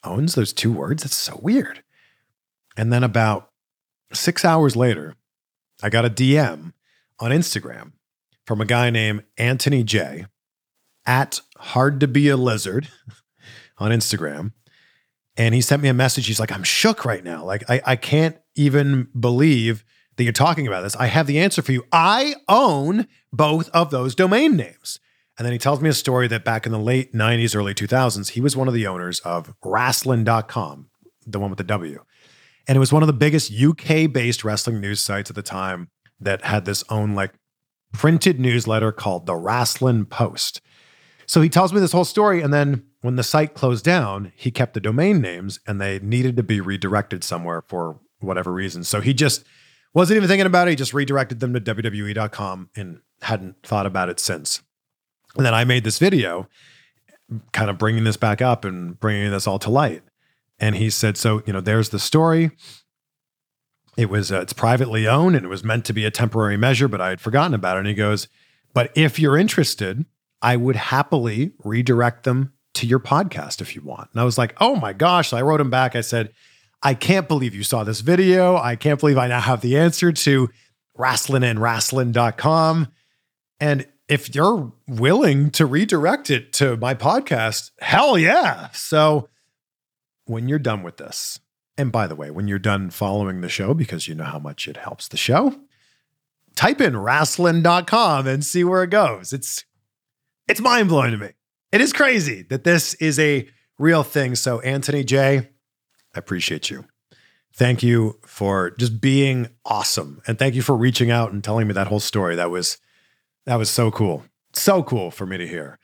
owns 0.05 0.35
those 0.35 0.53
two 0.53 0.73
words? 0.73 1.03
That's 1.03 1.17
so 1.17 1.39
weird. 1.43 1.83
And 2.77 2.93
then 2.93 3.03
about 3.03 3.51
six 4.13 4.45
hours 4.45 4.77
later, 4.77 5.17
I 5.83 5.89
got 5.89 6.05
a 6.05 6.11
DM 6.11 6.73
on 7.19 7.31
Instagram 7.31 7.93
from 8.49 8.63
a 8.63 8.65
guy 8.65 8.89
named 8.89 9.23
Anthony 9.37 9.85
J 9.85 10.25
at 11.05 11.43
hard 11.59 12.01
to 12.01 12.09
be 12.09 12.31
a 12.31 12.37
lizard 12.39 12.89
on 13.79 13.91
Instagram. 13.91 14.53
And 15.37 15.55
he 15.55 15.61
sent 15.61 15.83
me 15.83 15.91
a 15.91 15.95
message. 15.95 16.27
He's 16.27 16.41
like, 16.41 16.51
I'm 16.51 16.63
shook 16.63 17.05
right 17.05 17.23
now. 17.23 17.45
Like, 17.45 17.69
I, 17.69 17.83
I 17.85 17.97
can't 17.97 18.39
even 18.55 19.09
believe 19.21 19.85
that 20.17 20.25
you're 20.25 20.33
talking 20.33 20.67
about 20.67 20.81
this, 20.81 20.97
I 20.97 21.07
have 21.07 21.27
the 21.27 21.39
answer 21.39 21.61
for 21.61 21.73
you. 21.73 21.85
I 21.93 22.37
own 22.49 23.07
both 23.33 23.69
of 23.69 23.91
those 23.91 24.15
domain 24.15 24.57
names. 24.57 24.99
And 25.37 25.45
then 25.45 25.53
he 25.53 25.59
tells 25.59 25.83
me 25.83 25.91
a 25.91 25.93
story 25.93 26.27
that 26.29 26.43
back 26.43 26.65
in 26.65 26.73
the 26.73 26.79
late 26.79 27.13
90s, 27.13 27.55
early 27.55 27.75
2000s, 27.75 28.31
he 28.31 28.41
was 28.41 28.57
one 28.57 28.67
of 28.67 28.75
the 28.75 28.87
owners 28.87 29.21
of 29.21 29.55
Wrasslin.com, 29.63 30.89
the 31.27 31.39
one 31.39 31.51
with 31.51 31.59
the 31.59 31.65
W. 31.65 32.03
And 32.67 32.77
it 32.77 32.81
was 32.81 32.95
one 32.95 33.03
of 33.03 33.07
the 33.09 33.13
biggest 33.13 33.53
UK 33.53 34.11
based 34.11 34.43
wrestling 34.43 34.81
news 34.81 35.01
sites 35.01 35.29
at 35.29 35.37
the 35.37 35.43
time 35.43 35.91
that 36.19 36.43
had 36.45 36.65
this 36.65 36.83
own 36.89 37.15
like 37.15 37.35
printed 37.93 38.39
newsletter 38.39 38.93
called 38.93 39.27
the 39.27 39.35
Wrasslin 39.35 40.09
Post. 40.09 40.61
So 41.27 41.43
he 41.43 41.49
tells 41.49 41.73
me 41.73 41.81
this 41.81 41.93
whole 41.93 42.05
story. 42.05 42.41
And 42.41 42.53
then 42.53 42.85
when 43.03 43.17
the 43.17 43.23
site 43.23 43.55
closed 43.55 43.85
down, 43.85 44.33
he 44.35 44.51
kept 44.51 44.75
the 44.75 44.81
domain 44.81 45.21
names 45.21 45.61
and 45.67 45.81
they 45.81 45.99
needed 46.01 46.37
to 46.37 46.43
be 46.43 46.61
redirected 46.61 47.23
somewhere 47.23 47.63
for 47.69 48.01
whatever 48.21 48.53
reason. 48.53 48.85
So 48.85 49.01
he 49.01 49.13
just 49.15 49.45
wasn't 49.95 50.17
even 50.17 50.29
thinking 50.29 50.47
about 50.47 50.69
it. 50.69 50.71
He 50.71 50.77
just 50.77 50.95
redirected 50.95 51.41
them 51.41 51.53
to 51.55 51.61
WWE.com 51.61 52.71
and 52.77 53.01
hadn't 53.23 53.63
thought 53.63 53.87
about 53.87 54.09
it 54.09 54.21
since. 54.21 54.63
And 55.37 55.45
then 55.45 55.55
I 55.55 55.65
made 55.65 55.85
this 55.85 55.99
video 55.99 56.49
kind 57.53 57.69
of 57.69 57.79
bringing 57.79 58.05
this 58.05 58.17
back 58.17 58.41
up 58.41 58.65
and 58.65 58.99
bringing 58.99 59.31
this 59.31 59.47
all 59.47 59.59
to 59.61 59.71
light. 59.71 60.03
And 60.59 60.77
he 60.77 60.91
said, 60.91 61.17
So, 61.17 61.43
you 61.47 61.53
know, 61.53 61.61
there's 61.61 61.91
the 61.91 61.99
story. 61.99 62.51
It 63.99 64.09
was, 64.09 64.31
uh, 64.31 64.41
it's 64.41 64.53
privately 64.53 65.09
owned 65.09 65.35
and 65.35 65.45
it 65.45 65.49
was 65.49 65.65
meant 65.65 65.85
to 65.87 65.93
be 65.93 66.05
a 66.05 66.11
temporary 66.11 66.57
measure, 66.57 66.87
but 66.87 67.01
I 67.01 67.09
had 67.09 67.21
forgotten 67.21 67.53
about 67.53 67.77
it. 67.77 67.81
And 67.81 67.89
he 67.89 67.95
goes, 67.95 68.29
But 68.73 68.93
if 68.95 69.19
you're 69.19 69.37
interested, 69.37 70.07
I 70.41 70.57
would 70.57 70.77
happily 70.77 71.53
redirect 71.65 72.23
them 72.23 72.53
to 72.75 72.87
your 72.87 73.01
podcast 73.01 73.61
if 73.61 73.75
you 73.75 73.83
want. 73.83 74.09
And 74.13 74.21
I 74.21 74.25
was 74.25 74.39
like, 74.39 74.55
Oh 74.61 74.77
my 74.77 74.93
gosh. 74.93 75.31
So 75.31 75.37
I 75.37 75.43
wrote 75.43 75.61
him 75.61 75.69
back. 75.69 75.97
I 75.97 76.01
said, 76.01 76.33
I 76.81 76.95
can't 76.95 77.27
believe 77.27 77.57
you 77.57 77.65
saw 77.65 77.83
this 77.83 78.01
video. 78.01 78.57
I 78.57 78.77
can't 78.77 79.01
believe 79.01 79.19
I 79.19 79.27
now 79.27 79.41
have 79.41 79.63
the 79.63 79.77
answer 79.77 80.13
to 80.13 80.49
wrasslin 80.97 81.43
and 81.43 81.59
wrasslin.com. 81.59 82.89
And 83.59 83.87
if 84.09 84.33
you're 84.33 84.73
willing 84.87 85.51
to 85.51 85.67
redirect 85.67 86.31
it 86.31 86.53
to 86.55 86.77
my 86.77 86.95
podcast, 86.95 87.73
hell 87.81 88.17
yeah. 88.17 88.71
So 88.71 89.29
when 90.27 90.49
you're 90.49 90.61
done 90.61 90.85
with 90.85 90.99
this, 90.99 91.41
and 91.79 91.93
by 91.93 92.09
the 92.09 92.17
way, 92.17 92.31
when 92.31 92.49
you're 92.49 92.59
done 92.59 92.91
following 92.91 93.41
the 93.41 93.49
show, 93.49 93.73
because 93.73 94.09
you 94.09 94.15
know 94.15 94.25
how 94.25 94.41
much 94.41 94.67
it 94.67 94.77
helps 94.77 95.07
the 95.07 95.17
show, 95.17 95.55
type 96.57 96.81
in 96.81 96.95
wrasslin.com 96.95 98.27
and 98.27 98.45
see 98.45 98.65
where 98.65 98.83
it 98.83 98.91
goes. 98.91 99.33
It's 99.33 99.65
it's 100.49 100.61
mind 100.61 100.89
blowing 100.89 101.13
to 101.13 101.19
me. 101.19 101.31
It 101.71 101.81
is 101.81 101.93
crazy 101.93 102.43
that 102.51 102.65
this 102.65 102.95
is 102.95 103.19
a 103.19 103.49
real 103.79 104.03
thing. 104.03 104.35
So, 104.35 104.61
Anthony 104.61 105.05
J, 105.05 105.39
I 105.39 106.19
appreciate 106.19 106.69
you. 106.69 106.85
Thank 107.55 107.83
you 107.83 108.19
for 108.25 108.71
just 108.73 109.01
being 109.01 109.49
awesome. 109.65 110.21
And 110.27 110.39
thank 110.39 110.55
you 110.55 110.63
for 110.63 110.77
reaching 110.77 111.11
out 111.11 111.33
and 111.33 111.45
telling 111.45 111.69
me 111.69 111.75
that 111.75 111.87
whole 111.87 112.01
story. 112.01 112.35
That 112.35 112.51
was 112.51 112.79
that 113.47 113.57
was 113.57 113.71
so 113.71 113.91
cool. 113.91 114.25
So 114.53 114.83
cool 114.83 115.11
for 115.11 115.27
me 115.27 115.39
to 115.39 115.47
hear. 115.47 115.79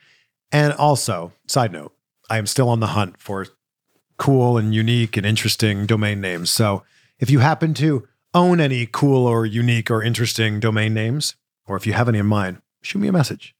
And 0.51 0.73
also, 0.73 1.31
side 1.47 1.71
note, 1.71 1.93
I 2.29 2.37
am 2.37 2.47
still 2.47 2.69
on 2.69 2.79
the 2.79 2.87
hunt 2.87 3.19
for 3.19 3.47
cool 4.17 4.57
and 4.57 4.73
unique 4.73 5.17
and 5.17 5.25
interesting 5.25 5.85
domain 5.85 6.21
names. 6.21 6.51
So 6.51 6.83
if 7.19 7.29
you 7.29 7.39
happen 7.39 7.73
to 7.75 8.07
own 8.33 8.59
any 8.59 8.85
cool 8.85 9.25
or 9.25 9.45
unique 9.45 9.89
or 9.89 10.03
interesting 10.03 10.59
domain 10.59 10.93
names, 10.93 11.35
or 11.65 11.75
if 11.77 11.87
you 11.87 11.93
have 11.93 12.09
any 12.09 12.19
in 12.19 12.25
mind, 12.25 12.61
shoot 12.81 12.99
me 12.99 13.07
a 13.07 13.13
message. 13.13 13.55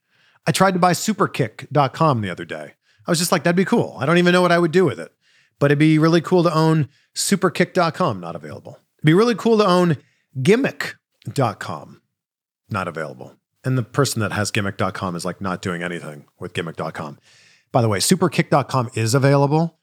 I 0.45 0.51
tried 0.51 0.73
to 0.73 0.79
buy 0.79 0.91
superkick.com 0.91 2.21
the 2.21 2.29
other 2.29 2.45
day. 2.45 2.73
I 3.07 3.11
was 3.11 3.19
just 3.19 3.31
like, 3.31 3.43
that'd 3.43 3.55
be 3.55 3.65
cool. 3.65 3.97
I 3.99 4.05
don't 4.05 4.17
even 4.17 4.33
know 4.33 4.41
what 4.41 4.51
I 4.51 4.59
would 4.59 4.71
do 4.71 4.85
with 4.85 4.99
it, 4.99 5.11
but 5.59 5.67
it'd 5.67 5.79
be 5.79 5.99
really 5.99 6.21
cool 6.21 6.43
to 6.43 6.53
own 6.53 6.89
superkick.com, 7.15 8.19
not 8.19 8.35
available. 8.35 8.79
It'd 8.97 9.05
be 9.05 9.13
really 9.13 9.35
cool 9.35 9.57
to 9.57 9.65
own 9.65 9.97
gimmick.com, 10.41 12.01
not 12.69 12.87
available. 12.87 13.35
And 13.63 13.77
the 13.77 13.83
person 13.83 14.19
that 14.21 14.33
has 14.33 14.51
gimmick.com 14.51 15.15
is 15.15 15.25
like 15.25 15.41
not 15.41 15.61
doing 15.61 15.81
anything 15.81 16.25
with 16.39 16.53
gimmick.com. 16.53 17.17
By 17.71 17.81
the 17.81 17.89
way, 17.89 17.99
superkick.com 17.99 18.91
is 18.93 19.13
available. 19.13 19.79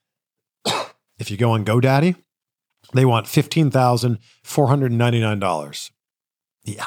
If 1.22 1.30
you 1.30 1.38
go 1.38 1.52
on 1.52 1.64
GoDaddy, 1.64 2.16
they 2.92 3.04
want 3.04 3.26
$15,499. 3.26 5.90
Yeah. 6.64 6.86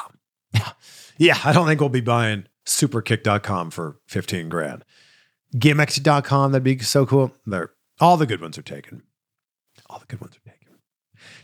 Yeah. 0.52 0.72
Yeah. 1.16 1.38
I 1.42 1.52
don't 1.52 1.66
think 1.66 1.80
we'll 1.80 1.88
be 1.88 2.02
buying 2.02 2.44
superkick.com 2.66 3.70
for 3.70 3.96
15 4.06 4.50
grand. 4.50 4.84
Gimmick.com, 5.58 6.52
that'd 6.52 6.62
be 6.62 6.78
so 6.80 7.06
cool. 7.06 7.32
They're, 7.46 7.70
all 7.98 8.18
the 8.18 8.26
good 8.26 8.42
ones 8.42 8.58
are 8.58 8.62
taken. 8.62 9.04
All 9.88 9.98
the 9.98 10.06
good 10.06 10.20
ones 10.20 10.36
are 10.36 10.50
taken. 10.50 10.74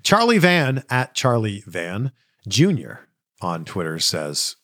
Charlie 0.03 0.39
Van 0.39 0.85
at 0.91 1.15
Charlie 1.15 1.65
Van 1.67 2.13
Jr. 2.47 2.93
on 3.41 3.65
Twitter 3.65 3.99
says, 3.99 4.57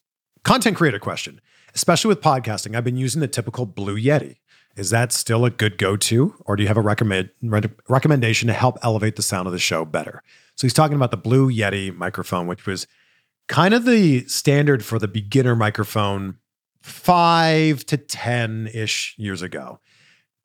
Content 0.44 0.76
creator 0.76 0.98
question. 0.98 1.40
Especially 1.74 2.08
with 2.08 2.20
podcasting, 2.20 2.76
I've 2.76 2.84
been 2.84 2.98
using 2.98 3.20
the 3.20 3.28
typical 3.28 3.64
Blue 3.64 3.98
Yeti. 3.98 4.36
Is 4.78 4.90
that 4.90 5.12
still 5.12 5.44
a 5.44 5.50
good 5.50 5.76
go 5.76 5.96
to, 5.96 6.34
or 6.46 6.54
do 6.56 6.62
you 6.62 6.68
have 6.68 6.76
a 6.76 6.82
recommend, 6.82 7.30
recommendation 7.88 8.46
to 8.46 8.52
help 8.52 8.78
elevate 8.82 9.16
the 9.16 9.22
sound 9.22 9.46
of 9.46 9.52
the 9.52 9.58
show 9.58 9.84
better? 9.84 10.22
So 10.54 10.66
he's 10.66 10.72
talking 10.72 10.96
about 10.96 11.10
the 11.10 11.16
Blue 11.16 11.50
Yeti 11.50 11.94
microphone, 11.94 12.46
which 12.46 12.64
was 12.64 12.86
kind 13.48 13.74
of 13.74 13.84
the 13.84 14.24
standard 14.26 14.84
for 14.84 14.98
the 14.98 15.08
beginner 15.08 15.56
microphone 15.56 16.38
five 16.80 17.84
to 17.86 17.96
10 17.96 18.70
ish 18.72 19.14
years 19.18 19.42
ago. 19.42 19.80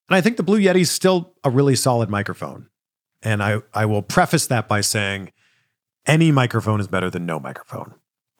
And 0.09 0.15
I 0.15 0.21
think 0.21 0.37
the 0.37 0.43
Blue 0.43 0.59
Yeti 0.59 0.81
is 0.81 0.91
still 0.91 1.33
a 1.43 1.49
really 1.49 1.75
solid 1.75 2.09
microphone. 2.09 2.69
And 3.21 3.43
I, 3.43 3.59
I 3.73 3.85
will 3.85 4.01
preface 4.01 4.47
that 4.47 4.67
by 4.67 4.81
saying 4.81 5.31
any 6.05 6.31
microphone 6.31 6.79
is 6.79 6.87
better 6.87 7.09
than 7.09 7.25
no 7.25 7.39
microphone. 7.39 7.93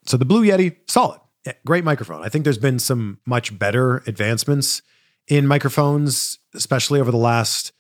So 0.06 0.18
the 0.18 0.26
Blue 0.26 0.44
Yeti, 0.44 0.76
solid 0.88 1.20
great 1.66 1.84
microphone. 1.84 2.24
I 2.24 2.30
think 2.30 2.44
there's 2.44 2.58
been 2.58 2.80
some 2.80 3.20
much 3.26 3.58
better 3.58 3.98
advancements 4.08 4.82
in 5.28 5.48
microphones, 5.48 6.40
especially 6.54 7.00
over 7.00 7.12
the 7.12 7.18
last 7.18 7.72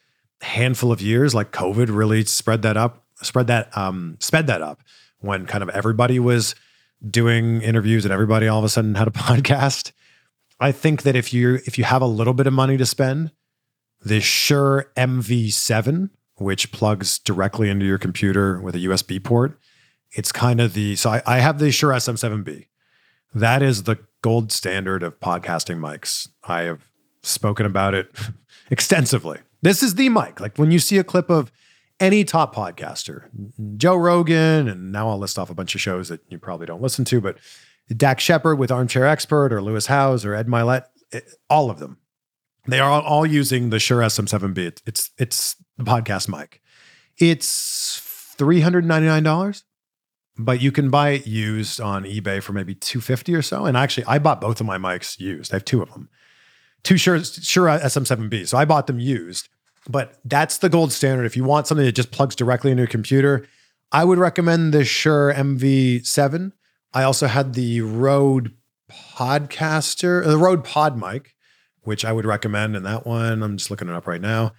handful 0.42 0.92
of 0.92 1.02
years. 1.02 1.34
Like 1.34 1.52
COVID 1.52 1.88
really 1.90 2.26
spread 2.26 2.62
that 2.64 2.78
up, 2.78 3.04
spread 3.22 3.48
that, 3.48 3.76
um, 3.78 4.18
sped 4.20 4.48
that 4.48 4.62
up 4.62 4.82
when 5.20 5.46
kind 5.46 5.64
of 5.64 5.70
everybody 5.70 6.20
was 6.20 6.56
doing 7.10 7.62
interviews 7.62 8.06
and 8.06 8.14
everybody 8.14 8.48
all 8.48 8.60
of 8.60 8.66
a 8.66 8.70
sudden 8.70 8.96
had 8.96 9.08
a 9.08 9.12
podcast. 9.12 9.92
I 10.60 10.72
think 10.72 11.04
that 11.04 11.16
if 11.16 11.34
you 11.34 11.56
if 11.66 11.78
you 11.78 11.84
have 11.84 12.02
a 12.02 12.08
little 12.08 12.34
bit 12.34 12.48
of 12.48 12.54
money 12.54 12.78
to 12.78 12.86
spend, 12.86 13.32
the 14.02 14.22
Shure 14.22 14.92
MV7, 14.96 16.10
which 16.36 16.72
plugs 16.72 17.20
directly 17.20 17.70
into 17.70 17.86
your 17.86 17.98
computer 17.98 18.62
with 18.62 18.76
a 18.76 18.80
USB 18.80 19.22
port, 19.22 19.60
it's 20.12 20.32
kind 20.32 20.62
of 20.62 20.74
the 20.74 20.96
so 20.96 21.10
I, 21.10 21.22
I 21.26 21.40
have 21.40 21.60
the 21.60 21.72
Shure 21.72 21.92
SM7B 21.92 22.68
that 23.36 23.62
is 23.62 23.84
the 23.84 23.98
gold 24.22 24.52
standard 24.52 25.04
of 25.04 25.20
podcasting 25.20 25.80
mics. 25.80 26.30
I 26.44 26.62
have 26.64 26.88
spoken 27.24 27.66
about 27.66 27.94
it 27.94 28.14
extensively. 28.72 29.40
This 29.62 29.82
is 29.82 29.96
the 29.96 30.10
mic. 30.10 30.40
Like 30.40 30.58
when 30.58 30.72
you 30.72 30.80
see 30.80 30.98
a 30.98 31.04
clip 31.04 31.30
of 31.30 31.52
any 32.00 32.24
top 32.24 32.54
podcaster, 32.54 33.30
Joe 33.78 33.96
Rogan, 33.96 34.68
and 34.68 34.92
now 34.92 35.10
I'll 35.10 35.18
list 35.18 35.40
off 35.40 35.50
a 35.50 35.56
bunch 35.56 35.74
of 35.76 35.82
shows 35.82 36.10
that 36.10 36.22
you 36.30 36.38
probably 36.38 36.66
don't 36.66 36.82
listen 36.82 37.06
to, 37.06 37.22
but 37.22 37.38
Dax 37.96 38.24
Shepard 38.24 38.60
with 38.60 38.72
Armchair 38.72 39.06
Expert 39.06 39.54
or 39.54 39.62
Lewis 39.62 39.88
Howes 39.88 40.26
or 40.26 40.36
Ed 40.36 40.48
Mylett, 40.48 40.86
it, 41.12 41.24
eh, 41.28 41.32
all 41.50 41.70
of 41.70 41.80
them. 41.80 41.98
They 42.68 42.80
are 42.80 43.02
all 43.02 43.26
using 43.26 43.70
the 43.70 43.80
Shure 43.80 44.00
SM7B. 44.00 44.58
It's, 44.58 44.82
it's, 44.86 45.12
it's 45.18 45.56
the 45.78 45.84
podcast 45.84 46.30
mic. 46.30 46.62
It's 47.18 48.36
$399 48.38 49.64
but 50.38 50.62
you 50.62 50.72
can 50.72 50.90
buy 50.90 51.12
it 51.12 51.28
used 51.28 51.80
on 51.80 52.04
eBay 52.04 52.42
for 52.42 52.54
maybe 52.54 52.74
250 52.76 53.36
or 53.36 53.42
so. 53.42 53.66
And 53.66 53.78
actually, 53.78 54.06
I 54.06 54.20
bought 54.20 54.42
both 54.42 54.60
of 54.60 54.66
my 54.66 54.78
mics 54.78 55.20
used. 55.20 55.54
I 55.54 55.58
have 55.58 55.66
two 55.66 55.82
of 55.82 55.92
them. 55.92 56.10
Two 56.84 56.98
Shure, 56.98 57.24
Shure 57.24 57.68
SM7B. 57.68 58.48
So 58.48 58.58
I 58.58 58.66
bought 58.66 58.88
them 58.88 59.00
used. 59.00 59.50
But 59.90 60.20
that's 60.24 60.58
the 60.58 60.70
gold 60.70 60.92
standard. 60.94 61.26
If 61.26 61.36
you 61.36 61.44
want 61.44 61.68
something 61.68 61.86
that 61.86 61.96
just 61.96 62.12
plugs 62.12 62.36
directly 62.36 62.72
into 62.72 62.82
your 62.82 62.88
computer, 62.88 63.46
I 63.92 64.06
would 64.06 64.18
recommend 64.18 64.74
the 64.74 64.86
Shure 64.86 65.34
MV7. 65.34 66.52
I 66.94 67.04
also 67.04 67.28
had 67.28 67.54
the 67.54 67.82
Rode 67.82 68.54
Podcaster, 68.92 70.24
the 70.26 70.38
Rode 70.38 70.64
Pod 70.64 70.98
mic, 70.98 71.36
which 71.82 72.06
I 72.06 72.12
would 72.12 72.26
recommend. 72.26 72.76
And 72.76 72.86
that 72.86 73.06
one, 73.06 73.44
I'm 73.44 73.58
just 73.58 73.70
looking 73.70 73.90
it 73.90 73.94
up 73.94 74.08
right 74.08 74.22
now. 74.22 74.54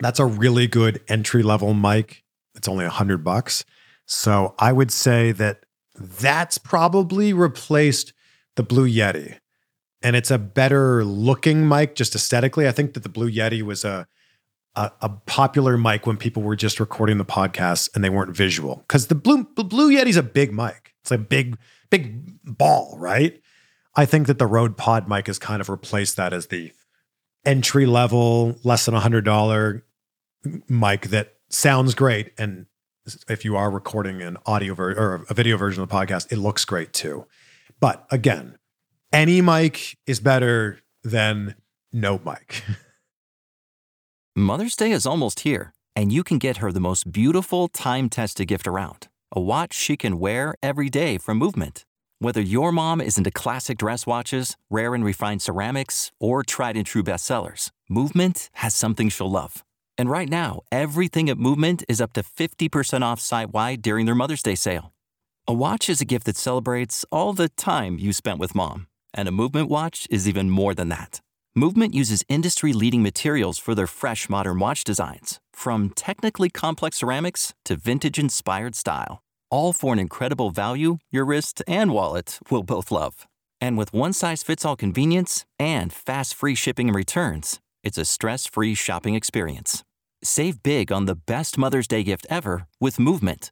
That's 0.00 0.20
a 0.20 0.26
really 0.26 0.66
good 0.66 1.00
entry 1.08 1.42
level 1.42 1.74
mic. 1.74 2.22
It's 2.54 2.68
only 2.68 2.84
a 2.84 2.90
hundred 2.90 3.24
bucks. 3.24 3.64
So 4.06 4.54
I 4.58 4.72
would 4.72 4.90
say 4.90 5.32
that 5.32 5.64
that's 5.98 6.56
probably 6.56 7.32
replaced 7.32 8.12
the 8.56 8.62
Blue 8.62 8.88
Yeti. 8.88 9.38
And 10.02 10.14
it's 10.14 10.30
a 10.30 10.38
better 10.38 11.04
looking 11.04 11.68
mic 11.68 11.94
just 11.94 12.14
aesthetically. 12.14 12.68
I 12.68 12.72
think 12.72 12.94
that 12.94 13.02
the 13.02 13.08
Blue 13.08 13.30
Yeti 13.30 13.62
was 13.62 13.84
a 13.84 14.06
a, 14.76 14.92
a 15.02 15.08
popular 15.08 15.76
mic 15.76 16.06
when 16.06 16.16
people 16.16 16.42
were 16.42 16.54
just 16.54 16.78
recording 16.78 17.18
the 17.18 17.24
podcast 17.24 17.90
and 17.94 18.04
they 18.04 18.10
weren't 18.10 18.34
visual. 18.34 18.76
Because 18.86 19.08
the 19.08 19.14
Blue 19.14 19.44
Blue 19.44 19.90
Yeti's 19.90 20.16
a 20.16 20.22
big 20.22 20.52
mic. 20.52 20.94
It's 21.02 21.10
a 21.10 21.18
big, 21.18 21.58
big 21.90 22.38
ball, 22.44 22.96
right? 22.98 23.40
I 23.96 24.04
think 24.04 24.28
that 24.28 24.38
the 24.38 24.46
Rode 24.46 24.76
Pod 24.76 25.08
mic 25.08 25.26
has 25.26 25.38
kind 25.38 25.60
of 25.60 25.68
replaced 25.68 26.16
that 26.16 26.32
as 26.32 26.46
the 26.46 26.72
entry 27.44 27.86
level, 27.86 28.56
less 28.62 28.86
than 28.86 28.94
hundred 28.94 29.24
dollar 29.24 29.84
mic 30.68 31.08
that 31.08 31.34
sounds 31.48 31.94
great 31.94 32.32
and 32.38 32.66
if 33.28 33.44
you 33.44 33.56
are 33.56 33.70
recording 33.70 34.22
an 34.22 34.36
audio 34.46 34.74
ver- 34.74 34.92
or 34.92 35.24
a 35.30 35.34
video 35.34 35.56
version 35.56 35.82
of 35.82 35.88
the 35.88 35.94
podcast, 35.94 36.30
it 36.30 36.36
looks 36.36 36.64
great 36.64 36.92
too. 36.92 37.26
But 37.80 38.06
again, 38.10 38.58
any 39.12 39.40
mic 39.40 39.96
is 40.06 40.20
better 40.20 40.80
than 41.02 41.54
no 41.92 42.20
mic. 42.24 42.62
Mother's 44.36 44.76
Day 44.76 44.92
is 44.92 45.06
almost 45.06 45.40
here, 45.40 45.72
and 45.96 46.12
you 46.12 46.22
can 46.22 46.38
get 46.38 46.58
her 46.58 46.70
the 46.70 46.80
most 46.80 47.10
beautiful 47.10 47.68
time 47.68 48.08
tested 48.08 48.48
gift 48.48 48.66
around 48.66 49.08
a 49.30 49.40
watch 49.40 49.74
she 49.74 49.94
can 49.96 50.18
wear 50.18 50.54
every 50.62 50.88
day 50.88 51.18
from 51.18 51.36
Movement. 51.36 51.84
Whether 52.18 52.40
your 52.40 52.72
mom 52.72 53.00
is 53.00 53.18
into 53.18 53.30
classic 53.30 53.76
dress 53.76 54.06
watches, 54.06 54.56
rare 54.70 54.94
and 54.94 55.04
refined 55.04 55.42
ceramics, 55.42 56.10
or 56.18 56.42
tried 56.42 56.76
and 56.76 56.86
true 56.86 57.02
bestsellers, 57.02 57.70
Movement 57.90 58.48
has 58.54 58.74
something 58.74 59.08
she'll 59.10 59.30
love. 59.30 59.64
And 59.98 60.08
right 60.08 60.28
now, 60.28 60.60
everything 60.72 61.28
at 61.28 61.38
Movement 61.38 61.84
is 61.88 62.00
up 62.00 62.12
to 62.14 62.22
50% 62.22 63.02
off 63.02 63.20
site 63.20 63.50
wide 63.50 63.82
during 63.82 64.06
their 64.06 64.14
Mother's 64.14 64.42
Day 64.42 64.54
sale. 64.54 64.92
A 65.46 65.52
watch 65.52 65.88
is 65.88 66.00
a 66.00 66.04
gift 66.04 66.26
that 66.26 66.36
celebrates 66.36 67.04
all 67.10 67.32
the 67.32 67.48
time 67.48 67.98
you 67.98 68.12
spent 68.12 68.38
with 68.38 68.54
mom, 68.54 68.86
and 69.14 69.28
a 69.28 69.32
Movement 69.32 69.68
watch 69.68 70.06
is 70.10 70.28
even 70.28 70.50
more 70.50 70.74
than 70.74 70.88
that. 70.88 71.20
Movement 71.54 71.94
uses 71.94 72.24
industry 72.28 72.72
leading 72.72 73.02
materials 73.02 73.58
for 73.58 73.74
their 73.74 73.86
fresh 73.86 74.28
modern 74.28 74.58
watch 74.58 74.84
designs, 74.84 75.40
from 75.52 75.90
technically 75.90 76.50
complex 76.50 76.98
ceramics 76.98 77.54
to 77.64 77.76
vintage 77.76 78.18
inspired 78.18 78.74
style, 78.76 79.22
all 79.50 79.72
for 79.72 79.92
an 79.92 79.98
incredible 79.98 80.50
value 80.50 80.98
your 81.10 81.24
wrist 81.24 81.62
and 81.66 81.92
wallet 81.92 82.38
will 82.50 82.62
both 82.62 82.90
love. 82.90 83.26
And 83.60 83.76
with 83.76 83.92
one 83.92 84.12
size 84.12 84.42
fits 84.42 84.64
all 84.64 84.76
convenience 84.76 85.44
and 85.58 85.92
fast 85.92 86.34
free 86.34 86.54
shipping 86.54 86.88
and 86.88 86.96
returns, 86.96 87.58
it's 87.82 87.98
a 87.98 88.04
stress 88.04 88.46
free 88.46 88.74
shopping 88.74 89.14
experience. 89.14 89.82
Save 90.22 90.62
big 90.62 90.92
on 90.92 91.06
the 91.06 91.16
best 91.16 91.58
Mother's 91.58 91.88
Day 91.88 92.02
gift 92.02 92.26
ever 92.28 92.66
with 92.80 92.98
Movement. 92.98 93.50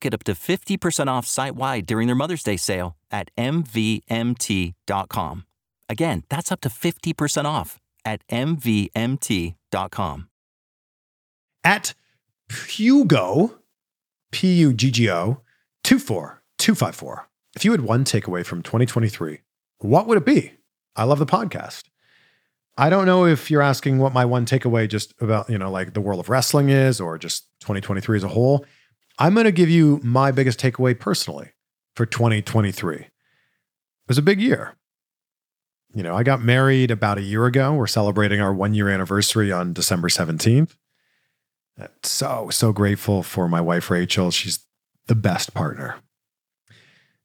Get 0.00 0.14
up 0.14 0.24
to 0.24 0.32
50% 0.32 1.08
off 1.08 1.26
site 1.26 1.54
wide 1.54 1.86
during 1.86 2.06
their 2.06 2.16
Mother's 2.16 2.42
Day 2.42 2.56
sale 2.56 2.96
at 3.10 3.30
MVMT.com. 3.36 4.74
Again, 5.88 6.24
that's 6.28 6.52
up 6.52 6.60
to 6.60 6.68
50% 6.68 7.44
off 7.44 7.80
at 8.04 8.26
MVMT.com. 8.28 10.28
At 11.64 11.94
Puggo, 12.48 13.58
P 14.30 14.52
U 14.54 14.72
G 14.72 14.90
G 14.90 15.10
O, 15.10 15.42
24254. 15.84 17.28
If 17.56 17.64
you 17.64 17.72
had 17.72 17.80
one 17.80 18.04
takeaway 18.04 18.46
from 18.46 18.62
2023, 18.62 19.40
what 19.78 20.06
would 20.06 20.18
it 20.18 20.24
be? 20.24 20.52
I 20.94 21.04
love 21.04 21.18
the 21.18 21.26
podcast. 21.26 21.84
I 22.76 22.90
don't 22.90 23.06
know 23.06 23.26
if 23.26 23.50
you're 23.50 23.62
asking 23.62 23.98
what 23.98 24.12
my 24.12 24.24
one 24.24 24.46
takeaway 24.46 24.88
just 24.88 25.12
about, 25.20 25.50
you 25.50 25.58
know, 25.58 25.70
like 25.70 25.94
the 25.94 26.00
world 26.00 26.20
of 26.20 26.28
wrestling 26.28 26.68
is 26.68 27.00
or 27.00 27.18
just 27.18 27.48
2023 27.60 28.18
as 28.18 28.24
a 28.24 28.28
whole. 28.28 28.64
I'm 29.18 29.34
going 29.34 29.44
to 29.44 29.52
give 29.52 29.68
you 29.68 30.00
my 30.02 30.30
biggest 30.30 30.60
takeaway 30.60 30.98
personally 30.98 31.50
for 31.96 32.06
2023. 32.06 32.96
It 32.96 33.10
was 34.06 34.18
a 34.18 34.22
big 34.22 34.40
year. 34.40 34.76
You 35.94 36.02
know, 36.02 36.14
I 36.14 36.22
got 36.22 36.42
married 36.42 36.90
about 36.90 37.18
a 37.18 37.22
year 37.22 37.46
ago. 37.46 37.74
We're 37.74 37.86
celebrating 37.86 38.40
our 38.40 38.54
one 38.54 38.74
year 38.74 38.88
anniversary 38.88 39.50
on 39.50 39.72
December 39.72 40.08
17th. 40.08 40.76
So, 42.02 42.48
so 42.50 42.72
grateful 42.72 43.22
for 43.22 43.48
my 43.48 43.60
wife, 43.60 43.90
Rachel. 43.90 44.30
She's 44.30 44.60
the 45.06 45.14
best 45.14 45.54
partner. 45.54 45.96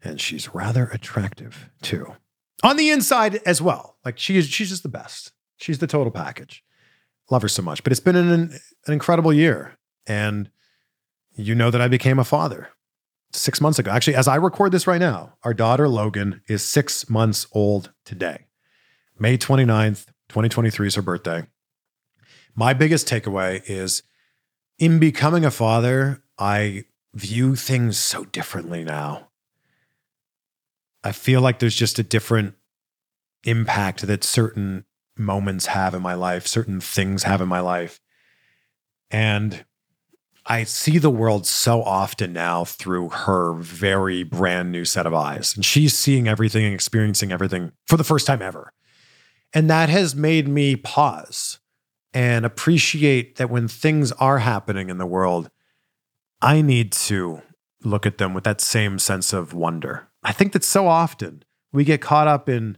And 0.03 0.19
she's 0.19 0.53
rather 0.53 0.87
attractive 0.87 1.69
too. 1.81 2.13
On 2.63 2.77
the 2.77 2.89
inside 2.89 3.35
as 3.45 3.61
well. 3.61 3.97
Like 4.05 4.17
she 4.17 4.37
is, 4.37 4.47
she's 4.47 4.69
just 4.69 4.83
the 4.83 4.89
best. 4.89 5.31
She's 5.57 5.79
the 5.79 5.87
total 5.87 6.11
package. 6.11 6.63
Love 7.29 7.41
her 7.41 7.47
so 7.47 7.61
much. 7.61 7.83
But 7.83 7.91
it's 7.91 8.01
been 8.01 8.15
an, 8.15 8.29
an 8.31 8.93
incredible 8.93 9.33
year. 9.33 9.77
And 10.05 10.49
you 11.35 11.55
know 11.55 11.71
that 11.71 11.81
I 11.81 11.87
became 11.87 12.19
a 12.19 12.23
father 12.23 12.69
six 13.31 13.59
months 13.59 13.79
ago. 13.79 13.91
Actually, 13.91 14.15
as 14.15 14.27
I 14.27 14.35
record 14.35 14.71
this 14.71 14.87
right 14.87 14.99
now, 14.99 15.33
our 15.43 15.53
daughter 15.53 15.87
Logan 15.87 16.41
is 16.47 16.63
six 16.63 17.09
months 17.09 17.47
old 17.51 17.91
today. 18.05 18.45
May 19.17 19.37
29th, 19.37 20.05
2023 20.29 20.87
is 20.87 20.95
her 20.95 21.01
birthday. 21.01 21.47
My 22.55 22.73
biggest 22.73 23.07
takeaway 23.07 23.61
is 23.65 24.03
in 24.77 24.99
becoming 24.99 25.45
a 25.45 25.51
father, 25.51 26.23
I 26.37 26.85
view 27.13 27.55
things 27.55 27.97
so 27.97 28.25
differently 28.25 28.83
now. 28.83 29.29
I 31.03 31.11
feel 31.11 31.41
like 31.41 31.59
there's 31.59 31.75
just 31.75 31.99
a 31.99 32.03
different 32.03 32.55
impact 33.43 34.07
that 34.07 34.23
certain 34.23 34.85
moments 35.17 35.67
have 35.67 35.93
in 35.93 36.01
my 36.01 36.13
life, 36.13 36.47
certain 36.47 36.79
things 36.79 37.23
have 37.23 37.41
in 37.41 37.47
my 37.47 37.59
life. 37.59 37.99
And 39.11 39.65
I 40.45 40.63
see 40.65 40.97
the 40.97 41.09
world 41.09 41.47
so 41.47 41.81
often 41.83 42.33
now 42.33 42.65
through 42.65 43.09
her 43.09 43.53
very 43.53 44.23
brand 44.23 44.71
new 44.71 44.83
set 44.83 45.05
of 45.05 45.13
eyes. 45.13 45.55
And 45.55 45.63
she's 45.63 45.97
seeing 45.97 46.27
everything 46.27 46.65
and 46.65 46.73
experiencing 46.73 47.31
everything 47.31 47.71
for 47.87 47.95
the 47.95 48.03
first 48.03 48.27
time 48.27 48.41
ever. 48.41 48.73
And 49.53 49.69
that 49.69 49.87
has 49.89 50.15
made 50.15 50.47
me 50.47 50.75
pause 50.75 51.59
and 52.13 52.45
appreciate 52.45 53.37
that 53.37 53.49
when 53.49 53.67
things 53.67 54.11
are 54.13 54.39
happening 54.39 54.89
in 54.89 54.97
the 54.97 55.05
world, 55.05 55.49
I 56.41 56.61
need 56.61 56.91
to 56.93 57.41
look 57.83 58.05
at 58.05 58.17
them 58.17 58.33
with 58.33 58.43
that 58.43 58.59
same 58.59 58.99
sense 58.99 59.31
of 59.31 59.53
wonder. 59.53 60.09
I 60.23 60.33
think 60.33 60.51
that 60.53 60.63
so 60.63 60.87
often 60.87 61.43
we 61.71 61.85
get 61.85 62.01
caught 62.01 62.27
up 62.27 62.49
in, 62.49 62.77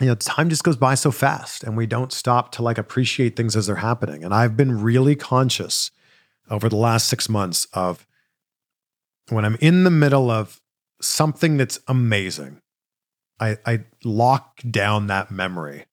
you 0.00 0.06
know, 0.06 0.14
time 0.16 0.50
just 0.50 0.64
goes 0.64 0.76
by 0.76 0.94
so 0.94 1.10
fast 1.10 1.64
and 1.64 1.76
we 1.76 1.86
don't 1.86 2.12
stop 2.12 2.52
to 2.52 2.62
like 2.62 2.78
appreciate 2.78 3.36
things 3.36 3.56
as 3.56 3.66
they're 3.66 3.76
happening. 3.76 4.22
And 4.22 4.34
I've 4.34 4.56
been 4.56 4.82
really 4.82 5.16
conscious 5.16 5.90
over 6.50 6.68
the 6.68 6.76
last 6.76 7.08
six 7.08 7.28
months 7.28 7.66
of 7.72 8.06
when 9.28 9.44
I'm 9.44 9.56
in 9.60 9.84
the 9.84 9.90
middle 9.90 10.30
of 10.30 10.60
something 11.00 11.56
that's 11.56 11.78
amazing, 11.86 12.60
I, 13.38 13.56
I 13.64 13.84
lock 14.04 14.60
down 14.68 15.06
that 15.06 15.30
memory. 15.30 15.86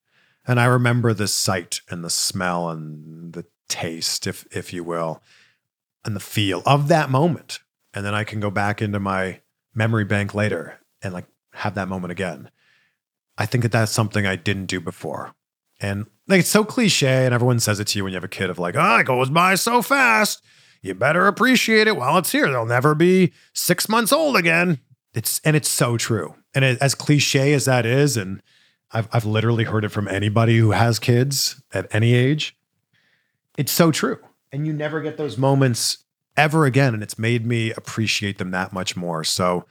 And 0.45 0.59
I 0.59 0.65
remember 0.65 1.13
the 1.13 1.27
sight 1.27 1.81
and 1.89 2.03
the 2.03 2.09
smell 2.09 2.69
and 2.69 3.33
the 3.33 3.45
taste, 3.69 4.27
if 4.27 4.47
if 4.49 4.71
you 4.73 4.83
will, 4.83 5.21
and 6.05 6.15
the 6.15 6.21
feel 6.21 6.63
of 6.65 6.87
that 6.87 7.09
moment. 7.09 7.59
And 7.93 8.05
then 8.05 8.15
I 8.15 8.23
can 8.23 8.39
go 8.39 8.49
back 8.49 8.81
into 8.81 8.99
my 8.99 9.41
memory 9.75 10.05
bank 10.05 10.33
later 10.33 10.79
and 11.01 11.13
like 11.13 11.27
have 11.53 11.75
that 11.75 11.89
moment 11.89 12.11
again. 12.11 12.49
I 13.37 13.45
think 13.45 13.63
that 13.63 13.71
that's 13.71 13.91
something 13.91 14.25
I 14.25 14.35
didn't 14.35 14.65
do 14.65 14.79
before. 14.79 15.33
And 15.79 16.07
like 16.27 16.41
it's 16.41 16.49
so 16.49 16.63
cliche, 16.63 17.25
and 17.25 17.33
everyone 17.33 17.59
says 17.59 17.79
it 17.79 17.87
to 17.87 17.99
you 17.99 18.03
when 18.03 18.11
you 18.11 18.17
have 18.17 18.23
a 18.23 18.29
kid 18.29 18.49
of 18.49 18.59
like, 18.59 18.75
oh, 18.77 18.97
it 18.97 19.05
goes 19.05 19.29
by 19.29 19.55
so 19.55 19.81
fast. 19.81 20.41
You 20.81 20.93
better 20.93 21.27
appreciate 21.27 21.87
it 21.87 21.97
while 21.97 22.17
it's 22.17 22.31
here. 22.31 22.49
They'll 22.49 22.65
never 22.65 22.95
be 22.95 23.33
six 23.53 23.89
months 23.89 24.11
old 24.11 24.35
again. 24.35 24.79
It's 25.13 25.39
and 25.43 25.55
it's 25.55 25.69
so 25.69 25.97
true. 25.97 26.35
And 26.53 26.63
it, 26.63 26.77
as 26.81 26.95
cliche 26.95 27.53
as 27.53 27.65
that 27.65 27.85
is, 27.85 28.17
and 28.17 28.41
I've 28.91 29.07
I've 29.11 29.25
literally 29.25 29.65
heard 29.65 29.85
it 29.85 29.89
from 29.89 30.07
anybody 30.07 30.57
who 30.57 30.71
has 30.71 30.99
kids 30.99 31.61
at 31.73 31.93
any 31.93 32.13
age. 32.13 32.55
It's 33.57 33.71
so 33.71 33.91
true. 33.91 34.19
And 34.51 34.65
you 34.65 34.73
never 34.73 35.01
get 35.01 35.17
those 35.17 35.37
moments 35.37 36.05
ever 36.37 36.65
again. 36.65 36.93
And 36.93 37.03
it's 37.03 37.17
made 37.17 37.45
me 37.45 37.71
appreciate 37.71 38.37
them 38.37 38.51
that 38.51 38.71
much 38.71 38.95
more. 38.95 39.23
So 39.23 39.65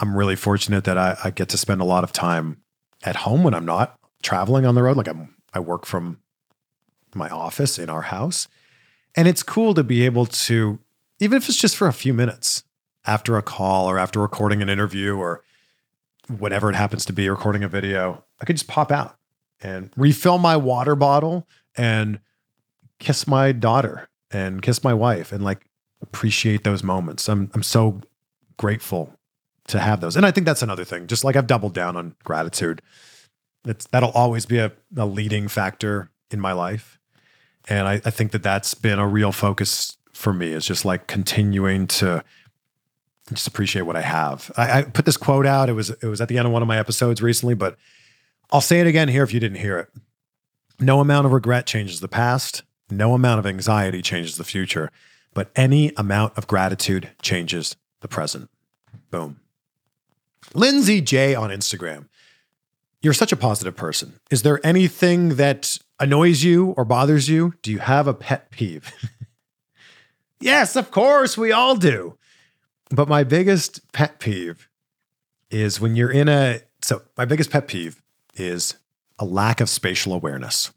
I'm 0.00 0.16
really 0.16 0.36
fortunate 0.36 0.84
that 0.84 0.98
I, 0.98 1.16
I 1.22 1.30
get 1.30 1.50
to 1.50 1.58
spend 1.58 1.80
a 1.80 1.84
lot 1.84 2.02
of 2.02 2.12
time 2.12 2.62
at 3.04 3.16
home 3.16 3.42
when 3.44 3.54
I'm 3.54 3.66
not 3.66 3.98
traveling 4.22 4.64
on 4.66 4.74
the 4.74 4.82
road. 4.82 4.96
Like 4.96 5.08
I'm 5.08 5.34
I 5.52 5.60
work 5.60 5.86
from 5.86 6.18
my 7.14 7.28
office 7.28 7.78
in 7.78 7.90
our 7.90 8.02
house. 8.02 8.48
And 9.14 9.28
it's 9.28 9.42
cool 9.42 9.74
to 9.74 9.84
be 9.84 10.04
able 10.04 10.26
to, 10.26 10.78
even 11.20 11.36
if 11.36 11.48
it's 11.48 11.58
just 11.58 11.76
for 11.76 11.86
a 11.86 11.92
few 11.92 12.14
minutes 12.14 12.64
after 13.04 13.36
a 13.36 13.42
call 13.42 13.88
or 13.88 13.98
after 13.98 14.20
recording 14.20 14.62
an 14.62 14.68
interview 14.68 15.16
or 15.16 15.42
whatever 16.28 16.70
it 16.70 16.76
happens 16.76 17.04
to 17.06 17.12
be, 17.12 17.28
recording 17.28 17.62
a 17.62 17.68
video, 17.68 18.24
I 18.40 18.44
could 18.44 18.56
just 18.56 18.68
pop 18.68 18.90
out 18.90 19.16
and 19.60 19.90
refill 19.96 20.38
my 20.38 20.56
water 20.56 20.96
bottle 20.96 21.46
and 21.76 22.20
kiss 22.98 23.26
my 23.26 23.52
daughter 23.52 24.08
and 24.30 24.62
kiss 24.62 24.82
my 24.82 24.94
wife 24.94 25.32
and 25.32 25.44
like 25.44 25.66
appreciate 26.00 26.64
those 26.64 26.82
moments. 26.82 27.28
I'm 27.28 27.50
I'm 27.54 27.62
so 27.62 28.00
grateful 28.56 29.18
to 29.68 29.78
have 29.78 30.00
those. 30.00 30.16
And 30.16 30.24
I 30.24 30.30
think 30.30 30.46
that's 30.46 30.62
another 30.62 30.84
thing. 30.84 31.06
Just 31.06 31.24
like 31.24 31.36
I've 31.36 31.46
doubled 31.46 31.74
down 31.74 31.96
on 31.96 32.14
gratitude. 32.24 32.82
It's 33.64 33.86
that'll 33.86 34.10
always 34.10 34.46
be 34.46 34.58
a, 34.58 34.72
a 34.96 35.06
leading 35.06 35.48
factor 35.48 36.10
in 36.30 36.40
my 36.40 36.52
life. 36.52 36.98
And 37.68 37.86
I, 37.86 37.94
I 38.04 38.10
think 38.10 38.32
that 38.32 38.42
that's 38.42 38.74
been 38.74 38.98
a 38.98 39.06
real 39.06 39.32
focus 39.32 39.96
for 40.12 40.32
me 40.32 40.52
is 40.52 40.66
just 40.66 40.84
like 40.84 41.06
continuing 41.06 41.86
to 41.86 42.24
just 43.32 43.46
appreciate 43.46 43.82
what 43.82 43.96
I 43.96 44.02
have. 44.02 44.50
I, 44.56 44.78
I, 44.78 44.82
put 44.82 45.04
this 45.04 45.16
quote 45.16 45.46
out. 45.46 45.68
It 45.68 45.74
was 45.74 45.90
it 45.90 46.04
was 46.04 46.20
at 46.20 46.28
the 46.28 46.38
end 46.38 46.46
of 46.46 46.52
one 46.52 46.62
of 46.62 46.68
my 46.68 46.78
episodes 46.78 47.22
recently, 47.22 47.54
but 47.54 47.76
I'll 48.50 48.60
say 48.60 48.80
it 48.80 48.86
again 48.86 49.08
here 49.08 49.22
if 49.22 49.32
you 49.32 49.40
didn't 49.40 49.58
hear 49.58 49.78
it. 49.78 49.88
No 50.80 51.00
amount 51.00 51.26
of 51.26 51.32
regret 51.32 51.66
changes 51.66 52.00
the 52.00 52.08
past. 52.08 52.62
No 52.90 53.14
amount 53.14 53.38
of 53.38 53.46
anxiety 53.46 54.02
changes 54.02 54.36
the 54.36 54.44
future, 54.44 54.90
but 55.32 55.50
any 55.56 55.92
amount 55.96 56.36
of 56.36 56.46
gratitude 56.46 57.10
changes 57.22 57.76
the 58.00 58.08
present. 58.08 58.50
Boom. 59.10 59.40
Lindsay 60.54 61.00
J 61.00 61.34
on 61.34 61.50
Instagram. 61.50 62.08
You're 63.02 63.12
such 63.12 63.32
a 63.32 63.36
positive 63.36 63.76
person. 63.76 64.14
Is 64.30 64.42
there 64.42 64.64
anything 64.64 65.36
that 65.36 65.76
annoys 65.98 66.44
you 66.44 66.70
or 66.76 66.84
bothers 66.84 67.28
you? 67.28 67.54
Do 67.62 67.70
you 67.72 67.78
have 67.78 68.06
a 68.06 68.14
pet 68.14 68.50
peeve? 68.50 68.92
Yes, 70.42 70.74
of 70.74 70.90
course, 70.90 71.38
we 71.38 71.52
all 71.52 71.76
do. 71.76 72.18
But 72.90 73.08
my 73.08 73.22
biggest 73.22 73.92
pet 73.92 74.18
peeve 74.18 74.68
is 75.50 75.80
when 75.80 75.94
you're 75.94 76.10
in 76.10 76.28
a. 76.28 76.60
So, 76.82 77.02
my 77.16 77.24
biggest 77.24 77.50
pet 77.50 77.68
peeve 77.68 78.02
is 78.34 78.74
a 79.20 79.24
lack 79.24 79.60
of 79.60 79.68
spatial 79.68 80.12
awareness. 80.12 80.72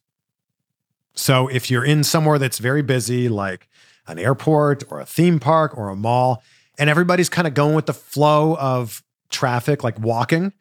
So, 1.16 1.48
if 1.48 1.72
you're 1.72 1.84
in 1.84 2.04
somewhere 2.04 2.38
that's 2.38 2.60
very 2.60 2.84
busy, 2.84 3.28
like 3.28 3.68
an 4.08 4.20
airport 4.20 4.84
or 4.92 5.00
a 5.00 5.06
theme 5.06 5.40
park 5.40 5.76
or 5.76 5.90
a 5.90 5.96
mall, 5.96 6.44
and 6.78 6.88
everybody's 6.88 7.30
kind 7.30 7.48
of 7.48 7.56
going 7.56 7.74
with 7.74 7.88
the 7.88 7.94
flow 7.94 8.56
of 8.58 9.02
traffic, 9.32 9.84
like 9.84 10.00
walking, 10.00 10.54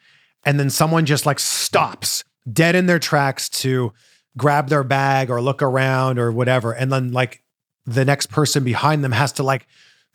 and 0.44 0.58
then 0.58 0.70
someone 0.70 1.06
just 1.06 1.26
like 1.26 1.38
stops 1.38 2.24
dead 2.50 2.74
in 2.74 2.86
their 2.86 2.98
tracks 2.98 3.48
to 3.48 3.92
grab 4.36 4.68
their 4.68 4.84
bag 4.84 5.30
or 5.30 5.40
look 5.40 5.62
around 5.62 6.18
or 6.18 6.32
whatever. 6.32 6.72
And 6.72 6.92
then 6.92 7.12
like 7.12 7.42
the 7.86 8.04
next 8.04 8.26
person 8.30 8.64
behind 8.64 9.04
them 9.04 9.12
has 9.12 9.32
to 9.32 9.42
like 9.42 9.66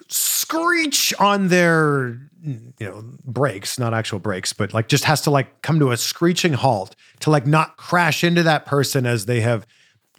screech 0.08 1.14
on 1.20 1.50
their 1.50 2.20
you 2.42 2.74
know 2.80 3.04
brakes 3.26 3.78
not 3.78 3.94
actual 3.94 4.18
brakes 4.18 4.54
but 4.54 4.74
like 4.74 4.88
just 4.88 5.04
has 5.04 5.22
to 5.22 5.30
like 5.30 5.62
come 5.62 5.78
to 5.78 5.92
a 5.92 5.98
screeching 5.98 6.54
halt 6.54 6.96
to 7.20 7.30
like 7.30 7.46
not 7.46 7.76
crash 7.76 8.24
into 8.24 8.42
that 8.42 8.66
person 8.66 9.06
as 9.06 9.26
they 9.26 9.42
have 9.42 9.68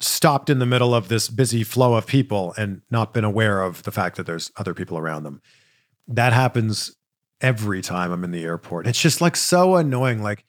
stopped 0.00 0.50
in 0.50 0.58
the 0.58 0.66
middle 0.66 0.94
of 0.94 1.08
this 1.08 1.28
busy 1.28 1.64
flow 1.64 1.94
of 1.94 2.06
people 2.06 2.54
and 2.58 2.82
not 2.90 3.14
been 3.14 3.24
aware 3.24 3.62
of 3.62 3.82
the 3.84 3.90
fact 3.90 4.16
that 4.16 4.26
there's 4.26 4.52
other 4.58 4.74
people 4.74 4.98
around 4.98 5.22
them 5.22 5.40
that 6.06 6.32
happens 6.32 6.94
every 7.40 7.82
time 7.82 8.12
i'm 8.12 8.24
in 8.24 8.30
the 8.30 8.44
airport 8.44 8.86
it's 8.86 9.00
just 9.00 9.20
like 9.20 9.36
so 9.36 9.76
annoying 9.76 10.22
like 10.22 10.44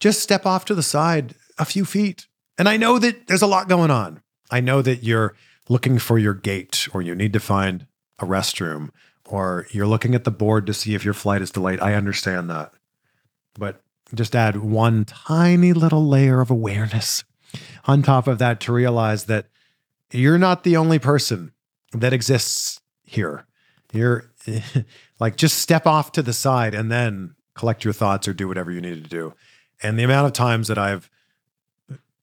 just 0.00 0.20
step 0.20 0.44
off 0.44 0.64
to 0.64 0.74
the 0.74 0.82
side 0.82 1.34
a 1.58 1.64
few 1.64 1.84
feet 1.84 2.26
and 2.58 2.68
i 2.68 2.76
know 2.76 2.98
that 2.98 3.26
there's 3.26 3.42
a 3.42 3.46
lot 3.46 3.68
going 3.68 3.90
on 3.90 4.20
i 4.50 4.60
know 4.60 4.82
that 4.82 5.02
you're 5.02 5.34
looking 5.68 5.98
for 5.98 6.18
your 6.18 6.34
gate 6.34 6.88
or 6.92 7.02
you 7.02 7.14
need 7.14 7.32
to 7.32 7.40
find 7.40 7.86
a 8.18 8.24
restroom 8.24 8.90
or 9.26 9.66
you're 9.70 9.86
looking 9.86 10.14
at 10.14 10.24
the 10.24 10.30
board 10.30 10.66
to 10.66 10.74
see 10.74 10.94
if 10.94 11.04
your 11.04 11.14
flight 11.14 11.42
is 11.42 11.50
delayed. 11.50 11.80
I 11.80 11.94
understand 11.94 12.50
that. 12.50 12.72
But 13.54 13.80
just 14.14 14.36
add 14.36 14.56
one 14.56 15.04
tiny 15.04 15.72
little 15.72 16.06
layer 16.06 16.40
of 16.40 16.50
awareness 16.50 17.24
on 17.86 18.02
top 18.02 18.26
of 18.26 18.38
that 18.38 18.60
to 18.60 18.72
realize 18.72 19.24
that 19.24 19.46
you're 20.10 20.38
not 20.38 20.64
the 20.64 20.76
only 20.76 20.98
person 20.98 21.52
that 21.92 22.12
exists 22.12 22.80
here. 23.04 23.46
You're 23.92 24.30
like, 25.20 25.36
just 25.36 25.58
step 25.58 25.86
off 25.86 26.12
to 26.12 26.22
the 26.22 26.32
side 26.32 26.74
and 26.74 26.90
then 26.90 27.34
collect 27.54 27.84
your 27.84 27.92
thoughts 27.92 28.26
or 28.26 28.34
do 28.34 28.48
whatever 28.48 28.70
you 28.70 28.80
need 28.80 29.02
to 29.02 29.08
do. 29.08 29.34
And 29.82 29.98
the 29.98 30.04
amount 30.04 30.26
of 30.26 30.32
times 30.32 30.68
that 30.68 30.78
I've 30.78 31.10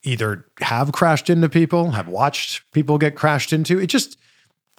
either 0.03 0.45
have 0.61 0.91
crashed 0.91 1.29
into 1.29 1.49
people, 1.49 1.91
have 1.91 2.07
watched 2.07 2.69
people 2.71 2.97
get 2.97 3.15
crashed 3.15 3.51
into. 3.51 3.79
It 3.79 3.87
just, 3.87 4.17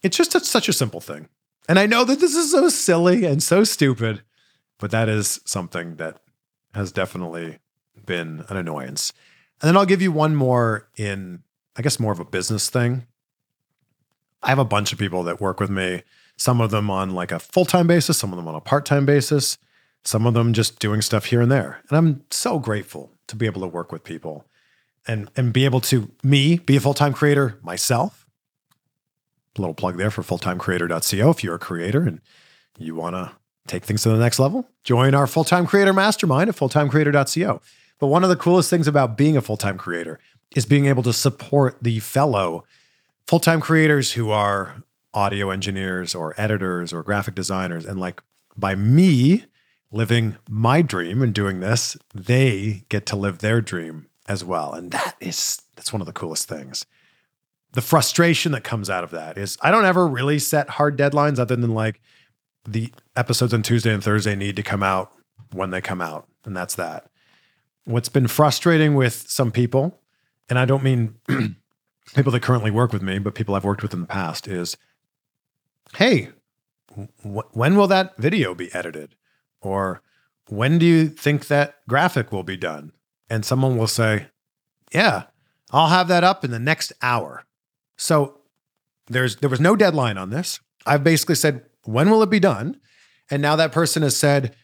it's 0.02 0.16
just 0.16 0.34
a, 0.34 0.40
such 0.40 0.68
a 0.68 0.72
simple 0.72 1.00
thing. 1.00 1.28
And 1.68 1.78
I 1.78 1.86
know 1.86 2.04
that 2.04 2.20
this 2.20 2.34
is 2.34 2.50
so 2.50 2.68
silly 2.68 3.24
and 3.24 3.42
so 3.42 3.64
stupid, 3.64 4.22
but 4.78 4.90
that 4.90 5.08
is 5.08 5.40
something 5.44 5.96
that 5.96 6.20
has 6.74 6.90
definitely 6.90 7.58
been 8.06 8.44
an 8.48 8.56
annoyance. 8.56 9.12
And 9.60 9.68
then 9.68 9.76
I'll 9.76 9.86
give 9.86 10.02
you 10.02 10.10
one 10.10 10.34
more 10.34 10.88
in, 10.96 11.42
I 11.76 11.82
guess, 11.82 12.00
more 12.00 12.12
of 12.12 12.20
a 12.20 12.24
business 12.24 12.70
thing. 12.70 13.06
I 14.42 14.48
have 14.48 14.58
a 14.58 14.64
bunch 14.64 14.92
of 14.92 14.98
people 14.98 15.22
that 15.24 15.40
work 15.40 15.60
with 15.60 15.70
me, 15.70 16.02
some 16.40 16.62
of 16.62 16.70
them 16.70 16.90
on 16.90 17.10
like 17.10 17.32
a 17.32 17.38
full 17.38 17.66
time 17.66 17.86
basis, 17.86 18.16
some 18.16 18.32
of 18.32 18.38
them 18.38 18.48
on 18.48 18.54
a 18.54 18.60
part 18.60 18.86
time 18.86 19.04
basis, 19.04 19.58
some 20.04 20.26
of 20.26 20.32
them 20.32 20.54
just 20.54 20.78
doing 20.78 21.02
stuff 21.02 21.26
here 21.26 21.42
and 21.42 21.52
there. 21.52 21.82
And 21.90 21.98
I'm 21.98 22.24
so 22.30 22.58
grateful 22.58 23.12
to 23.28 23.36
be 23.36 23.44
able 23.44 23.60
to 23.60 23.66
work 23.66 23.92
with 23.92 24.04
people 24.04 24.46
and 25.06 25.30
and 25.36 25.52
be 25.52 25.66
able 25.66 25.80
to 25.82 26.10
me 26.22 26.56
be 26.58 26.76
a 26.76 26.80
full-time 26.80 27.12
creator 27.12 27.58
myself 27.62 28.26
a 29.56 29.60
little 29.60 29.74
plug 29.74 29.96
there 29.96 30.10
for 30.10 30.22
fulltimecreator.co 30.22 31.30
if 31.30 31.44
you're 31.44 31.54
a 31.54 31.58
creator 31.58 32.02
and 32.02 32.20
you 32.78 32.94
want 32.94 33.14
to 33.14 33.32
take 33.66 33.84
things 33.84 34.02
to 34.02 34.10
the 34.10 34.18
next 34.18 34.38
level 34.38 34.68
join 34.84 35.14
our 35.14 35.26
full-time 35.26 35.66
creator 35.66 35.92
mastermind 35.92 36.50
at 36.50 36.56
fulltimecreator.co 36.56 37.60
but 37.98 38.06
one 38.08 38.22
of 38.22 38.28
the 38.28 38.36
coolest 38.36 38.68
things 38.68 38.86
about 38.86 39.16
being 39.16 39.36
a 39.36 39.40
full-time 39.40 39.78
creator 39.78 40.18
is 40.54 40.66
being 40.66 40.86
able 40.86 41.02
to 41.02 41.12
support 41.12 41.78
the 41.80 41.98
fellow 42.00 42.64
full-time 43.26 43.60
creators 43.60 44.12
who 44.12 44.30
are 44.30 44.82
audio 45.12 45.50
engineers 45.50 46.14
or 46.14 46.34
editors 46.36 46.92
or 46.92 47.02
graphic 47.02 47.34
designers 47.34 47.84
and 47.84 47.98
like 47.98 48.22
by 48.56 48.74
me 48.74 49.44
living 49.92 50.36
my 50.48 50.82
dream 50.82 51.20
and 51.20 51.34
doing 51.34 51.60
this 51.60 51.96
they 52.14 52.84
get 52.88 53.06
to 53.06 53.16
live 53.16 53.38
their 53.38 53.60
dream 53.60 54.06
as 54.30 54.44
well. 54.44 54.72
And 54.72 54.92
that 54.92 55.16
is 55.20 55.60
that's 55.74 55.92
one 55.92 56.00
of 56.00 56.06
the 56.06 56.12
coolest 56.12 56.48
things. 56.48 56.86
The 57.72 57.82
frustration 57.82 58.52
that 58.52 58.64
comes 58.64 58.88
out 58.88 59.04
of 59.04 59.10
that 59.10 59.36
is 59.36 59.58
I 59.60 59.70
don't 59.70 59.84
ever 59.84 60.06
really 60.06 60.38
set 60.38 60.70
hard 60.70 60.96
deadlines 60.96 61.38
other 61.38 61.56
than 61.56 61.74
like 61.74 62.00
the 62.64 62.92
episodes 63.16 63.52
on 63.52 63.62
Tuesday 63.62 63.92
and 63.92 64.02
Thursday 64.02 64.36
need 64.36 64.56
to 64.56 64.62
come 64.62 64.82
out 64.82 65.12
when 65.52 65.70
they 65.70 65.80
come 65.80 66.00
out. 66.00 66.28
And 66.44 66.56
that's 66.56 66.76
that. 66.76 67.10
What's 67.84 68.08
been 68.08 68.28
frustrating 68.28 68.94
with 68.94 69.14
some 69.28 69.50
people, 69.50 69.98
and 70.48 70.58
I 70.58 70.64
don't 70.64 70.84
mean 70.84 71.16
people 72.14 72.30
that 72.32 72.42
currently 72.42 72.70
work 72.70 72.92
with 72.92 73.02
me, 73.02 73.18
but 73.18 73.34
people 73.34 73.54
I've 73.54 73.64
worked 73.64 73.82
with 73.82 73.94
in 73.94 74.00
the 74.00 74.06
past, 74.06 74.46
is 74.46 74.76
hey, 75.96 76.30
when 77.22 77.76
will 77.76 77.86
that 77.86 78.16
video 78.16 78.54
be 78.54 78.72
edited? 78.74 79.14
Or 79.60 80.02
when 80.48 80.78
do 80.78 80.86
you 80.86 81.08
think 81.08 81.46
that 81.46 81.76
graphic 81.88 82.32
will 82.32 82.42
be 82.42 82.56
done? 82.56 82.92
and 83.30 83.46
someone 83.46 83.78
will 83.78 83.86
say, 83.86 84.26
Yeah, 84.92 85.24
I'll 85.70 85.86
have 85.86 86.08
that 86.08 86.24
up 86.24 86.44
in 86.44 86.50
the 86.50 86.58
next 86.58 86.92
hour. 87.00 87.44
So 87.96 88.40
there's 89.06 89.36
there 89.36 89.48
was 89.48 89.60
no 89.60 89.76
deadline 89.76 90.18
on 90.18 90.30
this. 90.30 90.60
I've 90.84 91.04
basically 91.04 91.36
said, 91.36 91.64
when 91.84 92.10
will 92.10 92.22
it 92.22 92.30
be 92.30 92.40
done? 92.40 92.80
And 93.30 93.40
now 93.40 93.54
that 93.56 93.72
person 93.72 94.02
has 94.02 94.16
said 94.16 94.56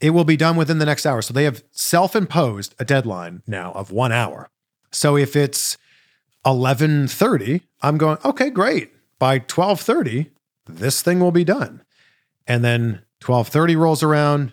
it 0.00 0.10
will 0.10 0.24
be 0.24 0.36
done 0.36 0.56
within 0.56 0.78
the 0.78 0.86
next 0.86 1.04
hour. 1.04 1.20
So 1.20 1.34
they 1.34 1.44
have 1.44 1.62
self-imposed 1.72 2.74
a 2.78 2.84
deadline 2.84 3.42
now 3.46 3.72
of 3.72 3.92
one 3.92 4.12
hour. 4.12 4.48
So 4.90 5.16
if 5.16 5.36
it's 5.36 5.76
11:30, 6.46 7.60
I'm 7.82 7.98
going, 7.98 8.16
okay, 8.24 8.48
great. 8.48 8.92
By 9.18 9.40
12:30, 9.40 10.30
this 10.76 11.02
thing 11.02 11.20
will 11.20 11.32
be 11.32 11.44
done. 11.44 11.82
And 12.46 12.64
then 12.64 13.02
12:30 13.20 13.76
rolls 13.76 14.02
around 14.02 14.52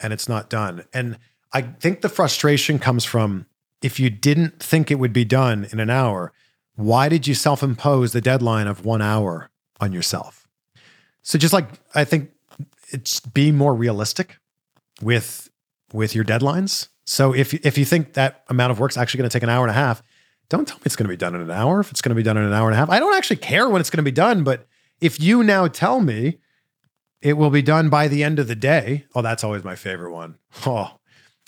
and 0.00 0.12
it's 0.12 0.28
not 0.28 0.50
done. 0.50 0.84
And 0.92 1.18
I 1.52 1.62
think 1.62 2.00
the 2.00 2.08
frustration 2.08 2.78
comes 2.78 3.04
from 3.04 3.46
if 3.82 4.00
you 4.00 4.10
didn't 4.10 4.62
think 4.62 4.90
it 4.90 4.98
would 4.98 5.12
be 5.12 5.24
done 5.24 5.66
in 5.70 5.80
an 5.80 5.90
hour, 5.90 6.32
why 6.74 7.08
did 7.08 7.26
you 7.26 7.34
self 7.34 7.62
impose 7.62 8.12
the 8.12 8.20
deadline 8.20 8.66
of 8.66 8.84
one 8.84 9.02
hour 9.02 9.50
on 9.80 9.92
yourself? 9.92 10.46
So 11.22 11.38
just 11.38 11.52
like 11.52 11.68
I 11.94 12.04
think 12.04 12.30
it's 12.88 13.20
being 13.20 13.56
more 13.56 13.74
realistic 13.74 14.38
with 15.02 15.50
with 15.92 16.14
your 16.14 16.24
deadlines. 16.24 16.88
So 17.04 17.34
if 17.34 17.54
if 17.54 17.78
you 17.78 17.84
think 17.84 18.14
that 18.14 18.44
amount 18.48 18.72
of 18.72 18.80
work's 18.80 18.96
actually 18.96 19.18
going 19.18 19.30
to 19.30 19.32
take 19.32 19.42
an 19.42 19.48
hour 19.48 19.64
and 19.64 19.70
a 19.70 19.74
half, 19.74 20.02
don't 20.48 20.66
tell 20.66 20.76
me 20.76 20.82
it's 20.84 20.96
going 20.96 21.06
to 21.06 21.12
be 21.12 21.16
done 21.16 21.34
in 21.34 21.40
an 21.40 21.50
hour. 21.50 21.80
If 21.80 21.90
it's 21.90 22.02
going 22.02 22.10
to 22.10 22.16
be 22.16 22.22
done 22.22 22.36
in 22.36 22.44
an 22.44 22.52
hour 22.52 22.68
and 22.68 22.74
a 22.74 22.78
half, 22.78 22.90
I 22.90 22.98
don't 22.98 23.16
actually 23.16 23.36
care 23.36 23.68
when 23.68 23.80
it's 23.80 23.90
going 23.90 23.98
to 23.98 24.10
be 24.10 24.14
done. 24.14 24.44
But 24.44 24.66
if 25.00 25.20
you 25.20 25.42
now 25.42 25.66
tell 25.68 26.00
me 26.00 26.38
it 27.22 27.34
will 27.34 27.50
be 27.50 27.62
done 27.62 27.88
by 27.88 28.08
the 28.08 28.22
end 28.22 28.38
of 28.38 28.48
the 28.48 28.56
day, 28.56 29.06
oh, 29.14 29.22
that's 29.22 29.44
always 29.44 29.64
my 29.64 29.74
favorite 29.74 30.12
one. 30.12 30.38
Oh, 30.66 30.98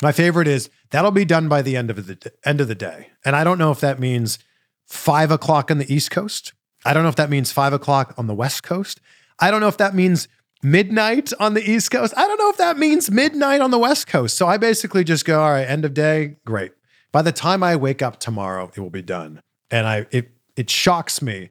my 0.02 0.12
favorite 0.12 0.48
is 0.48 0.70
that'll 0.90 1.10
be 1.10 1.24
done 1.24 1.48
by 1.48 1.62
the 1.62 1.76
end 1.76 1.90
of 1.90 2.06
the 2.06 2.32
end 2.44 2.60
of 2.60 2.68
the 2.68 2.74
day, 2.74 3.10
and 3.24 3.34
I 3.34 3.44
don't 3.44 3.58
know 3.58 3.70
if 3.70 3.80
that 3.80 3.98
means 3.98 4.38
five 4.86 5.30
o'clock 5.30 5.70
on 5.70 5.78
the 5.78 5.92
East 5.92 6.10
Coast. 6.10 6.52
I 6.84 6.92
don't 6.94 7.02
know 7.02 7.08
if 7.08 7.16
that 7.16 7.30
means 7.30 7.52
five 7.52 7.72
o'clock 7.72 8.14
on 8.16 8.26
the 8.26 8.34
West 8.34 8.62
Coast. 8.62 9.00
I 9.40 9.50
don't 9.50 9.60
know 9.60 9.68
if 9.68 9.76
that 9.78 9.94
means 9.94 10.28
midnight 10.62 11.32
on 11.38 11.54
the 11.54 11.68
East 11.68 11.90
Coast. 11.90 12.14
I 12.16 12.26
don't 12.26 12.38
know 12.38 12.50
if 12.50 12.56
that 12.56 12.78
means 12.78 13.10
midnight 13.10 13.60
on 13.60 13.70
the 13.70 13.78
West 13.78 14.06
Coast. 14.06 14.36
So 14.36 14.46
I 14.46 14.56
basically 14.56 15.04
just 15.04 15.24
go, 15.24 15.40
all 15.40 15.50
right, 15.50 15.68
end 15.68 15.84
of 15.84 15.94
day, 15.94 16.36
great. 16.44 16.72
By 17.12 17.22
the 17.22 17.32
time 17.32 17.62
I 17.62 17.76
wake 17.76 18.02
up 18.02 18.20
tomorrow, 18.20 18.70
it 18.74 18.80
will 18.80 18.90
be 18.90 19.02
done. 19.02 19.40
And 19.70 19.86
I 19.86 20.06
it 20.10 20.30
it 20.56 20.70
shocks 20.70 21.20
me 21.22 21.50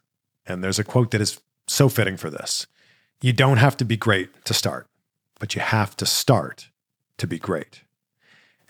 And 0.45 0.63
there's 0.63 0.79
a 0.79 0.83
quote 0.83 1.11
that 1.11 1.21
is 1.21 1.41
so 1.67 1.89
fitting 1.89 2.15
for 2.17 2.29
this. 2.29 2.67
You 3.21 3.33
don't 3.33 3.57
have 3.57 3.75
to 3.77 3.85
be 3.85 3.97
great 3.97 4.45
to 4.45 4.53
start, 4.53 4.87
but 5.39 5.55
you 5.55 5.61
have 5.61 5.97
to 5.97 6.05
start 6.05 6.69
to 7.17 7.27
be 7.27 7.39
great. 7.39 7.81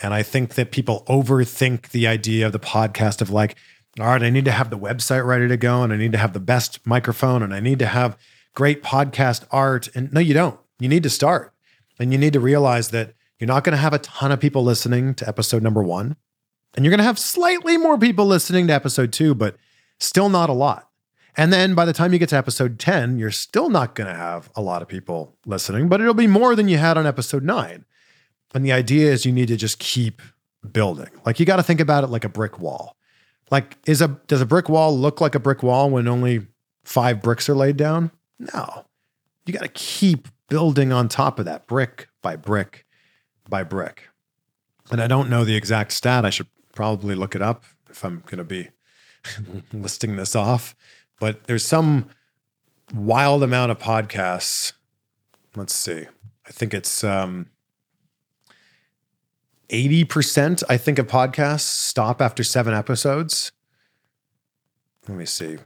And 0.01 0.13
I 0.13 0.23
think 0.23 0.55
that 0.55 0.71
people 0.71 1.03
overthink 1.07 1.89
the 1.89 2.07
idea 2.07 2.45
of 2.45 2.53
the 2.53 2.59
podcast 2.59 3.21
of 3.21 3.29
like, 3.29 3.55
all 3.99 4.05
right, 4.05 4.23
I 4.23 4.29
need 4.29 4.45
to 4.45 4.51
have 4.51 4.69
the 4.69 4.77
website 4.77 5.25
ready 5.25 5.47
to 5.47 5.57
go 5.57 5.83
and 5.83 5.91
I 5.91 5.97
need 5.97 6.11
to 6.13 6.17
have 6.17 6.33
the 6.33 6.39
best 6.39 6.85
microphone 6.85 7.43
and 7.43 7.53
I 7.53 7.59
need 7.59 7.79
to 7.79 7.87
have 7.87 8.17
great 8.53 8.83
podcast 8.83 9.45
art. 9.51 9.89
And 9.95 10.13
no, 10.13 10.19
you 10.19 10.33
don't. 10.33 10.59
You 10.79 10.87
need 10.87 11.03
to 11.03 11.09
start. 11.09 11.53
And 11.99 12.11
you 12.11 12.17
need 12.17 12.33
to 12.33 12.39
realize 12.39 12.89
that 12.89 13.13
you're 13.39 13.47
not 13.47 13.63
going 13.63 13.75
to 13.75 13.81
have 13.81 13.93
a 13.93 13.99
ton 13.99 14.31
of 14.31 14.39
people 14.39 14.63
listening 14.63 15.13
to 15.15 15.27
episode 15.27 15.63
number 15.63 15.83
one. 15.83 16.15
And 16.77 16.85
you're 16.85 16.91
going 16.91 16.99
to 16.99 17.03
have 17.03 17.17
slightly 17.17 17.75
more 17.75 17.97
people 17.97 18.27
listening 18.27 18.67
to 18.67 18.73
episode 18.73 19.11
two, 19.11 19.33
but 19.33 19.57
still 19.99 20.29
not 20.29 20.47
a 20.47 20.53
lot. 20.53 20.87
And 21.35 21.51
then 21.51 21.73
by 21.73 21.85
the 21.85 21.93
time 21.93 22.13
you 22.13 22.19
get 22.19 22.29
to 22.29 22.37
episode 22.37 22.77
10, 22.77 23.17
you're 23.17 23.31
still 23.31 23.69
not 23.69 23.95
going 23.95 24.07
to 24.07 24.13
have 24.13 24.51
a 24.55 24.61
lot 24.61 24.83
of 24.83 24.87
people 24.87 25.35
listening, 25.45 25.89
but 25.89 26.01
it'll 26.01 26.13
be 26.13 26.27
more 26.27 26.55
than 26.55 26.67
you 26.67 26.77
had 26.77 26.95
on 26.95 27.07
episode 27.07 27.43
nine. 27.43 27.83
And 28.53 28.63
the 28.63 28.71
idea 28.71 29.11
is 29.11 29.25
you 29.25 29.31
need 29.31 29.47
to 29.47 29.57
just 29.57 29.79
keep 29.79 30.21
building. 30.71 31.09
Like 31.25 31.39
you 31.39 31.47
got 31.47 31.57
to 31.57 31.63
think 31.63 31.79
about 31.79 32.03
it 32.03 32.07
like 32.07 32.23
a 32.23 32.29
brick 32.29 32.59
wall. 32.59 32.95
Like 33.49 33.77
is 33.85 34.01
a 34.01 34.07
does 34.27 34.41
a 34.41 34.45
brick 34.45 34.69
wall 34.69 34.97
look 34.97 35.19
like 35.19 35.35
a 35.35 35.39
brick 35.39 35.63
wall 35.63 35.89
when 35.89 36.07
only 36.07 36.47
5 36.85 37.21
bricks 37.21 37.49
are 37.49 37.55
laid 37.55 37.77
down? 37.77 38.11
No. 38.39 38.85
You 39.45 39.53
got 39.53 39.61
to 39.61 39.67
keep 39.69 40.27
building 40.47 40.91
on 40.91 41.07
top 41.07 41.39
of 41.39 41.45
that 41.45 41.65
brick 41.65 42.07
by 42.21 42.35
brick 42.35 42.85
by 43.49 43.63
brick. 43.63 44.09
And 44.91 45.01
I 45.01 45.07
don't 45.07 45.29
know 45.29 45.43
the 45.43 45.55
exact 45.55 45.91
stat. 45.91 46.25
I 46.25 46.29
should 46.29 46.47
probably 46.77 47.15
look 47.15 47.33
it 47.33 47.41
up 47.41 47.63
if 47.89 48.05
I'm 48.05 48.21
going 48.27 48.37
to 48.37 48.43
be 48.43 48.69
listing 49.73 50.15
this 50.15 50.35
off. 50.35 50.75
But 51.19 51.45
there's 51.45 51.65
some 51.65 52.09
wild 52.93 53.41
amount 53.41 53.71
of 53.71 53.79
podcasts. 53.79 54.73
Let's 55.55 55.73
see. 55.73 56.05
I 56.45 56.51
think 56.51 56.75
it's 56.75 57.03
um, 57.03 57.47
80%, 59.69 60.61
I 60.69 60.77
think, 60.77 60.99
of 60.99 61.07
podcasts 61.07 61.61
stop 61.61 62.21
after 62.21 62.43
seven 62.43 62.75
episodes. 62.75 63.51
Let 65.07 65.17
me 65.17 65.25
see. 65.25 65.57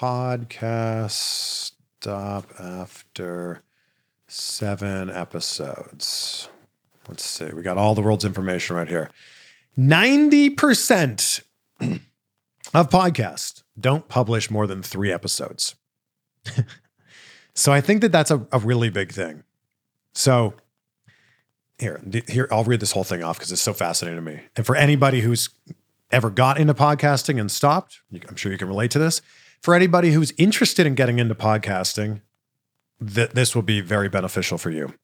Podcasts 0.00 1.72
stop 1.98 2.52
after 2.60 3.62
seven 4.28 5.10
episodes. 5.10 6.48
Let's 7.08 7.24
see. 7.24 7.46
We 7.46 7.62
got 7.62 7.78
all 7.78 7.96
the 7.96 8.02
world's 8.02 8.24
information 8.24 8.76
right 8.76 8.88
here. 8.88 9.10
90% 9.78 11.42
of 12.74 12.90
podcasts 12.90 13.62
don't 13.78 14.08
publish 14.08 14.50
more 14.50 14.66
than 14.66 14.82
three 14.82 15.12
episodes. 15.12 15.74
so 17.54 17.72
I 17.72 17.80
think 17.80 18.00
that 18.00 18.12
that's 18.12 18.30
a, 18.30 18.46
a 18.52 18.58
really 18.58 18.90
big 18.90 19.12
thing. 19.12 19.44
So 20.14 20.54
here, 21.78 22.00
here, 22.26 22.48
I'll 22.50 22.64
read 22.64 22.80
this 22.80 22.92
whole 22.92 23.04
thing 23.04 23.22
off 23.22 23.38
because 23.38 23.52
it's 23.52 23.60
so 23.60 23.74
fascinating 23.74 24.18
to 24.24 24.30
me. 24.30 24.40
And 24.56 24.64
for 24.64 24.76
anybody 24.76 25.20
who's 25.20 25.50
ever 26.10 26.30
got 26.30 26.58
into 26.58 26.72
podcasting 26.74 27.38
and 27.38 27.50
stopped, 27.50 28.00
I'm 28.28 28.36
sure 28.36 28.50
you 28.50 28.58
can 28.58 28.68
relate 28.68 28.90
to 28.92 28.98
this. 28.98 29.20
For 29.62 29.74
anybody 29.74 30.12
who's 30.12 30.32
interested 30.38 30.86
in 30.86 30.94
getting 30.94 31.18
into 31.18 31.34
podcasting, 31.34 32.22
th- 33.06 33.30
this 33.30 33.54
will 33.54 33.62
be 33.62 33.80
very 33.80 34.08
beneficial 34.08 34.56
for 34.58 34.70
you. 34.70 34.94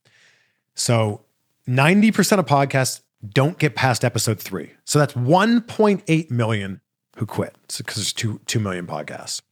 So 0.75 1.23
90% 1.69 2.39
of 2.39 2.47
podcasts 2.47 3.01
don't 3.29 3.59
get 3.59 3.75
past 3.75 4.05
episode 4.05 4.41
three. 4.41 4.73
So 4.85 4.99
that's 4.99 5.15
1.8 5.15 6.31
million 6.31 6.81
who 7.17 7.27
quit 7.27 7.57
because 7.77 7.97
there's 7.97 8.13
two, 8.13 8.41
2 8.47 8.59
million 8.59 8.87
podcasts. 8.87 9.43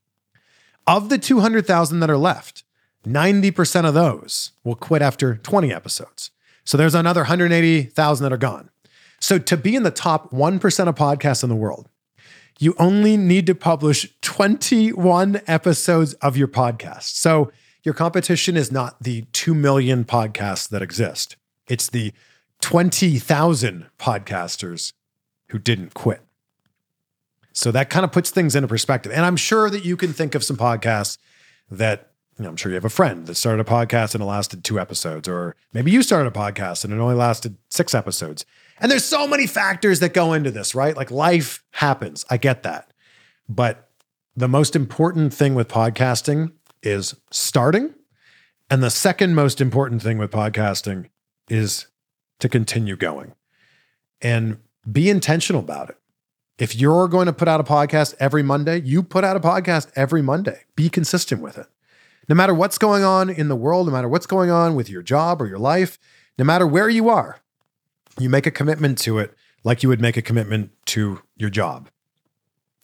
Of 0.86 1.08
the 1.08 1.18
200,000 1.18 2.00
that 2.00 2.10
are 2.10 2.16
left, 2.16 2.64
90% 3.06 3.86
of 3.86 3.94
those 3.94 4.52
will 4.64 4.74
quit 4.74 5.02
after 5.02 5.36
20 5.36 5.72
episodes. 5.72 6.30
So 6.64 6.76
there's 6.76 6.94
another 6.94 7.22
180,000 7.22 8.24
that 8.24 8.32
are 8.32 8.36
gone. 8.36 8.70
So 9.20 9.38
to 9.38 9.56
be 9.56 9.76
in 9.76 9.82
the 9.82 9.90
top 9.90 10.30
1% 10.30 10.88
of 10.88 10.94
podcasts 10.94 11.42
in 11.42 11.48
the 11.48 11.56
world, 11.56 11.88
you 12.58 12.74
only 12.78 13.16
need 13.16 13.46
to 13.46 13.54
publish 13.54 14.08
21 14.20 15.40
episodes 15.46 16.14
of 16.14 16.36
your 16.36 16.48
podcast. 16.48 17.14
So 17.14 17.50
your 17.82 17.94
competition 17.94 18.56
is 18.56 18.70
not 18.70 19.02
the 19.02 19.22
2 19.32 19.54
million 19.54 20.04
podcasts 20.04 20.68
that 20.68 20.82
exist. 20.82 21.36
It's 21.68 21.88
the 21.88 22.12
20,000 22.61 23.86
podcasters 23.98 24.92
who 25.48 25.58
didn't 25.58 25.94
quit. 25.94 26.22
So 27.52 27.70
that 27.72 27.90
kind 27.90 28.04
of 28.04 28.12
puts 28.12 28.30
things 28.30 28.54
into 28.54 28.68
perspective. 28.68 29.12
And 29.12 29.24
I'm 29.24 29.36
sure 29.36 29.70
that 29.70 29.84
you 29.84 29.96
can 29.96 30.12
think 30.12 30.34
of 30.34 30.44
some 30.44 30.56
podcasts 30.56 31.18
that, 31.70 32.12
you 32.38 32.44
know, 32.44 32.50
I'm 32.50 32.56
sure 32.56 32.70
you 32.70 32.76
have 32.76 32.84
a 32.84 32.90
friend 32.90 33.26
that 33.26 33.34
started 33.34 33.61
a 33.61 33.70
podcast 33.70 34.14
and 34.14 34.22
it 34.22 34.26
lasted 34.26 34.62
two 34.62 34.78
episodes, 34.78 35.28
or 35.28 35.56
maybe 35.72 35.90
you 35.90 36.02
started 36.02 36.28
a 36.28 36.38
podcast 36.38 36.84
and 36.84 36.92
it 36.92 36.98
only 36.98 37.16
lasted 37.16 37.56
six 37.68 37.94
episodes. 37.94 38.46
And 38.78 38.90
there's 38.90 39.04
so 39.04 39.26
many 39.26 39.46
factors 39.46 40.00
that 40.00 40.14
go 40.14 40.32
into 40.32 40.50
this, 40.50 40.74
right? 40.74 40.96
Like 40.96 41.11
life 41.11 41.62
happens. 41.72 42.24
I 42.30 42.36
get 42.36 42.62
that. 42.62 42.92
But 43.48 43.90
the 44.36 44.48
most 44.48 44.76
important 44.76 45.34
thing 45.34 45.54
with 45.54 45.68
podcasting 45.68 46.52
is 46.82 47.14
starting. 47.30 47.94
And 48.70 48.82
the 48.82 48.90
second 48.90 49.34
most 49.34 49.61
important 49.61 50.02
thing 50.02 50.16
with 50.16 50.30
podcasting 50.30 51.08
is 51.48 51.86
to 52.41 52.49
continue 52.49 52.97
going 52.97 53.34
and 54.20 54.59
be 54.91 55.09
intentional 55.09 55.61
about 55.61 55.91
it. 55.91 55.97
If 56.59 56.76
you're 56.76 57.09
going 57.09 57.26
to 57.26 57.32
put 57.32 57.49
out 57.49 57.61
a 57.61 57.64
podcast 57.64 58.14
every 58.20 58.43
Monday, 58.43 58.80
you 58.80 59.03
put 59.03 59.24
out 59.24 59.36
a 59.36 59.41
podcast 59.41 59.91
every 59.97 60.20
Monday. 60.20 60.64
Be 60.76 60.91
consistent 60.91 61.41
with 61.41 61.57
it. 61.57 61.66
No 62.28 62.34
matter 62.34 62.53
what's 62.53 62.76
going 62.76 63.03
on 63.03 63.30
in 63.30 63.49
the 63.49 63.57
world, 63.57 63.86
no 63.86 63.93
matter 63.93 64.09
what's 64.09 64.26
going 64.26 64.51
on 64.51 64.74
with 64.74 64.91
your 64.91 65.03
job 65.03 65.41
or 65.41 65.47
your 65.47 65.59
life, 65.59 65.99
no 66.38 66.45
matter 66.45 66.66
where 66.66 66.88
you 66.88 67.09
are, 67.09 67.41
you 68.18 68.28
make 68.28 68.47
a 68.47 68.51
commitment 68.51 68.99
to 68.99 69.18
it 69.18 69.34
like 69.64 69.82
you 69.82 69.88
would 69.88 70.01
make 70.01 70.16
a 70.16 70.22
commitment 70.22 70.70
to 70.86 71.22
your 71.36 71.51
job. 71.51 71.88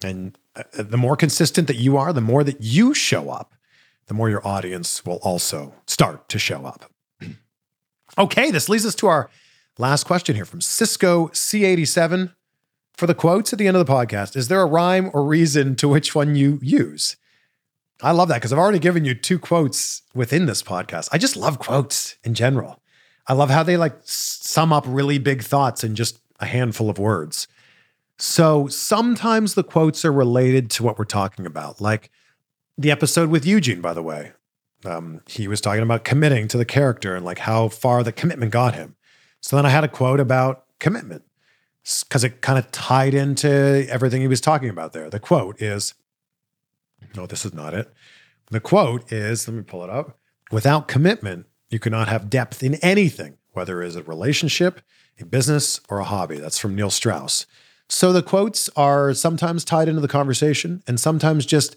And 0.02 0.38
uh, 0.54 0.62
the 0.72 0.96
more 0.96 1.16
consistent 1.16 1.66
that 1.68 1.76
you 1.76 1.96
are, 1.96 2.12
the 2.12 2.20
more 2.20 2.44
that 2.44 2.60
you 2.60 2.94
show 2.94 3.30
up, 3.30 3.54
the 4.06 4.14
more 4.14 4.30
your 4.30 4.46
audience 4.46 5.04
will 5.04 5.20
also 5.22 5.74
start 5.86 6.28
to 6.30 6.38
show 6.38 6.64
up. 6.64 6.90
okay, 8.18 8.50
this 8.50 8.68
leads 8.68 8.86
us 8.86 8.94
to 8.96 9.06
our 9.06 9.30
last 9.78 10.04
question 10.04 10.34
here 10.36 10.44
from 10.44 10.60
Cisco 10.60 11.28
C87 11.28 12.34
for 12.96 13.06
the 13.06 13.14
quotes 13.14 13.52
at 13.52 13.58
the 13.58 13.66
end 13.66 13.76
of 13.76 13.86
the 13.86 13.92
podcast. 13.92 14.36
Is 14.36 14.48
there 14.48 14.60
a 14.60 14.66
rhyme 14.66 15.10
or 15.12 15.24
reason 15.24 15.76
to 15.76 15.88
which 15.88 16.14
one 16.14 16.34
you 16.34 16.58
use? 16.62 17.16
I 18.02 18.12
love 18.12 18.28
that 18.28 18.36
because 18.36 18.52
I've 18.52 18.58
already 18.58 18.78
given 18.78 19.04
you 19.04 19.14
two 19.14 19.38
quotes 19.38 20.02
within 20.14 20.46
this 20.46 20.62
podcast. 20.62 21.08
I 21.12 21.18
just 21.18 21.36
love 21.36 21.58
quotes 21.58 22.16
in 22.24 22.34
general. 22.34 22.80
I 23.26 23.32
love 23.32 23.50
how 23.50 23.62
they 23.62 23.76
like 23.76 23.96
sum 24.04 24.72
up 24.72 24.84
really 24.86 25.18
big 25.18 25.42
thoughts 25.42 25.82
in 25.82 25.94
just 25.94 26.20
a 26.40 26.46
handful 26.46 26.90
of 26.90 26.98
words. 26.98 27.48
So 28.18 28.66
sometimes 28.68 29.54
the 29.54 29.64
quotes 29.64 30.04
are 30.04 30.12
related 30.12 30.70
to 30.72 30.82
what 30.82 30.98
we're 30.98 31.04
talking 31.04 31.46
about, 31.46 31.80
like 31.80 32.10
the 32.78 32.90
episode 32.90 33.30
with 33.30 33.44
Eugene, 33.44 33.80
by 33.80 33.94
the 33.94 34.02
way. 34.02 34.32
Um, 34.84 35.22
he 35.26 35.48
was 35.48 35.60
talking 35.60 35.82
about 35.82 36.04
committing 36.04 36.48
to 36.48 36.58
the 36.58 36.64
character 36.64 37.14
and 37.14 37.24
like 37.24 37.40
how 37.40 37.68
far 37.68 38.02
the 38.02 38.12
commitment 38.12 38.52
got 38.52 38.74
him. 38.74 38.95
So 39.40 39.56
then 39.56 39.66
I 39.66 39.70
had 39.70 39.84
a 39.84 39.88
quote 39.88 40.20
about 40.20 40.64
commitment 40.78 41.22
because 42.02 42.24
it 42.24 42.40
kind 42.40 42.58
of 42.58 42.70
tied 42.72 43.14
into 43.14 43.86
everything 43.88 44.20
he 44.20 44.28
was 44.28 44.40
talking 44.40 44.68
about 44.68 44.92
there. 44.92 45.08
The 45.08 45.20
quote 45.20 45.62
is 45.62 45.94
no, 47.14 47.26
this 47.26 47.44
is 47.44 47.54
not 47.54 47.74
it. 47.74 47.92
The 48.50 48.60
quote 48.60 49.12
is 49.12 49.46
let 49.46 49.56
me 49.56 49.62
pull 49.62 49.84
it 49.84 49.90
up. 49.90 50.18
Without 50.50 50.88
commitment, 50.88 51.46
you 51.70 51.78
cannot 51.78 52.08
have 52.08 52.30
depth 52.30 52.62
in 52.62 52.74
anything, 52.76 53.38
whether 53.52 53.82
it 53.82 53.88
is 53.88 53.96
a 53.96 54.02
relationship, 54.02 54.80
a 55.20 55.24
business, 55.24 55.80
or 55.88 55.98
a 55.98 56.04
hobby. 56.04 56.38
That's 56.38 56.58
from 56.58 56.74
Neil 56.74 56.90
Strauss. 56.90 57.46
So 57.88 58.12
the 58.12 58.22
quotes 58.22 58.68
are 58.70 59.14
sometimes 59.14 59.64
tied 59.64 59.88
into 59.88 60.00
the 60.00 60.08
conversation 60.08 60.82
and 60.86 60.98
sometimes 60.98 61.46
just, 61.46 61.76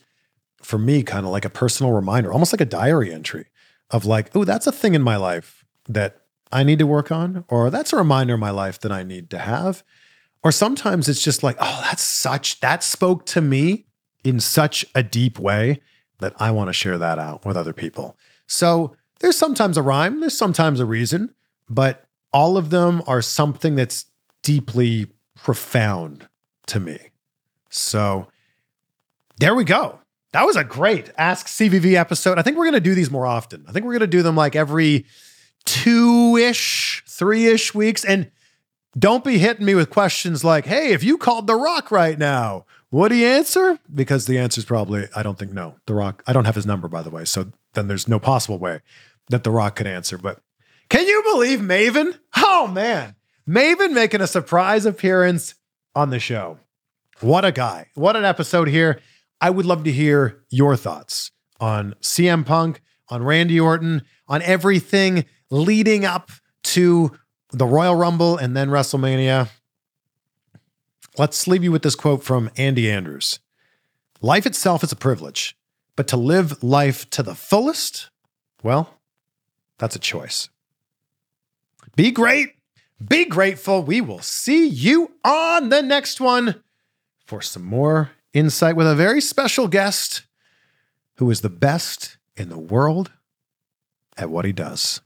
for 0.61 0.77
me, 0.77 1.03
kind 1.03 1.25
of 1.25 1.31
like 1.31 1.45
a 1.45 1.49
personal 1.49 1.91
reminder, 1.93 2.31
almost 2.31 2.53
like 2.53 2.61
a 2.61 2.65
diary 2.65 3.13
entry 3.13 3.47
of 3.91 4.05
like, 4.05 4.35
oh, 4.35 4.43
that's 4.43 4.67
a 4.67 4.71
thing 4.71 4.93
in 4.93 5.01
my 5.01 5.15
life 5.15 5.65
that 5.87 6.18
I 6.51 6.63
need 6.63 6.79
to 6.79 6.87
work 6.87 7.11
on, 7.11 7.45
or 7.47 7.69
that's 7.69 7.93
a 7.93 7.97
reminder 7.97 8.33
in 8.35 8.39
my 8.39 8.49
life 8.49 8.79
that 8.81 8.91
I 8.91 9.03
need 9.03 9.29
to 9.31 9.37
have. 9.37 9.83
Or 10.43 10.51
sometimes 10.51 11.09
it's 11.09 11.21
just 11.21 11.43
like, 11.43 11.57
oh, 11.59 11.81
that's 11.83 12.01
such, 12.01 12.59
that 12.61 12.83
spoke 12.83 13.25
to 13.27 13.41
me 13.41 13.85
in 14.23 14.39
such 14.39 14.85
a 14.95 15.03
deep 15.03 15.37
way 15.37 15.81
that 16.19 16.33
I 16.39 16.51
want 16.51 16.69
to 16.69 16.73
share 16.73 16.97
that 16.97 17.19
out 17.19 17.45
with 17.45 17.57
other 17.57 17.73
people. 17.73 18.17
So 18.47 18.95
there's 19.19 19.37
sometimes 19.37 19.77
a 19.77 19.81
rhyme, 19.81 20.21
there's 20.21 20.37
sometimes 20.37 20.79
a 20.79 20.85
reason, 20.85 21.33
but 21.69 22.05
all 22.31 22.57
of 22.57 22.69
them 22.69 23.01
are 23.05 23.21
something 23.21 23.75
that's 23.75 24.05
deeply 24.41 25.07
profound 25.35 26.27
to 26.67 26.79
me. 26.79 26.97
So 27.69 28.27
there 29.39 29.55
we 29.55 29.63
go. 29.63 29.99
That 30.31 30.45
was 30.45 30.55
a 30.55 30.63
great 30.63 31.09
Ask 31.17 31.47
CVV 31.47 31.95
episode. 31.95 32.37
I 32.37 32.43
think 32.43 32.57
we're 32.57 32.65
going 32.65 32.73
to 32.73 32.79
do 32.79 32.95
these 32.95 33.09
more 33.09 33.25
often. 33.25 33.65
I 33.67 33.71
think 33.71 33.85
we're 33.85 33.93
going 33.93 34.01
to 34.01 34.07
do 34.07 34.21
them 34.21 34.35
like 34.35 34.55
every 34.55 35.05
two 35.69 36.35
ish, 36.35 37.03
three 37.07 37.45
ish 37.45 37.75
weeks. 37.75 38.03
And 38.03 38.31
don't 38.97 39.23
be 39.23 39.37
hitting 39.37 39.65
me 39.65 39.75
with 39.75 39.91
questions 39.91 40.43
like, 40.43 40.65
hey, 40.65 40.91
if 40.93 41.03
you 41.03 41.17
called 41.17 41.45
The 41.45 41.55
Rock 41.55 41.91
right 41.91 42.17
now, 42.17 42.65
would 42.89 43.11
he 43.11 43.23
answer? 43.23 43.77
Because 43.93 44.25
the 44.25 44.39
answer 44.39 44.59
is 44.59 44.65
probably, 44.65 45.07
I 45.15 45.21
don't 45.21 45.37
think 45.37 45.53
no. 45.53 45.75
The 45.85 45.93
Rock, 45.93 46.23
I 46.25 46.33
don't 46.33 46.45
have 46.45 46.55
his 46.55 46.65
number, 46.65 46.87
by 46.87 47.03
the 47.03 47.11
way. 47.11 47.23
So 47.23 47.51
then 47.73 47.87
there's 47.87 48.07
no 48.07 48.19
possible 48.19 48.57
way 48.57 48.81
that 49.29 49.43
The 49.43 49.51
Rock 49.51 49.75
could 49.75 49.85
answer. 49.85 50.17
But 50.17 50.41
can 50.89 51.05
you 51.05 51.21
believe 51.31 51.59
Maven? 51.59 52.17
Oh, 52.37 52.67
man. 52.67 53.15
Maven 53.47 53.91
making 53.91 54.21
a 54.21 54.27
surprise 54.27 54.87
appearance 54.87 55.53
on 55.93 56.09
the 56.09 56.19
show. 56.19 56.57
What 57.21 57.45
a 57.45 57.51
guy. 57.51 57.89
What 57.93 58.15
an 58.15 58.25
episode 58.25 58.69
here. 58.69 58.99
I 59.39 59.51
would 59.51 59.67
love 59.67 59.83
to 59.83 59.91
hear 59.91 60.41
your 60.49 60.75
thoughts 60.75 61.31
on 61.59 61.93
CM 62.01 62.43
Punk, 62.43 62.81
on 63.09 63.23
Randy 63.23 63.59
Orton, 63.59 64.01
on 64.27 64.41
everything 64.41 65.25
leading 65.49 66.05
up 66.05 66.31
to 66.63 67.11
the 67.51 67.65
Royal 67.65 67.95
Rumble 67.95 68.37
and 68.37 68.55
then 68.55 68.69
WrestleMania. 68.69 69.49
Let's 71.17 71.47
leave 71.47 71.63
you 71.63 71.71
with 71.71 71.81
this 71.81 71.95
quote 71.95 72.23
from 72.23 72.49
Andy 72.55 72.89
Andrews 72.89 73.39
Life 74.21 74.45
itself 74.45 74.83
is 74.83 74.91
a 74.91 74.97
privilege, 74.97 75.55
but 75.95 76.07
to 76.09 76.17
live 76.17 76.61
life 76.61 77.09
to 77.11 77.23
the 77.23 77.35
fullest, 77.35 78.09
well, 78.63 78.99
that's 79.77 79.95
a 79.95 79.99
choice. 79.99 80.49
Be 81.95 82.11
great. 82.11 82.55
Be 83.05 83.25
grateful. 83.25 83.81
We 83.81 84.01
will 84.01 84.19
see 84.19 84.67
you 84.67 85.11
on 85.23 85.69
the 85.69 85.81
next 85.81 86.19
one 86.19 86.61
for 87.25 87.41
some 87.41 87.63
more 87.63 88.11
insight 88.33 88.75
with 88.75 88.87
a 88.87 88.95
very 88.95 89.21
special 89.21 89.67
guest 89.67 90.23
who 91.15 91.31
is 91.31 91.41
the 91.41 91.49
best 91.49 92.17
in 92.35 92.49
the 92.49 92.59
world 92.59 93.11
at 94.17 94.29
what 94.29 94.45
he 94.45 94.51
does. 94.51 95.01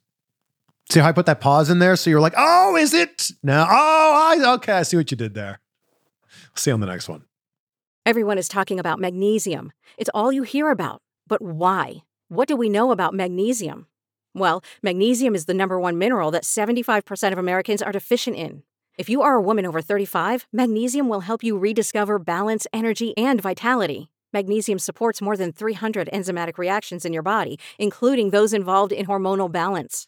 See 0.89 0.99
how 0.99 1.07
I 1.07 1.11
put 1.11 1.25
that 1.25 1.41
pause 1.41 1.69
in 1.69 1.79
there? 1.79 1.95
So 1.95 2.09
you're 2.09 2.21
like, 2.21 2.36
oh, 2.38 2.75
is 2.75 2.93
it? 2.93 3.29
No. 3.41 3.65
Oh, 3.67 4.38
I, 4.38 4.53
okay. 4.55 4.73
I 4.73 4.84
see 4.84 4.97
what 4.97 5.09
you 5.11 5.17
did 5.17 5.34
there. 5.34 5.59
See 6.55 6.69
you 6.69 6.73
on 6.73 6.81
the 6.81 6.88
next 6.88 7.09
one. 7.09 7.23
Everyone 8.05 8.38
is 8.38 8.47
talking 8.47 8.79
about 8.79 8.99
magnesium. 8.99 9.71
It's 9.97 10.09
all 10.13 10.31
you 10.31 10.43
hear 10.43 10.69
about. 10.69 11.01
But 11.27 11.41
why? 11.41 12.03
What 12.27 12.47
do 12.47 12.55
we 12.55 12.69
know 12.69 12.91
about 12.91 13.13
magnesium? 13.13 13.88
Well, 14.36 14.63
magnesium 14.81 15.36
is 15.36 15.45
the 15.45 15.53
number 15.53 15.79
one 15.79 15.97
mineral 15.97 16.31
that 16.31 16.43
75% 16.43 17.31
of 17.31 17.38
Americans 17.38 17.81
are 17.81 17.91
deficient 17.91 18.36
in. 18.36 18.63
If 18.97 19.09
you 19.09 19.21
are 19.21 19.36
a 19.36 19.41
woman 19.41 19.65
over 19.65 19.81
35, 19.81 20.47
magnesium 20.51 21.07
will 21.07 21.21
help 21.21 21.43
you 21.43 21.57
rediscover 21.57 22.19
balance, 22.19 22.67
energy, 22.73 23.17
and 23.17 23.41
vitality. 23.41 24.09
Magnesium 24.34 24.79
supports 24.79 25.21
more 25.21 25.38
than 25.38 25.51
300 25.51 26.09
enzymatic 26.11 26.57
reactions 26.57 27.05
in 27.05 27.13
your 27.13 27.23
body, 27.23 27.59
including 27.79 28.31
those 28.31 28.53
involved 28.53 28.91
in 28.91 29.05
hormonal 29.05 29.51
balance. 29.51 30.07